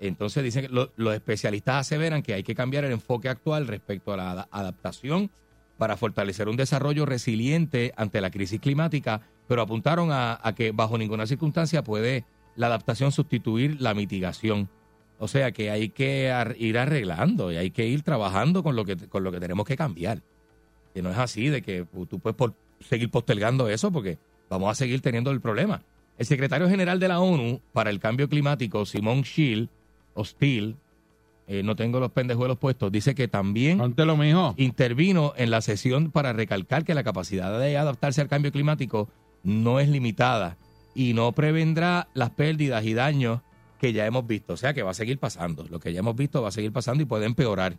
[0.00, 4.12] Entonces dicen que lo- los especialistas aseveran que hay que cambiar el enfoque actual respecto
[4.12, 5.30] a la ada- adaptación
[5.78, 11.26] para fortalecer un desarrollo resiliente ante la crisis climática, pero apuntaron a, que bajo ninguna
[11.26, 12.24] circunstancia puede
[12.56, 14.68] la adaptación sustituir la mitigación.
[15.20, 18.96] O sea que hay que ir arreglando y hay que ir trabajando con lo que,
[18.96, 20.20] con lo que tenemos que cambiar.
[20.92, 24.18] Que no es así de que tú puedes por- seguir postergando eso porque
[24.50, 25.82] vamos a seguir teniendo el problema.
[26.18, 29.68] El secretario general de la ONU para el cambio climático, Simón Schill,
[30.24, 30.74] Steele,
[31.50, 34.54] eh, no tengo los pendejuelos puestos, dice que también lo mijo.
[34.58, 39.08] intervino en la sesión para recalcar que la capacidad de adaptarse al cambio climático
[39.42, 40.58] no es limitada
[40.94, 43.40] y no prevendrá las pérdidas y daños
[43.80, 44.52] que ya hemos visto.
[44.52, 45.64] O sea que va a seguir pasando.
[45.70, 47.78] Lo que ya hemos visto va a seguir pasando y puede empeorar.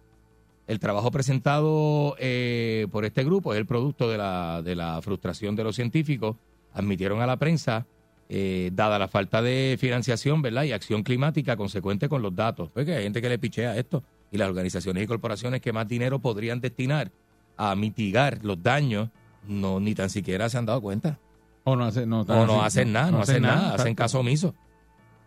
[0.65, 5.55] El trabajo presentado eh, por este grupo es el producto de la, de la frustración
[5.55, 6.37] de los científicos.
[6.73, 7.85] Admitieron a la prensa,
[8.29, 10.63] eh, dada la falta de financiación ¿verdad?
[10.63, 12.69] y acción climática consecuente con los datos.
[12.71, 16.19] Porque hay gente que le pichea esto y las organizaciones y corporaciones que más dinero
[16.19, 17.11] podrían destinar
[17.57, 19.09] a mitigar los daños
[19.47, 21.19] no ni tan siquiera se han dado cuenta.
[21.63, 24.53] O no, hace, no, O no hacen nada, no, hacen nada, hacen caso omiso.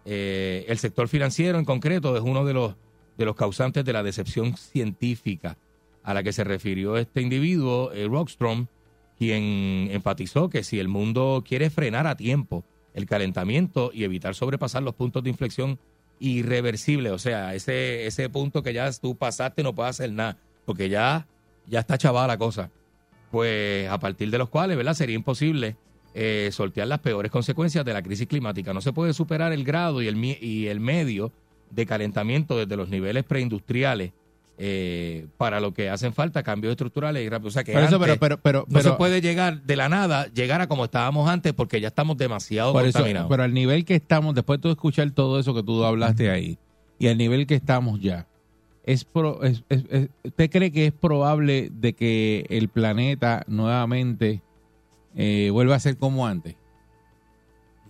[0.05, 2.75] Eh, el sector financiero en concreto es uno de los,
[3.17, 5.57] de los causantes de la decepción científica
[6.03, 8.67] a la que se refirió este individuo, eh, Rockstrom,
[9.19, 14.83] quien enfatizó que si el mundo quiere frenar a tiempo el calentamiento y evitar sobrepasar
[14.83, 15.79] los puntos de inflexión
[16.19, 20.89] irreversibles, o sea, ese, ese punto que ya tú pasaste no puedes hacer nada, porque
[20.89, 21.27] ya,
[21.67, 22.71] ya está chavada la cosa
[23.33, 24.93] pues a partir de los cuales, ¿verdad?
[24.93, 25.75] Sería imposible
[26.15, 28.75] eh, sortear las peores consecuencias de la crisis climática.
[28.75, 31.33] No se puede superar el grado y el, y el medio
[31.71, 34.13] de calentamiento desde los niveles preindustriales
[34.59, 37.53] eh, para lo que hacen falta cambios estructurales y rápidos.
[37.53, 39.89] O sea que eso, antes pero- pero- pero- no se pero- puede llegar de la
[39.89, 43.29] nada, llegar a como estábamos antes porque ya estamos demasiado Por eso, contaminados.
[43.31, 46.59] pero al nivel que estamos, después de escuchar todo eso que tú hablaste ahí,
[46.99, 48.29] y al nivel que estamos ya,
[48.85, 54.43] es, pro- es- es- es- ¿usted cree que es probable de que el planeta nuevamente
[55.17, 56.57] eh, vuelva a ser como antes?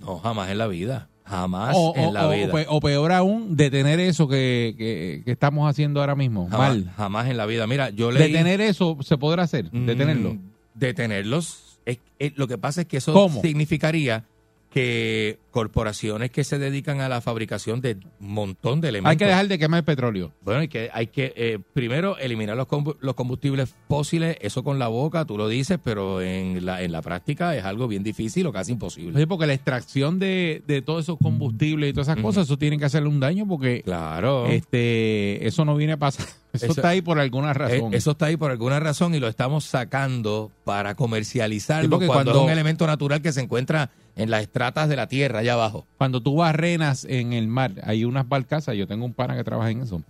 [0.01, 1.09] No, jamás en la vida.
[1.33, 2.47] Jamás O, en o- la o- vida.
[2.49, 6.47] o pe- o peor aún, detener eso que, que- que estamos haciendo ahora mismo.
[6.51, 6.93] jamás, Mal.
[6.95, 7.67] jamás en la vida.
[7.67, 8.31] Mira, yo leí...
[8.31, 10.35] Detener eso se podrá hacer, detenerlo.
[10.35, 10.41] Mm,
[10.75, 11.79] Detenerlos.
[11.87, 13.41] Es- es- lo que pasa es que eso ¿Cómo?
[13.41, 14.25] significaría
[14.73, 19.11] que corporaciones que se dedican a la fabricación de un montón de elementos.
[19.11, 20.33] Hay que dejar de quemar petróleo.
[20.43, 22.67] Bueno, hay que, hay que eh, primero eliminar los,
[23.01, 27.03] los combustibles fósiles, eso con la boca, tú lo dices, pero en la, en la
[27.03, 29.19] práctica es algo bien difícil o casi imposible.
[29.21, 32.79] Sí, porque la extracción de, de todos esos combustibles y todas esas cosas, eso tiene
[32.79, 34.47] que hacerle un daño porque Claro.
[34.47, 36.27] este eso no viene a pasar.
[36.53, 37.95] Eso, Eso- está ahí por alguna razón.
[37.95, 42.07] Eh, Eso está ahí por alguna razón y lo estamos sacando para comercializarlo Sí, porque
[42.07, 45.39] cuando, cuando- es un elemento natural que se encuentra en las estratas de la tierra
[45.39, 45.87] allá abajo.
[45.97, 49.71] Cuando tú barrenas en el mar, hay unas barcazas, yo tengo un pana que trabaja
[49.71, 50.03] en eso.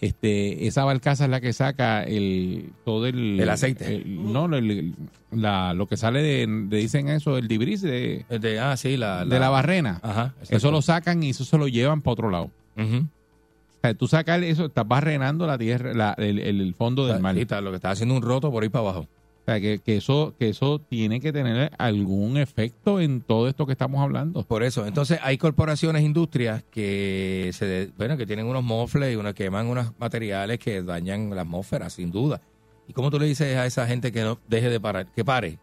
[0.00, 3.94] Este, esa barcaza es la que saca el todo el El aceite.
[3.96, 4.94] el- no, el-
[5.30, 9.24] la, lo que sale de, de- dicen eso, el dibris de, De, ah, sí, la,
[9.24, 10.00] de la barrena.
[10.02, 10.34] Ajá.
[10.48, 12.50] Eso lo sacan y eso se lo llevan para otro lado.
[12.76, 12.96] Ujú.
[12.98, 17.34] O sea, tú sacas eso, estás barrenando la tierra, la- el, el- fondo del mar.
[17.62, 19.06] Lo que está haciendo un roto por ahí para abajo.
[19.46, 23.72] O sea, que, eso que eso tiene que tener algún efecto en todo esto que
[23.72, 24.42] estamos hablando.
[24.42, 29.16] Por eso, entonces hay corporaciones, industrias que se de- bueno, que tienen unos mofles y
[29.16, 32.40] unos queman unos materiales que dañan la atmósfera, sin duda.
[32.88, 35.58] ¿Y cómo tú le dices a esa gente que no deje de parar, que pare,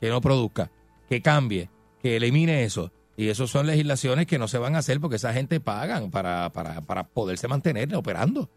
[0.00, 0.70] que no produzca,
[1.08, 1.68] que cambie,
[2.02, 2.90] que elimine eso?
[3.16, 6.50] Y eso son legislaciones que no se van a hacer porque esa gente pagan para,
[6.50, 8.48] para, para poderse mantener operando.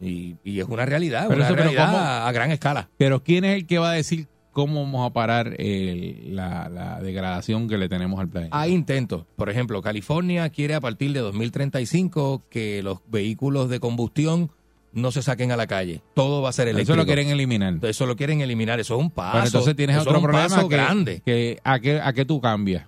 [0.00, 1.98] Y, y es una realidad, Pero una eso, pero realidad ¿cómo?
[1.98, 2.88] a gran escala.
[2.98, 7.00] Pero ¿quién es el que va a decir cómo vamos a parar el- la, la
[7.00, 8.58] degradación que le tenemos al planeta?
[8.60, 9.24] Hay intentos.
[9.36, 14.50] Por ejemplo, California quiere a partir de 2035 que los vehículos de combustión
[14.92, 16.00] no se saquen a la calle.
[16.14, 16.92] Todo va a ser eléctrico.
[16.92, 17.78] Eso lo quieren eliminar.
[17.82, 18.80] Eso lo quieren eliminar.
[18.80, 19.32] Eso es un paso.
[19.34, 21.22] Pero entonces tienes Eso otro es un problema paso que, grande.
[21.24, 22.86] que ¿a, qué, ¿A qué tú cambias?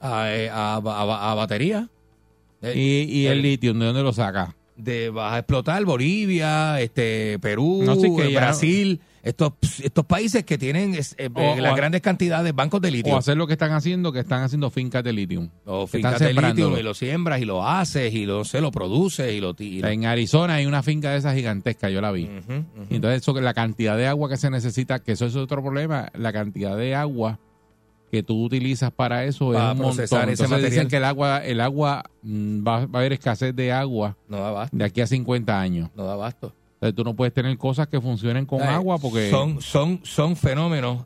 [0.00, 1.88] A, eh, a- a- a batería.
[2.62, 4.54] Y y el el- litio, ¿de dónde lo sacas?
[4.78, 9.52] De vas a explotar Bolivia, este Perú, No sé, que eh, ya- Brasil, estos
[9.82, 13.12] estos países que tienen es- eh, O- las o- grandes cantidades bancos de litio.
[13.14, 15.48] O hacer lo que están haciendo, que están haciendo fincas de litio.
[15.66, 19.32] o fincas de litio y lo siembras y lo haces y lo se lo produces
[19.34, 22.12] y lo ti- y lo- En Arizona hay una finca de esas gigantescas, yo la
[22.12, 22.28] vi.
[22.90, 26.08] Y Entonces, eso, la cantidad de agua que se necesita, que eso es otro problema,
[26.14, 27.38] la cantidad de agua
[28.10, 30.04] que tú utilizas para eso Para es un montón.
[30.04, 30.70] ese Entonces material.
[30.70, 34.38] dicen que el agua, el agua mm, va, va a haber escasez de agua No
[34.38, 34.76] da abasto.
[34.76, 35.90] de aquí a 50 años.
[35.94, 36.54] No da abasto.
[36.74, 40.36] Entonces tú no puedes tener cosas que funcionen con Eh, agua porque son, son, son
[40.36, 41.04] fenómenos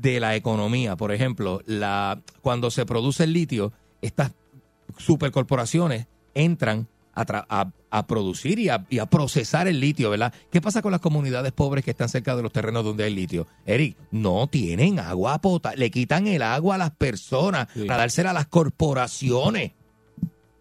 [0.00, 0.96] de la economía.
[0.96, 3.72] Por ejemplo, la, cuando se produce el litio,
[4.02, 4.32] estas
[4.98, 10.32] supercorporaciones entran a, tra- a- a producir y a, y a procesar el litio, ¿verdad?
[10.50, 13.46] ¿Qué pasa con las comunidades pobres que están cerca de los terrenos donde hay litio?
[13.66, 18.34] Eric, no tienen agua potable, le quitan el agua a las personas para dársela a
[18.34, 19.72] las corporaciones.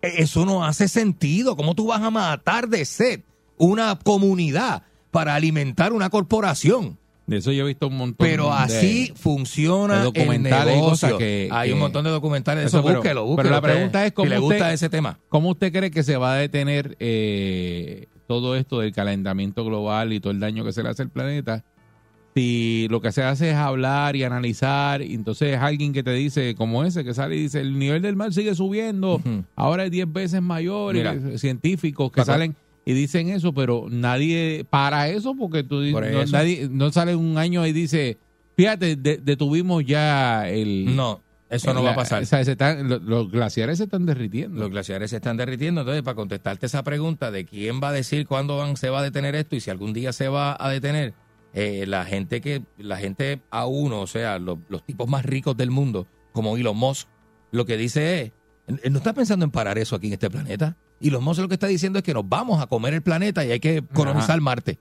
[0.02, 1.56] E- Eso no hace sentido.
[1.56, 3.22] ¿Cómo tú vas a matar de sed
[3.58, 7.00] una comunidad para alimentar una corporación?
[7.26, 8.28] De eso yo he visto un montón.
[8.28, 11.08] Pero de- así funciona de documentales el y negocio.
[11.10, 13.50] cosas que- Hay que- un montón de documentales de Eso, pero- búsquelo, pero búsquelo.
[13.52, 15.20] la usted, pregunta es cómo si le gusta usted- ese tema.
[15.30, 20.20] ¿Cómo usted cree que se va a detener eh, todo esto del calentamiento global y
[20.20, 21.64] todo el daño que se le hace al planeta,
[22.36, 26.56] si lo que se hace es hablar y analizar, y entonces alguien que te dice,
[26.56, 29.22] como ese que sale y dice, el nivel del mar sigue subiendo,
[29.56, 31.16] ahora es 10 veces mayor, Mira.
[31.38, 32.56] científicos que salen
[32.86, 36.32] y dicen eso, pero nadie para eso porque tú Por no, eso.
[36.36, 38.18] nadie- no sale un año y dice,
[38.58, 40.96] fíjate, de- detuvimos ya el...
[40.96, 42.24] No, eso no va a pasar.
[42.24, 44.60] o sea, se están- lo- los glaciares se están derritiendo.
[44.60, 45.82] Los glaciares se están derritiendo.
[45.82, 49.04] Entonces, para contestarte esa pregunta de quién va a decir cuándo van- se va a
[49.04, 51.14] detener esto y si algún día se va a detener,
[51.54, 55.56] eh, la gente que la gente a uno, o sea, los, los tipos más ricos
[55.56, 57.08] del mundo, como Elon Musk,
[57.52, 58.34] lo que dice
[58.68, 60.76] es, no está pensando en parar eso aquí en este planeta.
[61.08, 63.52] Elon Musk lo que está diciendo es que nos vamos a comer el planeta y
[63.52, 64.42] hay que colonizar Ajá.
[64.42, 64.80] Marte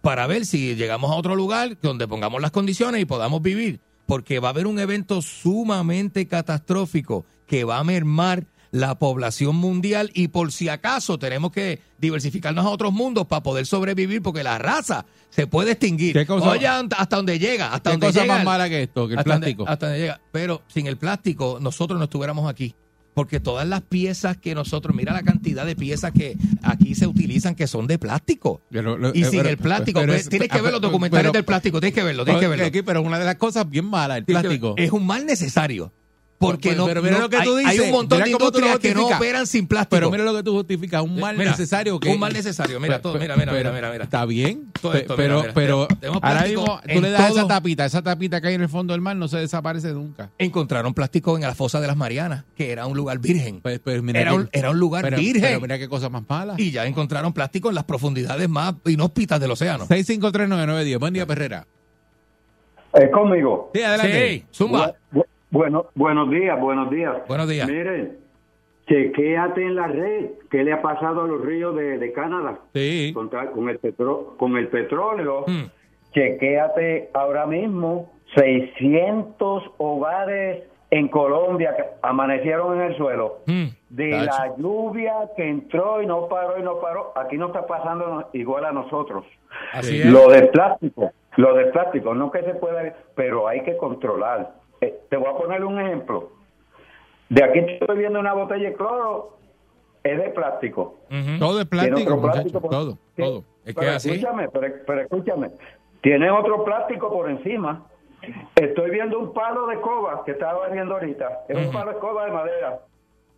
[0.00, 3.80] para ver si llegamos a otro lugar donde pongamos las condiciones y podamos vivir.
[4.06, 10.10] Porque va a haber un evento sumamente catastrófico que va a mermar la población mundial
[10.14, 14.58] y por si acaso tenemos que diversificarnos a otros mundos para poder sobrevivir porque la
[14.58, 16.12] raza se puede extinguir.
[16.14, 19.06] ¿Qué cosa- Oye, hasta donde llega, hasta ¿Qué donde cosa llega más mala que esto,
[19.08, 19.68] que el hasta donde- plástico?
[19.68, 20.20] hasta donde llega.
[20.32, 22.74] Pero sin el plástico nosotros no estuviéramos aquí.
[23.18, 27.56] Porque todas las piezas que nosotros, mira la cantidad de piezas que aquí se utilizan
[27.56, 28.60] que son de plástico.
[28.70, 31.32] Pero lo- y sin pero- el plástico, pero ve- es- tienes que ver los documentales
[31.32, 32.64] del plástico, tienes que verlo, tienes que verlo.
[32.66, 34.74] Aquí, pero una de las cosas bien malas, el plástico.
[34.78, 35.92] Es un mal necesario.
[36.38, 37.80] Porque Pero- no, pero mira no- lo que hay, tú hay dices.
[37.86, 39.96] un montón de industrias que no operan sin plástico.
[39.96, 43.02] Pero mira lo que tú justificas, un mal Mira, necesario que un mal necesario, mira,
[43.02, 44.04] todo, mira, mira, mira, mira, mira.
[44.04, 45.54] Está bien, Todo pe- esto, pero mira, mira.
[45.54, 45.88] pero
[46.22, 49.00] ahora mismo tú le das esa tapita, esa tapita que hay en el fondo del
[49.00, 50.30] mar no se desaparece nunca.
[50.38, 53.60] Encontraron plástico en la fosa de las Marianas, que era un lugar virgen.
[53.60, 55.42] Pues, pues mira era, que- un, era un lugar pero- virgen.
[55.42, 56.54] Pero mira qué cosa más mala.
[56.56, 59.86] y ya encontraron plástico en las profundidades más inhóspitas del océano.
[59.88, 60.98] 6539910.
[61.00, 61.66] Buen día, Perrera.
[62.94, 63.70] ¿Es conmigo?
[63.74, 64.28] Sí, adelante.
[64.30, 64.94] Sí, zumba.
[65.12, 67.16] Bu- bueno, buenos días, buenos días.
[67.28, 67.68] Buenos días.
[67.68, 68.18] Miren,
[68.86, 73.12] chequéate en la red qué le ha pasado a los ríos de, de Canadá Sí.
[73.14, 75.44] Con, el petro- con el petróleo.
[75.46, 75.64] Hmm.
[76.12, 83.38] Chequéate ahora mismo 600 hogares en Colombia que amanecieron en el suelo.
[83.46, 83.66] Hmm.
[83.90, 88.28] De la lluvia que entró y no paró y no paró, aquí no está pasando
[88.32, 89.24] igual a nosotros.
[89.72, 90.06] Así es.
[90.06, 94.52] Lo del plástico, lo del plástico, no que se pueda, pero hay que controlar.
[94.80, 96.30] Eh, te voy a poner un ejemplo.
[97.28, 99.36] De aquí estoy viendo una botella de cloro,
[100.02, 100.94] es de plástico.
[101.38, 102.32] Todo es Tiene plástico, otro muchachos.
[102.52, 103.44] plástico por- Todo, Sí, todo.
[103.64, 104.10] Es que pero así.
[104.10, 105.50] escúchame, pero, pero escúchame.
[106.00, 107.84] Tiene otro plástico por encima.
[108.56, 111.40] Estoy viendo un palo de escoba que estaba viendo ahorita.
[111.48, 112.80] Es un palo de escoba de madera.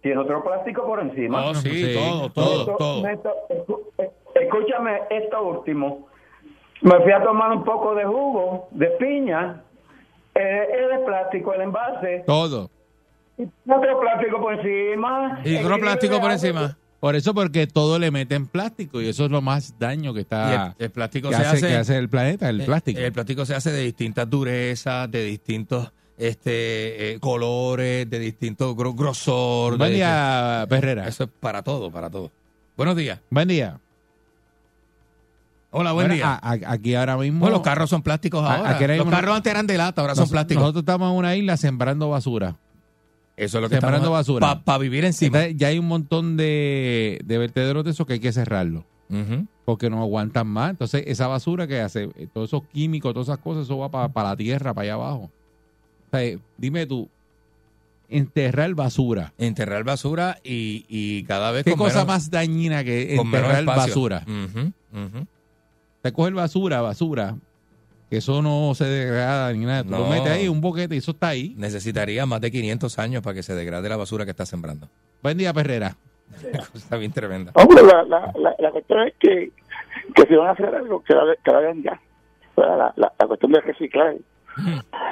[0.02, 1.44] Tiene otro plástico por encima.
[1.50, 1.94] Oh, sí, Sí.
[1.94, 3.06] todo, todo, Esto- todo.
[3.08, 6.06] esto- escu- eh, escúchame esto último.
[6.82, 9.62] Me fui a tomar un poco de jugo de piña.
[10.34, 12.22] Eh, es de plástico el envase.
[12.26, 12.70] Todo.
[13.38, 15.40] Otro plástico por encima.
[15.44, 16.76] Y otro plástico por encima.
[17.00, 20.74] Por eso, porque todo le meten plástico y eso es lo más daño que está.
[20.78, 23.00] el, el plástico que se hace, hace, que hace el planeta, el eh, plástico.
[23.00, 28.94] El plástico se hace de distintas durezas, de distintos este eh, colores, de distintos gro-
[28.94, 29.78] grosor.
[29.78, 31.08] Buen de- día, Perrera.
[31.08, 32.30] Eso es para todo, para todo.
[32.76, 33.18] Buenos días.
[33.30, 33.78] Buen día.
[35.72, 36.34] Hola, buen Bueno, día.
[36.34, 37.40] a- a- aquí ahora mismo.
[37.40, 38.78] Bueno, los carros son plásticos ahora.
[38.96, 40.62] Los carros antes eran de lata, ahora son plásticos.
[40.62, 42.56] Nosotros estamos en una isla sembrando basura.
[43.36, 44.62] Eso es lo que sembrando estamos basura.
[44.64, 45.38] Para vivir encima.
[45.38, 48.84] Entonces, ya hay un montón de, de vertederos de esos que hay que cerrarlo.
[49.08, 49.46] Ujú.
[49.64, 50.70] Porque no aguantan más.
[50.70, 54.28] Entonces, esa basura que hace, eh, todos esos químicos, todas esas cosas, eso va para
[54.30, 55.30] la tierra, para allá abajo.
[56.12, 57.08] O sea, dime tú,
[58.08, 59.32] enterrar basura.
[59.38, 64.24] Enterrar basura y, y cada vez ¿Qué con cosa menos- más dañina que enterrar basura?
[64.26, 64.72] Ujú,
[66.02, 67.34] Te coger basura, basura,
[68.08, 69.84] que eso no se degrada ni nada.
[69.84, 71.54] Tú lo metes ahí, un boquete, y eso está ahí.
[71.58, 74.88] Necesitaría más de 500 años para que se degrade la basura que está sembrando.
[75.22, 75.96] Buen día, Perrera.
[76.74, 77.50] Está bien tremenda.
[77.56, 79.50] Hombre, la, la, la, la cuestión es que,
[80.14, 82.00] que si van a hacer algo, que la, que la hagan ya.
[82.56, 84.14] La, la, la cuestión de reciclar,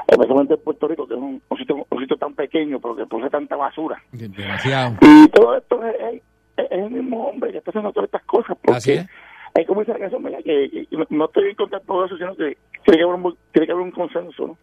[0.06, 3.06] especialmente en Puerto Rico, que es un, un sitio, un sitio tan pequeño, pero que
[3.06, 4.00] produce tanta basura.
[4.12, 4.96] Demasiado.
[5.00, 6.22] Y todo esto es, es-
[6.56, 8.56] es el mismo hombre que está haciendo todas estas cosas.
[8.62, 9.06] Porque Así es.
[9.54, 10.40] Hay como esa razón, ¿verdad?
[10.44, 13.14] Que, que no- no estoy en contra de todo eso, sino que tiene que haber
[13.16, 14.58] un, tiene que haber un consenso, ¿no?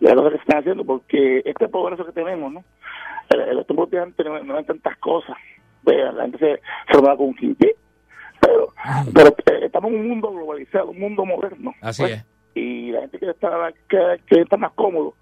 [0.00, 2.64] De las cosas que se están haciendo, porque este progreso que tenemos, ¿no?
[3.30, 5.36] En los tiempos de antes no, no hay tantas cosas.
[5.82, 7.74] Vea, la gente se, da con un quinqué.
[8.40, 8.68] Pero,
[9.14, 11.72] pero eh, estamos en un mundo globalizado, un mundo moderno.
[11.80, 12.24] Así pues, es.
[12.54, 15.14] Y la gente quiere estar, quiere, quiere estar más cómodo,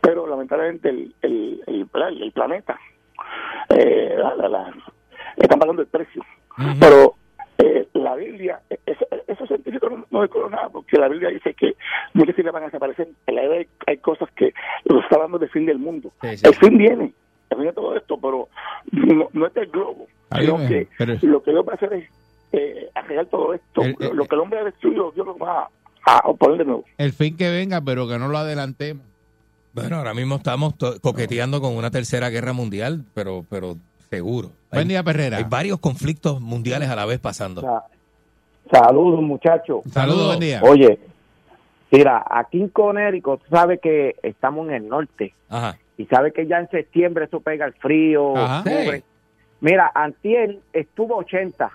[0.00, 2.78] pero lamentablemente el, el, el, el- el planeta
[3.68, 4.74] eh, la, la, la-
[5.36, 6.22] están pagando el precio.
[6.80, 7.14] Pero
[7.62, 11.54] eh, la Biblia, eh, eso- esos científicos no, no descubren nada, porque la Biblia dice
[11.54, 11.74] que
[12.14, 13.08] muchas islas van a desaparecer.
[13.26, 14.52] En la Biblia hay, hay cosas que
[14.86, 16.10] nos está hablando del fin del mundo.
[16.22, 16.46] Sí, sí.
[16.46, 17.12] El fin viene,
[17.50, 18.48] el fin de todo esto, pero
[18.92, 21.76] no, no es del globo, Ahí sino me- que pero- lo que Dios va a
[21.76, 22.08] hacer es
[22.52, 23.82] eh, crear todo esto.
[23.82, 25.68] El- lo, lo que el hombre ha destruido, Dios lo va
[26.06, 26.84] a, a poner de nuevo.
[26.98, 29.04] El fin que venga, pero que no lo adelantemos.
[29.72, 33.76] Bueno, ahora mismo estamos coqueteando con una tercera guerra mundial, pero, pero
[34.10, 34.50] seguro.
[34.72, 35.38] Buen día, Perrera.
[35.38, 37.62] Hay varios conflictos mundiales a la vez pasando.
[38.70, 39.82] Saludos, muchachos.
[39.90, 40.60] Saludos, buen día.
[40.62, 40.98] Oye,
[41.90, 45.78] mira, aquí en Conérico, tú sabes que estamos en el norte Ajá.
[45.96, 48.36] y sabes que ya en septiembre eso pega el frío.
[48.36, 48.64] Ajá.
[48.64, 49.02] Sí.
[49.60, 51.70] Mira, Antier estuvo 80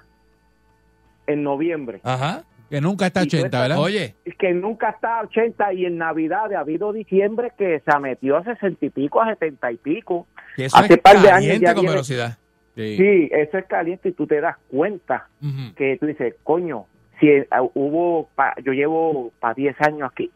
[1.28, 2.02] en noviembre.
[2.04, 2.44] Ajá.
[2.70, 3.80] Que nunca está Y tú 80, estás- ¿verdad?
[3.84, 8.38] Oye, Que nunca está a 80 y en Navidad ha habido diciembre que se metió
[8.38, 10.28] a 60 y pico, a 70 y pico.
[10.56, 12.38] que eso Hace es par de años caliente ya con viene- velocidad.
[12.76, 12.98] Sí.
[12.98, 15.74] Sí, eso es caliente y tú te das cuenta Ujú.
[15.76, 16.86] que tú dices, coño,
[17.20, 20.30] si eh, hubo, pa- yo llevo para 10 años aquí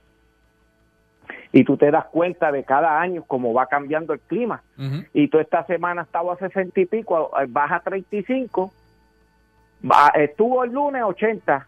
[1.51, 5.03] y tú te das cuenta de cada año cómo va cambiando el clima Ujú.
[5.13, 8.71] y tú esta semana estaba a 60 y pico, a- baja a 35,
[9.83, 11.67] va- estuvo el lunes 80,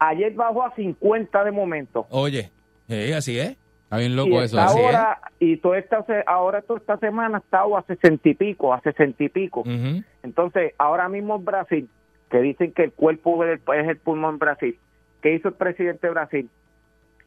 [0.00, 2.06] ayer bajó a 50 de momento.
[2.10, 2.50] Oye,
[2.88, 3.56] sí, así es.
[3.84, 4.58] Está bien y loco eso.
[4.60, 4.84] así es.
[4.84, 8.80] hora, y toda esta, ahora toda esta semana ha estado a 60 y pico, a
[8.80, 9.64] 60 y pico.
[10.22, 11.88] Entonces, ahora mismo en Brasil,
[12.30, 14.78] que dicen que el cuerpo es el pulmón Brasil,
[15.22, 16.50] ¿qué hizo el presidente de Brasil?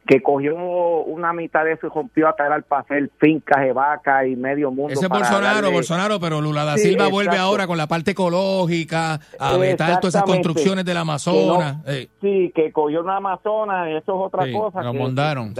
[0.06, 4.26] Que cogió una mitad de eso y rompió a traer para hacer fincas de vaca
[4.26, 4.92] y medio mundo.
[4.92, 8.10] Ese es Bolsonaro, darle- Bolsonaro, pero Lula da Sí, Silva vuelve ahora con la parte
[8.10, 11.76] ecológica, a vetar todas esas construcciones del Amazonas.
[11.84, 14.82] Que no- Eh, Sí, que cogió una Amazona, y eso es otra Sí, cosa.
[14.82, 15.54] lo que- mondaron,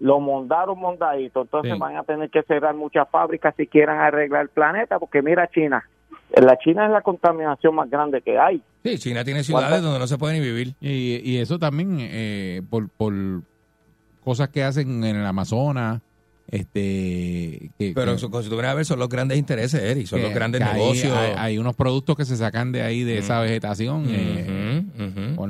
[0.00, 1.42] Lo mondaron mondadito.
[1.42, 5.48] Entonces van a tener que cerrar muchas fábricas si quieren arreglar el planeta, porque mira
[5.48, 5.88] China.
[6.36, 8.62] La China es la contaminación más grande que hay.
[8.84, 10.74] Sí, China tiene ciudades ¿Cuántas- donde no se puede ni vivir.
[10.80, 13.14] Y, y eso también eh, por, por
[14.24, 16.00] cosas que hacen en el Amazonas.
[16.50, 20.18] Este, que, Pero que- eso, si tú a ver, son los grandes intereses, Eric, son
[20.20, 21.14] que- los grandes negocios.
[21.16, 24.04] Hay, hay unos productos que se sacan de ahí, de esa vegetación.
[24.04, 24.12] ujú.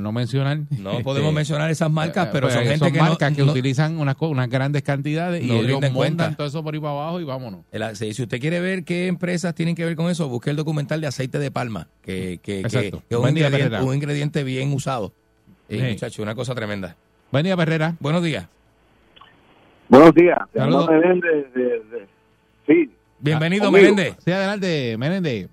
[0.09, 0.57] No mencionar.
[0.79, 3.35] No este, podemos mencionar esas marcas, eh, pero pues, son gente son que no- marcas
[3.35, 6.35] que no- utilizan unas, unas grandes cantidades y No ellos rinden montan cuenta.
[6.35, 7.61] todo eso por ahí para abajo y vámonos.
[7.71, 10.55] El- si si usted quiere ver qué empresas tienen que ver con eso, busque el
[10.55, 13.03] documental de aceite de palma, que, que, que- Exacto.
[13.07, 13.83] que es un ingrediente, Perrera.
[13.83, 15.13] un ingrediente bien usado.
[15.69, 15.81] Y, Sí.
[15.83, 16.95] muchacho, una cosa tremenda.
[17.31, 17.95] Buen día, Perrera.
[17.99, 18.47] Buenos días.
[19.87, 20.37] Buenos días.
[20.53, 20.87] Te Saludos.
[20.87, 22.07] hablo Meléndez de- de-
[22.67, 23.83] Sí, Bienvenido, conmigo.
[23.95, 24.15] Meléndez.
[24.23, 25.49] Sí, adelante, Menéndez.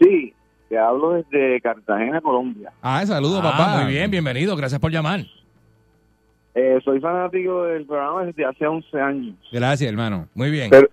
[0.00, 0.34] sí.
[0.68, 2.72] Te hablo desde Cartagena, Colombia.
[2.82, 3.82] Ah, saludos, Ah, papá.
[3.82, 4.54] Muy bien, bienvenido.
[4.56, 5.20] Gracias por llamar.
[6.54, 9.34] Eh, soy fanático del programa desde hace 11 años.
[9.52, 10.28] Gracias, hermano.
[10.34, 10.68] Muy bien.
[10.70, 10.88] Pero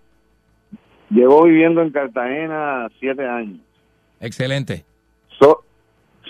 [1.10, 3.60] llevo viviendo en Cartagena 7 años.
[4.22, 4.86] Excelente.
[5.40, 5.64] So-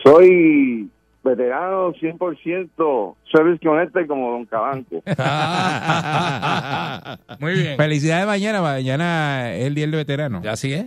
[0.04, 0.90] soy
[1.24, 5.02] veterano 100%, service connected como Don Cabanco.
[7.40, 7.78] Muy bien.
[7.78, 8.62] Felicidades mañana.
[8.62, 10.42] Mañana es el Día del Veterano.
[10.44, 10.86] ¿Ya así es?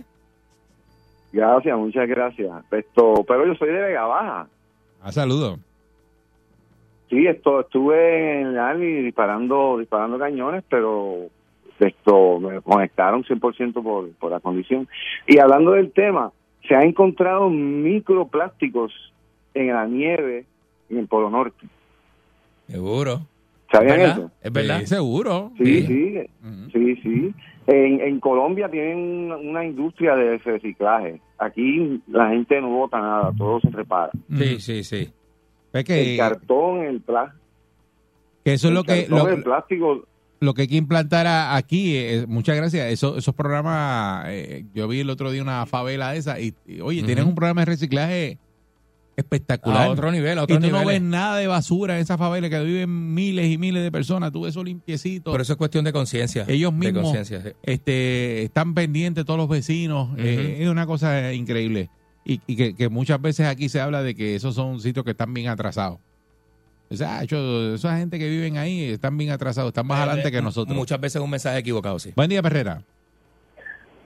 [1.31, 2.51] Gracias, muchas gracias.
[2.71, 4.47] Esto, pero yo soy de Vega Baja.
[5.01, 5.59] Ah, saludos.
[7.09, 11.27] Sí, esto, estuve en el Army disparando, disparando cañones, pero
[11.79, 14.87] esto me conectaron 100% por, por la condición.
[15.27, 16.31] Y hablando del tema,
[16.67, 18.93] se han encontrado microplásticos
[19.53, 20.45] en la nieve
[20.89, 21.67] en el Polo Norte.
[22.67, 23.21] Seguro.
[23.71, 24.17] ¿Sabían ¿Es verdad?
[24.17, 24.31] eso?
[24.41, 24.79] ¿Es verdad?
[24.79, 25.51] Sí, seguro.
[25.57, 26.21] Sí, sí,
[26.71, 27.33] sí, sí.
[27.71, 31.21] En, en Colombia tienen una industria de reciclaje.
[31.37, 34.09] Aquí la gente no bota nada, todo se repara.
[34.35, 35.09] Sí, sí, sí.
[35.71, 37.43] Es que, el cartón, el plástico.
[38.43, 40.03] que eso es lo que, lo, el plástico.
[40.39, 41.95] lo que hay que implantar aquí.
[41.95, 42.91] eh, muchas gracias.
[42.91, 47.03] Eso, esos programas, eh, yo vi el otro día una favela esa y, y, oye,
[47.03, 47.29] tienen Ujú.
[47.29, 48.39] un programa de reciclaje
[49.19, 49.87] espectacular.
[49.87, 52.49] A otro nivel, a y otro tú no ves nada de basura en esa favela
[52.49, 54.31] que viven miles y miles de personas.
[54.31, 55.31] Tú ves eso limpiecito.
[55.31, 56.45] Pero eso es cuestión de conciencia.
[56.47, 57.49] Ellos De mismos conciencia, sí.
[57.63, 60.09] este, están pendientes todos los vecinos.
[60.17, 61.89] eh, es una cosa increíble.
[62.25, 65.11] Y, y que, que muchas veces aquí se habla de que esos son sitios que
[65.11, 65.99] están bien atrasados.
[66.91, 70.41] O sea, hecho, esa gente que viven ahí están bien atrasados, están más adelante que
[70.41, 70.75] nosotros.
[70.75, 72.11] Muchas veces un mensaje equivocado, sí.
[72.15, 72.81] Buen día, Perrera.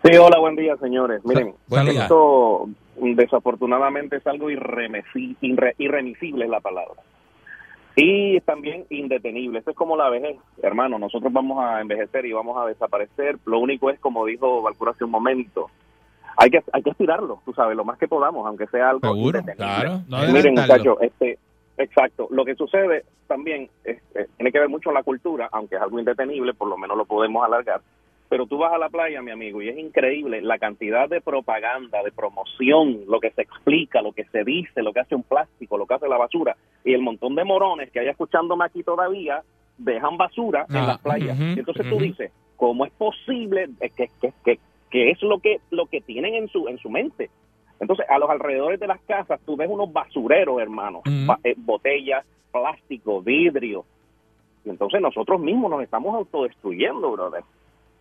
[0.04, 1.22] Sí, hola, buen día, señores.
[1.24, 2.02] Miren, Buen día.
[2.04, 7.02] esto desafortunadamente es algo irremesi- irre- irremisible es la palabra.
[7.96, 9.60] Y es también indetenible.
[9.60, 10.98] Esto es como la vejez, hermano.
[10.98, 13.38] Nosotros vamos a envejecer y vamos a desaparecer.
[13.46, 15.70] Lo único es, como dijo Valcura hace un momento,
[16.38, 19.40] hay que hay que aspirarlo, tú sabes, lo más que podamos, aunque sea algo Seguro,
[19.40, 19.76] indetenible.
[19.76, 20.00] claro.
[20.10, 21.38] No Miren, muchachos, este,
[21.78, 22.28] exacto.
[22.32, 26.00] Lo que sucede también es, eh, tiene que ver mucho la cultura, aunque es algo
[26.00, 27.82] indetenible, por lo menos lo podemos alargar.
[28.34, 32.02] Pero tú vas a la playa, mi amigo, y es increíble la cantidad de propaganda,
[32.02, 35.78] de promoción, lo que se explica, lo que se dice, lo que hace un plástico,
[35.78, 39.44] lo que hace la basura, y el montón de morones que hay escuchándome aquí todavía
[39.78, 41.38] dejan basura en Ah, las playas.
[41.38, 42.06] ujú, Y entonces tú ujú.
[42.06, 46.48] dices, ¿cómo es posible que, que, que, que es lo que lo que tienen en
[46.48, 47.30] su en su mente?
[47.80, 51.04] Entonces, a los alrededores de las casas, tú ves unos basureros, hermano,
[51.44, 53.86] eh, botellas, plástico, vidrio.
[54.66, 57.44] Y entonces nosotros mismos nos estamos autodestruyendo, brother.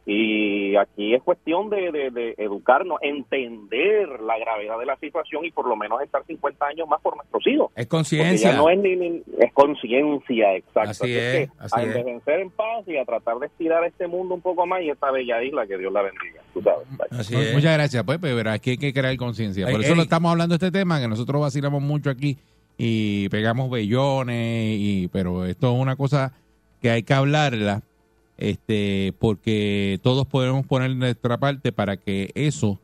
[0.04, 5.52] Y aquí es cuestión de, de- de educarnos, entender la gravedad de la situación y
[5.52, 7.70] por lo menos estar 50 años más por nuestros hijos.
[7.76, 8.50] Es conciencia.
[8.50, 10.90] ya no es ni, ni- es conciencia, exacto.
[10.90, 14.08] Así es, es, que así a envejecer en paz y a tratar de estirar este
[14.08, 16.42] mundo un poco más y esta bella isla, que Dios la bendiga.
[16.52, 17.30] Tú sabes.
[17.30, 19.66] Mu- Muchas gracias, pues, pero aquí hay que crear conciencia.
[19.66, 22.38] Por Ey, eso lo estamos hablando de este tema, que nosotros vacilamos mucho aquí
[22.76, 26.32] y pegamos bellones, y, pero esto es una cosa
[26.80, 27.82] que hay que hablarla,
[28.36, 32.80] este, porque todos podemos poner nuestra parte para que eso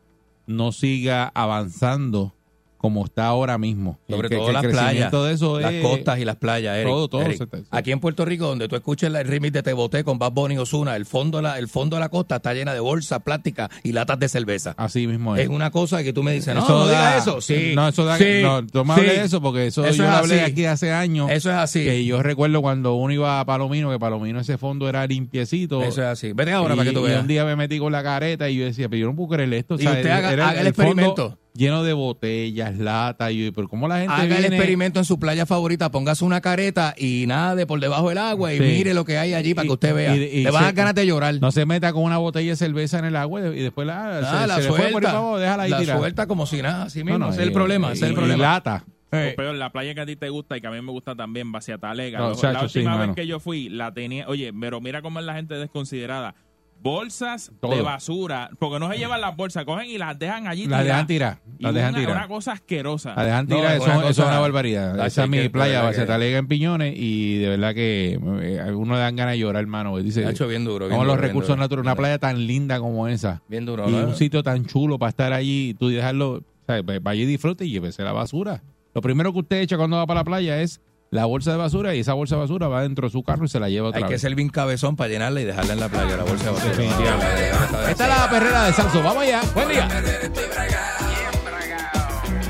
[0.46, 2.34] no siga avanzando
[2.78, 3.98] como está ahora mismo.
[4.08, 6.76] Sobre Que- todo que el las playas, de eso las es- costas y las playas.
[6.76, 7.36] Eric, Todo, todo Eric.
[7.36, 10.32] se Aquí en Puerto Rico, donde tú escuches el remix de Te Boté con Bad
[10.32, 12.80] Bunny y Ozuna, el fondo, de la, el fondo de la costa está llena de
[12.80, 14.74] bolsas, plásticas y latas de cerveza.
[14.78, 15.48] Así mismo Es es.
[15.48, 17.40] una cosa que tú me dices, no, Eso no da- digas eso.
[17.40, 19.00] Sí, No, eso da, sí, no, tú me sí.
[19.02, 20.52] de eso porque eso, Eso yo es hablé así.
[20.52, 21.30] aquí hace años.
[21.30, 21.84] Eso es así.
[21.84, 25.82] Que yo recuerdo cuando uno iba a Palomino, que Palomino ese fondo era limpiecito.
[25.82, 26.32] Eso es así.
[26.32, 27.20] Vete ahora y, para que tú y veas.
[27.22, 29.52] un día me metí con la careta y yo decía, pero yo no puedo creer
[29.54, 29.74] esto.
[29.74, 31.38] O Y sea, usted haga- era haga el fondo experimento.
[31.58, 33.32] Lleno de botellas, latas.
[33.32, 36.40] Y yo, pero ¿cómo la gente Haga el experimento en su playa favorita, póngase una
[36.40, 38.62] careta y nada de por debajo del agua y Sí.
[38.62, 40.14] mire lo que hay allí para que usted vea.
[40.16, 41.34] Y- y Le van a ganas de llorar.
[41.40, 44.42] No se meta con una botella de cerveza en el agua y después la, Ah,
[44.42, 45.08] se, la se le fue por ahí suelta.
[45.08, 45.98] para abajo, déjala ahí la tirada.
[45.98, 47.18] suelta como si nada, así mismo.
[47.18, 48.38] No, no, ese es el y- problema, ese es el problema.
[48.38, 48.84] y lata.
[49.10, 51.16] O peor, la playa que a ti te gusta y que a mí me gusta
[51.16, 52.18] también, Vacia Talega.
[52.18, 53.14] No, la chacho, sí, última vez mano.
[53.14, 54.28] que yo fui, la tenía.
[54.28, 56.34] Oye, pero mira cómo es la gente desconsiderada.
[56.80, 57.74] Bolsas Todo.
[57.74, 60.66] de basura, porque no se llevan las bolsas, cogen y las dejan allí.
[60.66, 62.16] Las dejan tirar, las dejan una, tirar.
[62.16, 63.14] una cosa asquerosa.
[63.16, 65.06] La dejan tirar, es eso, es una barbaridad.
[65.06, 68.60] Esa es mi playa, verdad Base que- Talega en Piñones, y de verdad que eh,
[68.60, 69.96] a uno le dan ganas de llorar, hermano.
[69.98, 71.60] Dice, Ha hecho bien duro, bien como los bien recursos duro.
[71.62, 73.42] naturales, una playa tan linda como esa.
[73.48, 74.06] Bien duro, Y ¿no?
[74.06, 76.84] un sitio tan chulo para estar allí, tú dejarlo, ¿sabes?
[76.88, 78.62] Va- vaya y disfrute y llévese la basura.
[78.94, 80.80] Lo primero que usted echa cuando va para la playa es
[81.10, 83.48] la bolsa de basura y esa bolsa de basura va dentro de su carro y
[83.48, 85.88] se la lleva otra Hay que ser bien cabezón para llenarla y dejarla en la
[85.88, 86.70] playa, la bolsa de basura.
[86.70, 87.90] Definitivamente.
[87.90, 89.02] Esta es la perrera de Salso.
[89.02, 89.40] Vamos allá.
[89.54, 89.88] Buen día.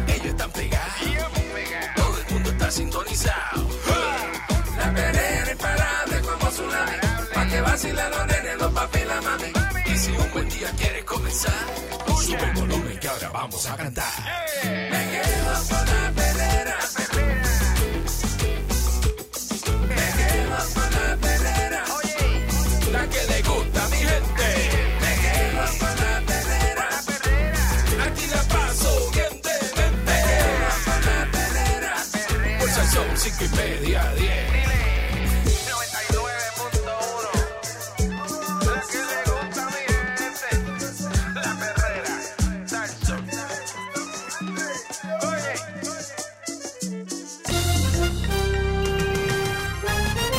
[0.09, 0.93] Ellos están pegados.
[1.97, 3.68] Todo el mundo está sintonizado.
[4.76, 6.93] La perrera imparable como tsunami.
[7.35, 9.93] Pa' que vacilen los nenes, los papi y la mami.
[9.93, 11.52] Y si un buen día quieres comenzar,
[12.20, 14.05] sube el volumen que ahora vamos a cantar.
[14.64, 15.88] Me quedo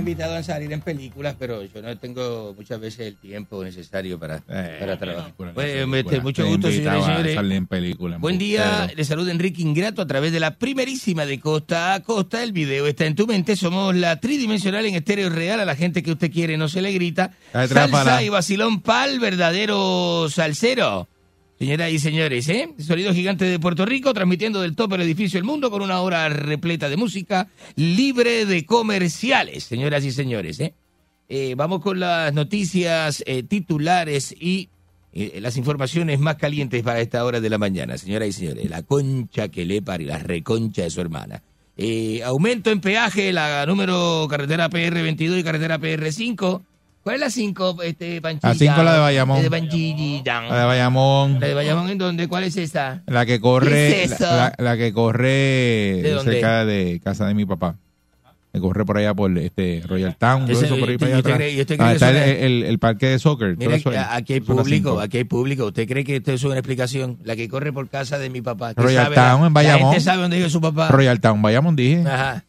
[0.00, 4.40] Invitado a salir en películas, pero yo no tengo muchas veces el tiempo necesario para,
[4.40, 5.34] para trabajar.
[5.54, 7.34] Pues, este, mucho gusto, señores y señores.
[7.34, 8.16] Salir en película.
[8.16, 12.42] Buen día, les saluda Enrique Ingrato a través de la primerísima de Costa a Costa.
[12.42, 13.56] El video está en tu mente.
[13.56, 15.60] Somos la tridimensional en estéreo real.
[15.60, 17.32] A la gente que usted quiere no se le grita.
[17.52, 21.08] Salsa y vacilón pal, verdadero salsero.
[21.60, 22.70] Señoras y señores, ¿eh?
[22.78, 26.26] Sonido gigante de Puerto Rico, transmitiendo del tope del edificio El Mundo con una hora
[26.30, 30.72] repleta de música, libre de comerciales, señoras y señores, ¿eh?
[31.28, 34.70] Eh, vamos con las noticias eh, titulares y
[35.12, 38.70] eh, las informaciones más calientes para esta hora de la mañana, señoras y señores.
[38.70, 41.42] La concha que le pare, la reconcha de su hermana.
[42.24, 46.62] Aumento en peaje, la número carretera PR22 y carretera PR5.
[47.02, 48.48] ¿Cuál es la 5, este, Panchita?
[48.48, 49.36] La cinco, la de Bayamón.
[49.38, 50.22] La de.
[50.24, 51.40] La de Bayamón.
[51.40, 52.28] ¿La de Bayamón en dónde?
[52.28, 53.02] ¿Cuál es esta?
[53.06, 54.24] La que corre, ¿Qué es eso?
[54.26, 55.28] la, la que corre
[56.02, 57.76] ¿De cerca de casa de mi papá.
[58.52, 61.10] Que corre por allá por este Royal Town, todo Ese- eso por ahí ¿y para
[61.12, 61.36] allá atrás.
[61.38, 63.54] cree- Ah, está el, el- el parque de soccer.
[63.56, 65.66] todo Mira, eso aquí hay público, aquí hay público.
[65.66, 67.16] ¿Usted cree que esto es una explicación?
[67.22, 68.74] La que corre por casa de mi papá.
[68.74, 69.80] ¿Qué Royal sabe la- Town en Bayamón.
[69.82, 70.88] La gente sabe dónde vive su papá.
[70.88, 72.02] Royal Town, Bayamón, dije.
[72.04, 72.44] Ajá.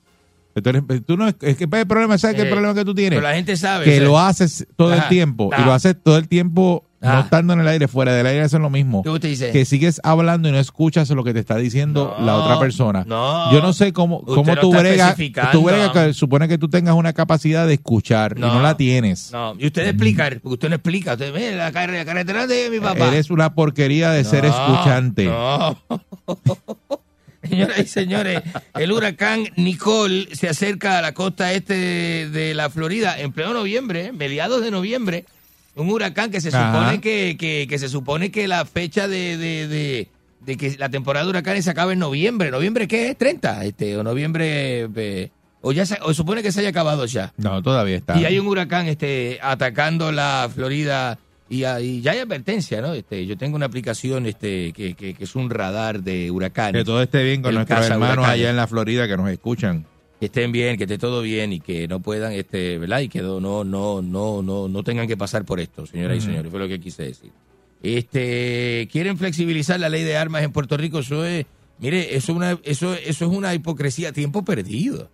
[0.54, 0.62] Tú,
[1.02, 3.18] tú no, es que el problema, ¿sabes qué es Eh, el problema que tú tienes?
[3.18, 5.04] pero la gente sabe, Que lo haces todo Ajá.
[5.04, 5.50] el tiempo.
[5.58, 8.58] Y lo haces todo el tiempo no estando en el aire, fuera del aire, eso
[8.58, 9.02] es lo mismo.
[9.02, 9.52] ¿Qué usted dice?
[9.52, 13.04] Que sigues hablando y no escuchas lo que te está diciendo No, la otra persona.
[13.08, 13.52] no.
[13.52, 15.16] Yo no sé cómo, cómo tú bregas.
[15.52, 18.62] Tú bregas que supone que tú tengas una capacidad de escuchar y No.
[18.62, 19.32] la tienes.
[19.32, 21.14] No, y usted explicar, porque usted no explica.
[21.14, 23.08] Usted ve la, car- la carretera de mi papá.
[23.08, 25.26] Eres una porquería de ser escuchante.
[25.26, 25.78] No.
[27.48, 28.42] Señoras y señores,
[28.76, 33.54] el huracán Nicole se acerca a la costa este de, de la Florida en pleno
[33.54, 34.12] noviembre, ¿eh?
[34.12, 35.26] mediados de noviembre.
[35.76, 36.72] Un huracán que se Ajá.
[36.74, 40.08] supone que, que, que se supone que la fecha de, de, de-
[40.42, 42.50] de que la temporada de huracanes se acaba en noviembre.
[42.50, 43.18] ¿Noviembre qué es?
[43.18, 43.64] ¿30?
[43.64, 44.88] Este, o noviembre...
[44.96, 45.30] eh,
[45.62, 47.32] o ya se, o supone que se haya acabado ya.
[47.38, 48.18] No, todavía está.
[48.20, 51.20] Y hay un huracán este, atacando la Florida
[51.52, 52.94] y, y ya hay advertencia, ¿no?
[52.94, 56.82] Este, yo tengo una aplicación este, que, que- que es un radar de huracanes.
[56.82, 58.40] Que todo esté bien con nuestros hermanos huracanes.
[58.40, 59.86] allá en la Florida que nos escuchan.
[60.20, 63.00] Que estén bien, que esté todo bien y que no puedan, este, ¿verdad?
[63.02, 66.50] Y que no, no, no, no, no, tengan que pasar por esto, señoras y señores.
[66.52, 67.32] Fue lo que quise decir.
[67.82, 71.00] Este, quieren flexibilizar la ley de armas en Puerto Rico.
[71.00, 71.46] Eso es,
[71.80, 75.10] mire, eso es una, eso, eso es una hipocresía, tiempo perdido.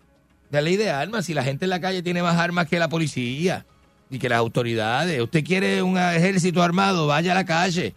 [0.52, 2.90] La ley de armas, si la gente en la calle tiene más armas que la
[2.90, 3.66] policía
[4.10, 5.22] y que las autoridades.
[5.22, 7.94] Usted quiere un ejército armado, vaya a la calle.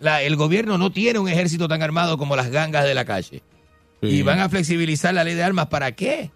[0.00, 3.42] La- el gobierno no tiene un ejército tan armado como las gangas de la calle.
[4.00, 6.30] Y van a flexibilizar la ley de armas, ¿para qué?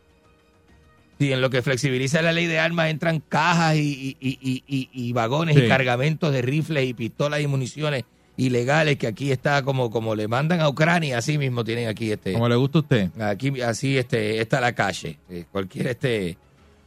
[1.19, 4.89] Si en lo que flexibiliza la ley de armas entran cajas y, y- y- y-
[4.93, 5.63] y vagones Sí.
[5.65, 8.05] y cargamentos de rifles y pistolas y municiones
[8.37, 12.35] ilegales que aquí está como como le mandan a Ucrania, así mismo tienen aquí este
[12.35, 13.11] Como le gusta a usted.
[13.21, 15.19] aquí así este está la calle.
[15.31, 16.37] Eh, cualquier este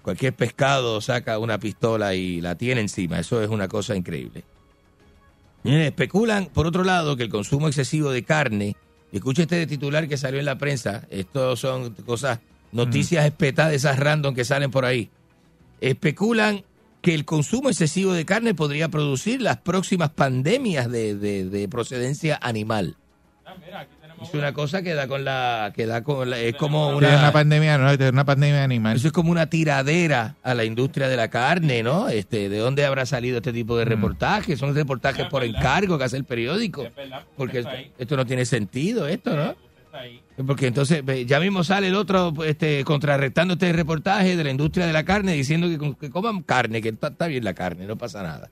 [0.09, 4.43] cualquier pescado saca una pistola y la tiene encima, eso es una cosa increíble.
[5.63, 8.75] Miren, especulan, por otro lado, que el consumo excesivo de carne,
[9.11, 12.39] escuche este titular que salió en la prensa, esto son cosas,
[12.71, 15.11] noticias espetadas, esas random que salen por ahí.
[15.79, 16.63] Especulan
[17.03, 22.39] que el consumo excesivo de carne podría producir las próximas pandemias de, de- de procedencia
[22.41, 22.95] animal.
[24.21, 27.19] Es una cosa que da con la, que da con la, es como una, es
[27.19, 28.95] una pandemia, no, es una pandemia animal.
[28.97, 32.09] eso es como una tiradera a la industria de la carne, ¿no?
[32.09, 33.77] Este, ¿de dónde habrá salido este tipo Mm.
[33.77, 34.59] de reportajes?
[34.59, 36.85] Son reportajes por encargo que hace el periódico.
[37.37, 39.55] Porque esto, esto no tiene sentido, esto, ¿no?
[40.45, 44.93] Porque entonces ya mismo sale el otro este, contrarrestando este reportaje de la industria de
[44.93, 47.97] la carne diciendo que, con- que coman carne, que está, está bien la carne, no
[47.97, 48.49] pasa nada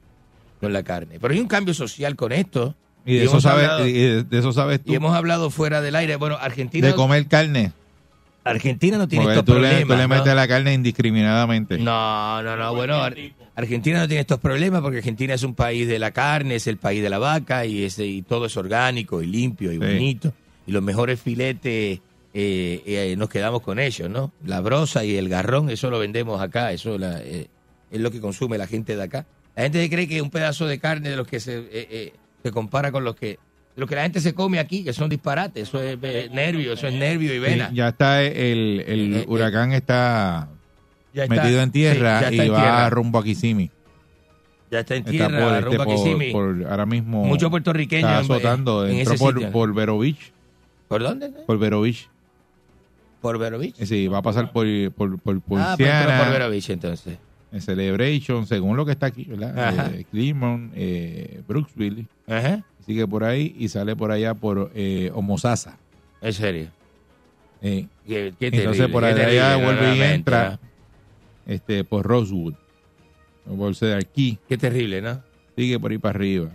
[0.60, 1.20] con la carne.
[1.22, 2.76] Pero hay un cambio social con esto.
[3.08, 4.92] Y de eso sabes, hablado- y de, de eso sabes tú.
[4.92, 6.18] y hemos hablado fuera del aire.
[6.18, 7.72] Bueno, Argentina, de comer carne.
[8.44, 9.98] Argentina no tiene Porque estos tú le, tú problemas.
[9.98, 10.16] le ¿no?
[10.24, 11.78] metes la carne indiscriminadamente.
[11.80, 12.74] No, no, no.
[12.76, 13.16] Bueno, Ar-
[13.56, 16.78] Argentina no tiene estos problemas porque Argentina es un país de la carne, es el
[16.78, 19.80] país de la vaca y, es, y todo es orgánico y limpio y Sí.
[19.80, 20.34] bonito.
[20.66, 22.00] Y los mejores filetes
[22.34, 24.32] eh, eh, nos quedamos con ellos, ¿no?
[24.46, 27.48] La brosa y el garrón, eso lo vendemos acá, eso la- eh,
[27.92, 29.26] es lo que consume la gente de acá.
[29.56, 31.58] La gente cree que un pedazo de carne de los que se,
[32.48, 33.40] se compara con los que
[33.76, 36.88] lo que la gente se come aquí, que son disparates, eso es eh, nervio, eso
[36.88, 37.70] es nervio y Sí, vena.
[37.74, 40.50] ya está el, el Eh, eh, huracán está,
[41.14, 42.90] está- metido en tierra sí, está y en va tierra.
[42.90, 43.70] rumbo a Kissimmee.
[44.72, 46.32] Ya está en Está tierra, este, a por- Kissimmee.
[46.32, 49.52] por- ahora mismo Muchos puertorriqueños está azotando, en entró ese por, sitio.
[49.52, 50.32] por Vero Beach,
[50.88, 51.30] ¿Por dónde?
[51.46, 52.10] por Vero Beach.
[53.22, 53.76] ¿Por Vero Beach?
[53.84, 57.18] Sí, va a pasar por, por, por, Ah, por Vero Beach entonces.
[57.52, 59.94] En Celebration, según lo que está aquí, ¿verdad?
[59.94, 60.06] Eh,
[60.76, 62.64] eh, Brooksville, Ajá.
[62.86, 65.78] sigue por ahí y sale por allá por eh, Homosassa.
[66.22, 66.68] En serio.
[67.62, 70.60] Eh, Qué- qué entonces terrible, por qué allá terrible, vuelve y entra
[71.46, 72.54] este, por Rosewood,
[73.50, 75.22] o por aquí, Qué terrible, ¿no?
[75.56, 76.50] sigue por ahí para arriba.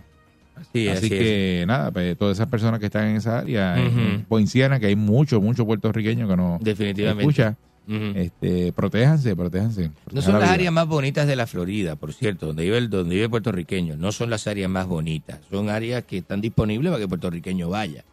[0.71, 4.23] Sí, así así que nada, pues, todas esas personas que están en esa área, en
[4.25, 7.23] Poinciana, que hay muchos, muchos puertorriqueños que no Definitivamente.
[7.23, 7.57] escuchan,
[7.87, 8.17] Ujú.
[8.17, 9.91] este, protéjanse, protéjanse.
[10.11, 10.53] No son la las vida.
[10.53, 13.97] áreas más bonitas de la Florida, por cierto, donde vive el, donde vive el puertorriqueño.
[13.97, 15.39] No son las áreas más bonitas.
[15.51, 18.03] Son áreas que están disponibles para que el puertorriqueño vaya.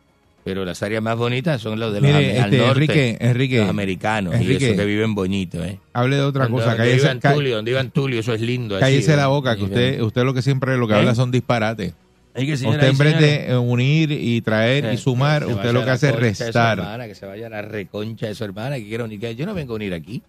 [0.42, 3.16] Pero las áreas más bonitas son los de los Mire, am- al este, norte, Enrique,
[3.20, 5.78] Enrique, los americanos y esos que viven bonito, ¿eh?
[5.92, 8.74] Hable de otra Donde- cosa, donde vivan Tulio, donde vivan Tulio, eso es lindo.
[8.76, 9.26] así, cállese la ¿eh?
[9.26, 10.96] boca, que usted, usted lo que siempre lo que ¿Eh?
[10.96, 11.92] habla son disparates.
[12.34, 15.92] Que Usted en vez de eh, unir y traer y sumar, usted lo que la
[15.94, 16.78] hace es de restar.
[16.78, 19.20] hermana, que se vaya a la reconcha de su hermana, que quiera unir.
[19.34, 20.22] Yo no vengo a unir aquí.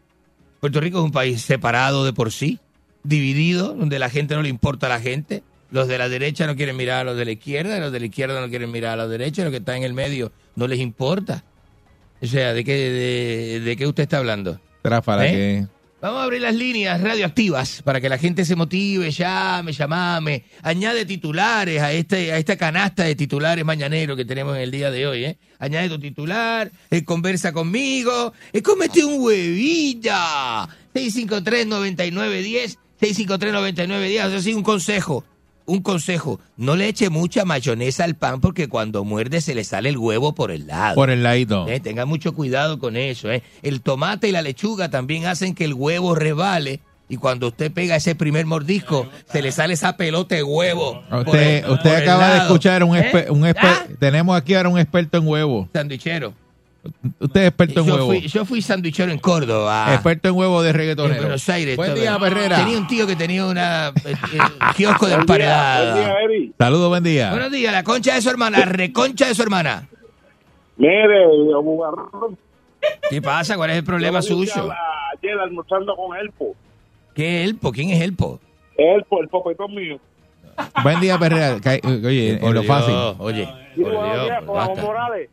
[0.59, 2.59] Puerto Rico es un país separado de por sí,
[3.03, 5.43] dividido, donde la gente no le importa a la gente.
[5.69, 8.05] Los de la derecha no quieren mirar a los de la izquierda, los de la
[8.07, 10.67] izquierda no quieren mirar a los derechos, y los que están en el medio no
[10.67, 11.43] les importa.
[12.21, 14.59] O sea, ¿de qué, de, de qué usted está hablando?
[14.81, 15.31] Tráfala ¿Eh?
[15.31, 15.67] que
[16.01, 21.05] Vamos a abrir las líneas radioactivas para que la gente se motive, llame, llamame, añade
[21.05, 25.05] titulares a este a esta canasta de titulares mañaneros que tenemos en el día de
[25.05, 25.37] hoy, ¿eh?
[25.59, 30.67] Añade tu titular, eh, conversa conmigo, eh, cómete un huevita.
[30.95, 35.23] 653-9910, 653-9910, eso sí, un consejo,
[35.71, 39.89] un consejo, no le eche mucha mayonesa al pan porque cuando muerde se le sale
[39.89, 40.95] el huevo por el lado.
[40.95, 41.67] por el ladito.
[41.67, 43.31] Eh, tenga mucho cuidado con eso.
[43.31, 43.41] eh.
[43.61, 46.79] El tomate y la lechuga también hacen que el huevo rebale.
[47.09, 51.03] Y cuando usted pega ese primer mordisco, se le sale esa pelota de huevo.
[51.25, 52.41] Usted, el- acaba de lado.
[52.43, 53.25] escuchar un, ¿Eh?
[53.29, 53.85] un ¿Ah?
[53.99, 55.67] tenemos aquí ahora un experto en huevo.
[55.73, 56.33] Sandwichero.
[57.19, 58.07] Usted es experto en Yo huevo.
[58.07, 59.93] fui, yo fui sandwichero en Córdoba.
[59.93, 61.21] Experto en huevo de en reggaetonero.
[61.21, 61.77] Buenos Aires.
[61.77, 62.57] Buen día, Perrera.
[62.57, 64.15] Tenía un tío que tenía una eh, eh,
[64.75, 65.93] kiosco de emparedada.
[65.93, 66.53] buen día, Eri.
[66.57, 67.29] Saludos, buen día.
[67.29, 69.87] Buenos días, la concha de su hermana, la reconcha de su hermana.
[70.77, 71.27] Mire,
[71.61, 72.37] Bugarrón.
[73.09, 73.55] ¿Qué pasa?
[73.55, 74.71] ¿Cuál es el problema suyo?
[75.13, 76.55] Ayer almorzando con Elpo.
[77.13, 77.71] ¿Qué Elpo?
[77.71, 78.39] ¿Quién es Elpo?
[78.75, 79.99] Elpo, el popetón mío.
[80.81, 81.57] Buen día, Perrera.
[81.83, 82.95] Oye, Por en lo fácil.
[83.19, 84.81] Oye, por Dios, basta.
[84.81, 85.29] Morales.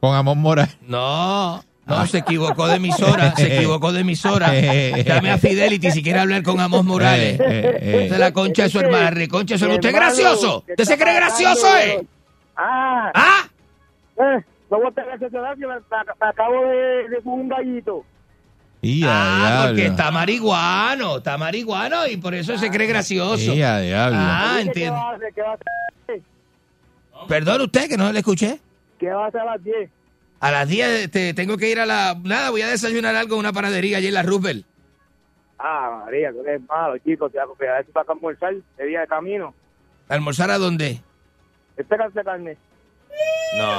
[0.00, 0.68] Con Amón Mora.
[0.80, 4.52] No, no, se equivocó de emisora, se equivocó de emisora.
[4.54, 7.38] Llame a Fidelity si quiere hablar con Amos Morales.
[7.38, 8.08] Eh, eh, eh.
[8.10, 9.76] Es la concha de su hermana, reconcha de su hermana.
[9.78, 10.64] ¿Usted es Hermano, gracioso?
[10.66, 12.06] ¿qué ¿Usted se cree gracioso, eh?
[12.56, 13.48] Ah, ¿Ah?
[14.18, 15.74] eh, no voy a tener que me,
[16.20, 18.04] acabo de, de un gallito.
[19.04, 23.52] Ah, porque está marihuano, está marihuano y por eso se cree gracioso.
[23.62, 25.00] Ah, Oye, ¿Qué entiendo.
[27.28, 28.58] Perdón usted que no le escuché.
[29.00, 29.90] ¿Qué va a hacer a las 10?
[30.40, 32.14] A las 10 este, tengo que ir a la...
[32.22, 34.64] Nada, voy a desayunar algo en una panadería allí en la Roosevelt.
[35.58, 37.28] Ah, María, tú eres malo, chico.
[37.28, 39.52] Te hago que a ver si vas a almorzar de día de camino.
[40.08, 41.00] ¿Almorzar a dónde?
[41.76, 42.56] Espérate, carne.
[43.58, 43.70] No.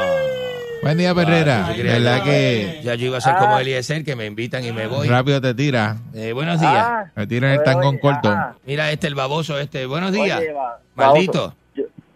[0.84, 1.68] Buen día, Perrera.
[1.68, 3.40] Ah, ¿Verdad que- Ya yo iba a ser Ah.
[3.40, 5.08] como Eliezer, que me invitan y me voy.
[5.08, 5.98] rápido te tira?
[6.14, 6.74] Eh, buenos días.
[6.76, 8.30] Ah, Me tiran el tangón corto.
[8.30, 8.56] ah.
[8.66, 9.86] Mira este, el baboso este.
[9.86, 10.40] Buenos días.
[10.40, 10.54] Oye,
[10.96, 11.56] Maldito.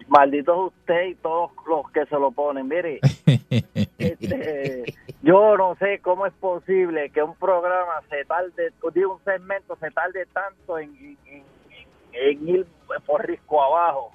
[0.08, 2.68] Yo- maldito es usted y todos los que se lo ponen.
[2.68, 3.00] Mire,
[3.98, 4.84] este,
[5.24, 9.92] yo no sé cómo es posible que un programa se tarde, digo, un segmento se
[9.92, 11.44] tarde tanto en, en, en-
[12.14, 12.66] en ir
[13.06, 14.12] por risco abajo.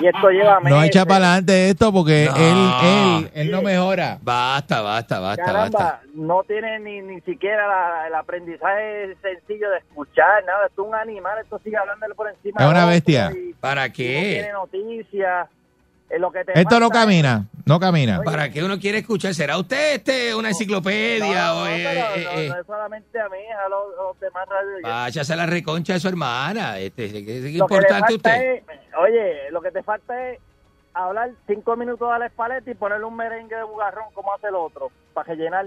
[0.00, 2.36] Y esto lleva No echa para adelante esto porque No.
[2.36, 4.18] él, él, él no mejora.
[4.22, 6.00] Basta, basta, basta, Caramba, basta.
[6.14, 10.94] no tiene ni, ni siquiera la- el aprendizaje sencillo de escuchar, nada, esto es un
[10.94, 12.60] animal, esto sigue hablándole por encima.
[12.60, 13.30] Es de una bestia.
[13.34, 14.52] y- ¿Para y No tiene qué?
[14.52, 15.48] noticias.
[16.10, 18.20] Eh, lo que te Esto no camina, no camina.
[18.22, 19.34] ¿Para qué uno quiere escuchar?
[19.34, 21.46] ¿Será usted este una enciclopedia?
[21.46, 23.96] No, o, no, eh, pero eh, no, eh, no es solamente a mí, a los,
[23.96, 24.82] los demás radios.
[24.82, 26.78] Váyase a la reconcha de su hermana.
[26.78, 28.52] Este, ¿qué, qué Lo que le importante falta usted?
[28.54, 28.62] es,
[28.98, 30.40] oye, lo que te falta es
[30.92, 34.54] hablar cinco minutos de la espaleta y ponerle un merengue de bugarrón como hace el
[34.54, 35.66] otro, para rellenar.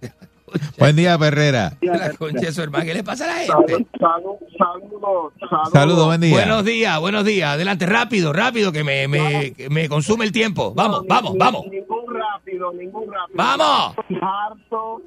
[0.78, 1.72] Buen día, Perrera.
[1.80, 2.84] La concha de su hermana.
[2.84, 3.86] ¿Qué le pasa a la gente?
[3.98, 5.72] Saludos, saludos, saludos.
[5.72, 6.34] Saludos, buen día.
[6.34, 7.50] Buenos días, buenos días.
[7.50, 10.72] Adelante, rápido, rápido, que me, me, que me consume el tiempo.
[10.74, 11.66] Vamos, vamos, vamos.
[11.66, 13.34] Ningún rápido, ningún rápido.
[13.34, 13.94] ¡Vamos!
[13.98, 15.02] Estoy harto,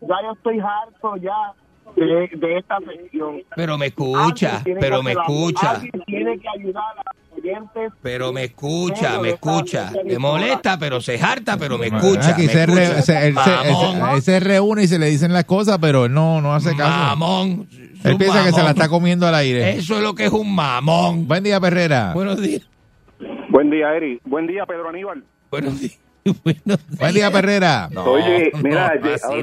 [0.00, 1.54] ya yo estoy harto ya
[1.96, 3.42] de, de esta sección.
[3.54, 5.70] Pero me escucha, pero me escucha.
[5.72, 7.27] Alguien tiene que ayudar a
[8.02, 9.92] Pero me escucha, me escucha.
[10.04, 12.30] Me molesta, pero se harta, pero me Ah, escucha.
[12.30, 12.96] Aquí me se, escucha.
[12.96, 13.50] él, se, él se-
[13.92, 16.74] Mamón, él se reúne y se le dicen las cosas, pero él no, no hace
[16.76, 16.90] caso.
[16.90, 17.68] mamón.
[18.04, 19.70] Él piensa que se la está comiendo al aire.
[19.76, 21.26] Eso es lo que es un mamón.
[21.26, 22.12] Buen día, Perrera.
[22.14, 22.62] Buenos días.
[23.50, 24.20] Buen día, Eri.
[24.24, 25.24] Buen día, Pedro Aníbal.
[25.50, 25.98] Buenos días.
[26.44, 27.88] Buenos Buen día, Perrera.
[27.90, 28.92] No, Oye, mira,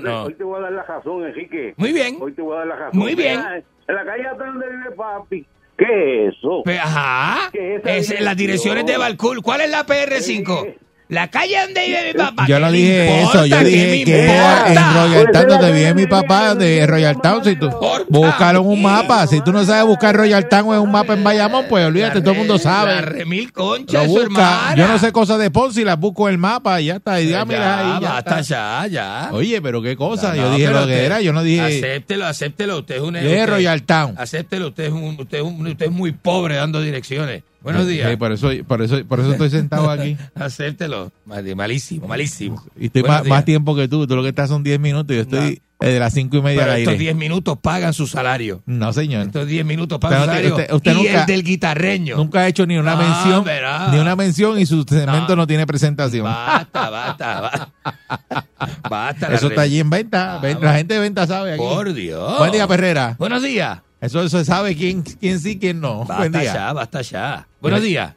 [0.03, 0.23] no.
[0.23, 1.73] hoy te voy a dar la razón, Enrique.
[1.77, 2.18] Muy bien.
[2.22, 2.99] Hoy te voy a dar la razón.
[2.99, 3.40] Muy bien.
[3.40, 3.57] Mira,
[3.88, 5.45] en la calle hasta donde vive papi.
[5.77, 6.64] ¿Qué es eso?
[6.80, 7.49] Ajá.
[7.52, 8.97] ¿Qué es Es las direcciones de?
[8.97, 9.41] Balcool.
[9.41, 10.76] ¿Cuál es la PR5?
[11.07, 12.45] La calle donde vive mi papá.
[12.48, 13.38] Yo ¿Qué no dije importa?
[13.38, 14.68] eso, yo ¿Qué dije que importa?
[14.73, 17.69] en Royal Town donde vive mi papá de Royal Town, si tú
[18.10, 21.23] búscalo en un mapa, si tú no sabes buscar Royal Town en un mapa en
[21.23, 23.02] Bayamón, pues olvídate, todo el mundo La sabe.
[23.02, 24.73] remil concha Lo busca.
[24.76, 27.22] Yo no sé cosas de Ponce y las busco en el mapa y ya está,
[27.22, 28.41] y ya, mira ahí, ya está.
[28.41, 29.30] ya, ya.
[29.32, 32.80] Oye, pero qué cosa, No, yo dije lo que era, yo no dije Acéptelo, acéptelo.
[32.80, 33.14] Usted es un.
[33.14, 34.15] de usted- Royal Town.
[34.18, 37.44] Acéptelo, usted es, un, usted, es un- usted es muy pobre dando direcciones.
[37.65, 38.15] Buenos días.
[38.17, 40.15] Por eso, por eso, por eso estoy sentado aquí.
[40.35, 41.11] Acéptelo.
[41.25, 42.63] Mal- Malísimo, malísimo.
[42.79, 44.05] Y estoy más, tiempo que tú.
[44.07, 46.41] Tú lo que estás son 10 minutos y yo estoy eh, de las 5 y
[46.43, 47.03] media Pero al estos aire.
[47.05, 48.61] 10 minutos pagan su salario.
[48.67, 49.25] No, señor.
[49.25, 50.55] Estos 10 minutos pagan su Usted no salario.
[50.63, 52.17] usted- usted y nunca- el del guitarreño.
[52.17, 53.87] Nunca ha hecho ni una No, mención, verá.
[53.91, 55.41] ni una mención y su segmento No.
[55.41, 56.23] no, tiene presentación.
[56.25, 58.45] Basta, basta, basta.
[58.89, 59.33] Basta.
[59.33, 60.37] Eso está allí en venta.
[60.39, 61.59] Ven- la gente de venta sabe aquí.
[61.59, 62.37] Por Dios.
[62.37, 63.15] Buen día, Perrera.
[63.17, 63.79] Buenos días.
[64.01, 66.05] Eso, eso sabe quién, quién sí, quién no.
[66.05, 66.53] Buen Basta día.
[66.53, 67.47] ya, basta ya.
[67.65, 68.13] Buenos días.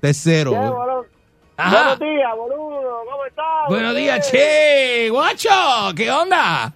[0.00, 0.52] Tercero.
[0.52, 3.04] Buenos días, boludo.
[3.10, 3.68] ¿Cómo estás?
[3.68, 5.10] Buenos días, che.
[5.10, 5.50] Guacho,
[5.94, 6.72] ¿qué onda?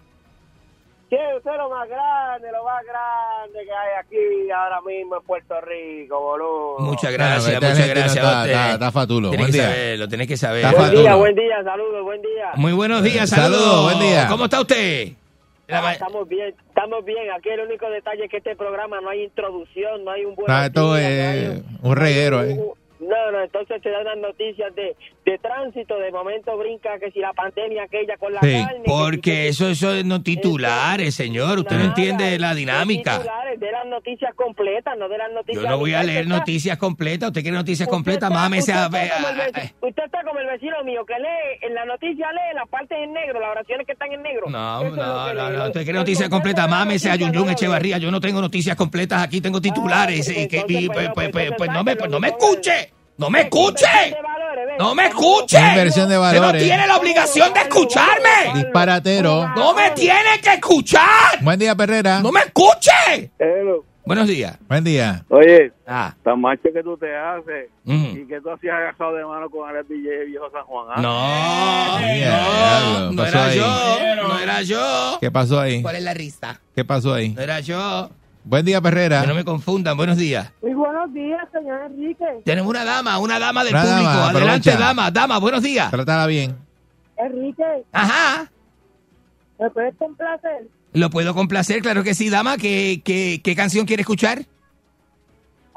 [1.09, 5.23] Che, usted es lo más grande, lo más grande que hay aquí ahora mismo en
[5.23, 6.79] Puerto Rico, boludo.
[6.81, 8.17] Muchas gracias, muchas gracias.
[8.17, 8.51] está- a usted.
[8.53, 9.29] está- está fatulo.
[9.29, 9.63] Buen que día.
[9.63, 10.65] saberlo, tenés que saber.
[10.67, 12.51] Está Buen día, buen día, saludos, buen día.
[12.57, 13.85] Muy buenos días, Saludos, saludos.
[13.95, 14.29] buen día.
[14.29, 15.13] ¿Cómo está usted?
[15.69, 17.31] La Ah, estamos bien, estamos bien.
[17.37, 20.47] Aquí el único detalle es que este programa no hay introducción, no hay un buen
[20.47, 22.61] No, esto es un reguero, ¿eh?
[22.99, 27.19] No, no, entonces se dan las noticias de, de tránsito, de momento brinca que si
[27.21, 28.83] la pandemia aquella con la Sí, carne.
[28.85, 31.59] que si- porque eso, eso es no titulares, señor.
[31.59, 33.19] Usted no entiende la dinámica.
[33.19, 35.63] titulares, de las noticias completas, no de las noticias...
[35.63, 37.29] Yo no voy a leer noticias completas.
[37.29, 38.31] ¿Usted quiere noticias completas?
[38.31, 39.11] está- Mámese usted a está ver.
[39.13, 42.55] como el veci- Usted está como el vecino mío que lee, en la noticia lee
[42.55, 44.49] las partes en negro, las oraciones que están en negro.
[44.49, 45.67] No, no, no, no.
[45.67, 46.69] Usted quiere noticias completas.
[46.69, 47.99] Mámese a Yunyun Echevarría.
[47.99, 49.41] Yo no tengo noticias completas aquí.
[49.41, 50.29] Tengo titulares.
[50.31, 52.86] y que- pues, pues, pues, pues, no me, pues, no me escuche.
[53.19, 53.87] ¡No me escuche!
[54.79, 55.59] ¡No me escuche!
[55.59, 56.63] Inversión de Usted no valores.
[56.63, 58.53] tiene la obligación de escucharme.
[58.55, 59.49] Disparatero.
[59.57, 61.39] ¡No me tiene que escuchar!
[61.41, 62.21] Buen día, Perrera.
[62.21, 63.31] ¡No me escuche!
[64.05, 64.57] Buenos días.
[64.69, 65.25] Buen día.
[65.31, 66.15] Oye, Ah.
[66.23, 68.19] tan macho que tú te haces Ujú.
[68.19, 70.87] y que tú hacías agachado de mano con el DJ Viejo San Juan.
[70.95, 71.01] ¿ah?
[71.01, 73.59] No, no pasó era ahí?
[73.59, 75.19] yo, no era yo.
[75.21, 75.83] ¿Qué pasó ahí?
[75.83, 76.61] ¿Cuál es la risa?
[76.75, 77.31] ¿Qué pasó ahí?
[77.31, 78.11] No era yo.
[78.49, 79.23] Buen día, Perrera.
[79.23, 79.97] Que no me confundan.
[79.97, 80.53] Buenos días.
[80.63, 82.25] Muy buenos días, señor Enrique.
[82.45, 84.03] Tenemos una dama, una dama del Una público.
[84.05, 84.77] dama, Adelante, aprovecha.
[84.79, 85.91] dama, dama, buenos días.
[85.91, 86.57] Trátala bien.
[87.17, 88.49] Enrique, Ajá.
[89.59, 90.69] ¿me puedes complacer?
[90.93, 92.57] Lo puedo complacer, claro que sí, dama.
[92.57, 94.45] ¿Qué, qué, qué canción quiere escuchar?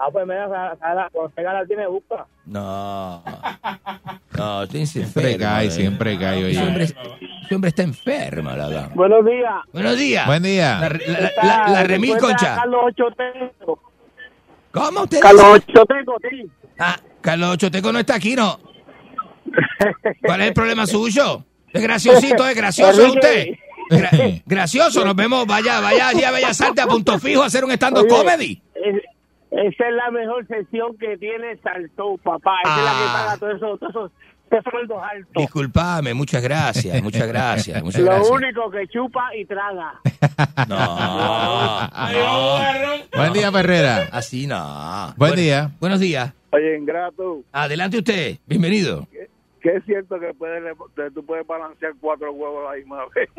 [0.02, 0.48] Ah, pues mira,
[0.80, 2.26] Sara, cuando tenga la me busca.
[2.46, 3.22] No.
[4.38, 6.84] No, estoy Siempre cae, siempre cae, oye.
[7.44, 8.92] Ese hombre está enfermo, la dama.
[8.96, 9.54] Buenos días.
[9.74, 10.26] Buenos días.
[10.26, 10.80] Buen día.
[10.80, 12.56] La, la, la, la remil concha.
[12.56, 13.80] Carlos Ochoteco.
[14.72, 15.44] ¿Cómo usted Carlos?
[15.44, 16.50] Ochoteco, sí.
[16.78, 18.58] Ah, Carlos Ochoteco no está aquí, ¿no?
[20.24, 21.44] ¿Cuál es el problema suyo?
[21.74, 23.48] Es graciosito, es gracioso usted.
[23.90, 27.66] Gra- gracioso, nos vemos, vaya, vaya allí a Bellas Artes a punto fijo a hacer
[27.66, 28.62] un stand-up comedy.
[29.52, 32.56] Es- esa es la mejor sesión que tiene Salto, papá.
[32.64, 33.14] Esa es la que Ah.
[33.14, 34.12] paga todos esos, todos
[34.52, 35.34] esos sueldos altos.
[35.36, 38.30] Disculpame, muchas gracias, muchas gracias, muchas Lo gracias.
[38.32, 39.94] único que chupa y traga.
[40.68, 40.76] No,
[41.88, 43.08] no.
[43.16, 44.08] Buen día, Perrera.
[44.12, 45.14] Así no.
[45.18, 45.72] Buen Bueno, día.
[45.80, 46.34] Buenos días.
[46.52, 49.08] Oye, ingrato, Adelante usted, bienvenido.
[49.62, 50.64] Que es cierto que puedes,
[51.14, 53.30] tú puedes balancear cuatro huevos a la misma vez.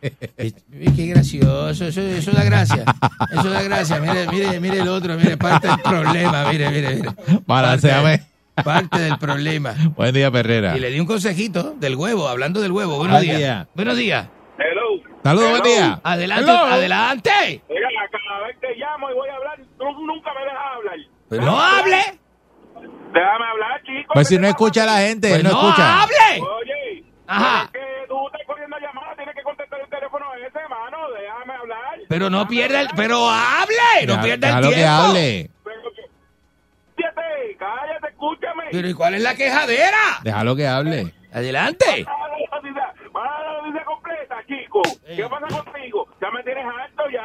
[0.96, 2.84] Qué gracioso, eso, eso da gracia.
[3.32, 4.00] Eso da gracia.
[4.00, 7.08] Mire, mire, mire el otro, mire, parte del problema, mire, mire, mire.
[7.46, 8.18] Balanceame.
[8.54, 9.74] Parte, parte del problema.
[9.96, 10.76] Buen día, Perrera.
[10.76, 12.96] Y le di un consejito del huevo, hablando del huevo.
[12.96, 13.38] Buenos Buen días.
[13.38, 13.68] día.
[13.74, 14.28] Buenos días.
[14.58, 15.02] Hello.
[15.22, 16.00] Saludos, buen día.
[16.02, 16.64] Adelante, Hello.
[16.64, 17.30] adelante.
[17.68, 20.96] Oiga, cada vez que llamo y voy a hablar, tú nunca me dejas hablar.
[21.28, 22.18] Pues no hable.
[23.18, 24.12] Déjame hablar, chico.
[24.14, 26.02] Pues si no escucha a la gente, Pues no, no escucha.
[26.02, 26.40] hable.
[26.42, 27.62] Oye, Ajá.
[27.64, 30.98] es que tú estás corriendo llamadas, tienes que contestar el teléfono ese, mano.
[31.10, 31.98] Déjame hablar.
[32.08, 34.76] Pero no pierda el, pero hable, no pierda el déjalo tiempo.
[34.76, 35.50] que hable.
[36.96, 38.64] Cállate, cállate, escúchame.
[38.72, 39.98] Pero ¿y cuál es la quejadera?
[40.22, 41.12] Déjalo que hable.
[41.32, 42.04] Adelante.
[42.04, 44.82] Para la noticia, para la noticia completa, chico.
[45.06, 46.08] ¿Qué pasa contigo?
[46.20, 47.22] Ya me tienes harto, ya.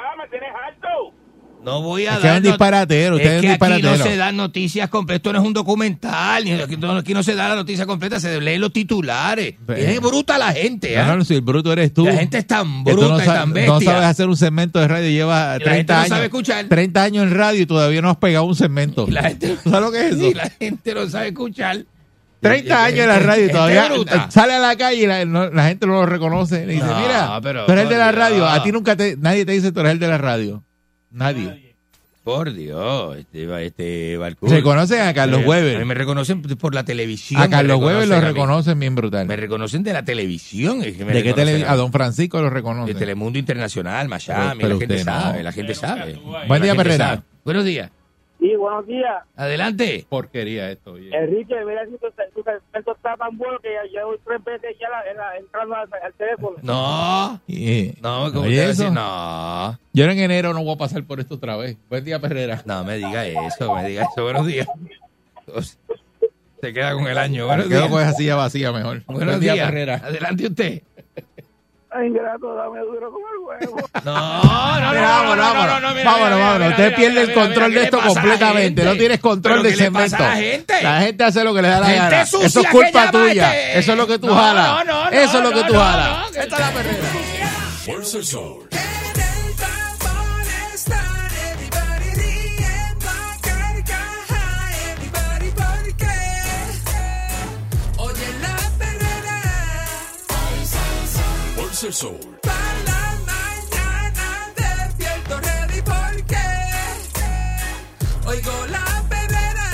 [1.63, 3.59] No voy a Es que dar es un not- disparatero, usted es es que aquí
[3.71, 4.03] no disparatero.
[4.03, 7.49] se dan noticias completas, esto no es un documental, aquí no, aquí no se da
[7.49, 9.55] la noticia completa, se leen los titulares.
[9.75, 10.95] Es bruta la gente.
[10.97, 12.05] No, no, si el bruto eres tú.
[12.05, 13.91] La gente es tan Que bruta no, y tan no bestia.
[13.91, 16.09] sabes hacer un segmento de radio, lleva Y la 30 gente no años.
[16.09, 16.65] sabe escuchar.
[16.67, 19.05] 30 años en radio y todavía no has pegado un segmento.
[19.07, 20.19] Y la gente- ¿Tú sabes lo que es eso?
[20.29, 21.77] Sí, la gente no sabe escuchar.
[22.39, 24.31] 30 años en la radio y todavía bruta.
[24.31, 26.65] sale a la calle y la, no- la gente no lo reconoce.
[26.65, 28.47] Le dice, No, mira, pero tú eres el de la radio.
[28.47, 30.63] A ti nunca te, nadie te dice tú eres el de la radio.
[31.11, 31.71] Nadie.
[32.23, 34.51] Por Dios, este, este Balcún.
[34.51, 35.77] Reconocen a Carlos Weber.
[35.77, 37.41] a mí me reconocen por la televisión.
[37.41, 39.25] A Carlos Weber lo reconocen bien brutal.
[39.25, 40.83] Me reconocen de la televisión.
[40.83, 41.75] es que me ¿De qué tele- a.
[41.75, 42.93] Don Francisco lo reconocen.
[42.93, 45.03] De Telemundo Internacional, Miami, Pero la gente no.
[45.03, 46.19] sabe, la gente sabe.
[46.47, 47.23] Buen día, Perrera.
[47.43, 47.89] Buenos días.
[48.41, 49.23] Sí, buenos días.
[49.35, 50.03] Adelante.
[50.09, 51.15] Porquería esto, oye.
[51.15, 52.07] Enrique, mira si tu,
[52.43, 56.13] segmento está tan bueno que ya llevo tres veces ya la, la- entrando al, al
[56.15, 56.57] teléfono.
[56.63, 57.39] No.
[58.01, 58.67] No, como a eso.
[58.67, 59.77] decir, no.
[59.93, 61.77] Yo en enero no voy a pasar por esto otra vez.
[61.87, 62.63] Buen día, Perrera.
[62.65, 64.23] No me diga eso, me diga eso.
[64.23, 64.67] Buenos días.
[66.61, 67.45] Se queda con el año.
[67.45, 67.91] Buenos Quedo días.
[67.91, 69.03] con esa silla vacía mejor.
[69.05, 69.67] Buenos Buen día, días.
[69.67, 69.95] Perrera.
[70.03, 70.81] Adelante usted.
[71.93, 73.77] Ay, ingrato, dame duro con el huevo.
[74.05, 75.81] No, no, no, no, vámonos, no, no, vámonos.
[75.81, 76.69] no, no, mira, vámonos, mira, vámonos.
[76.69, 78.83] Usted mira, pierde el control de esto ¿qué le pasa a la completamente.
[78.85, 80.23] No tienes control ¿Pero del qué le pasa segmento.
[80.23, 80.73] a la gente?
[80.83, 82.25] La gente hace lo que le da la Gente gana.
[82.25, 83.55] sucia Eso es culpa tuya.
[83.55, 83.79] este.
[83.79, 84.67] Eso es lo que tú No, jalas.
[84.67, 86.27] no, no, no, Eso es lo que tú jalas.
[86.35, 87.07] Esta es la perrera.
[101.83, 102.19] El sol.
[102.43, 102.55] para
[102.85, 106.37] la mañana despierto ready porque
[108.27, 109.71] oigo la perrera.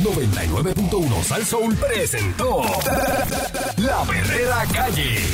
[0.00, 2.62] 99.1 Sal Soul presentó
[3.78, 5.24] La Verdadera Calle.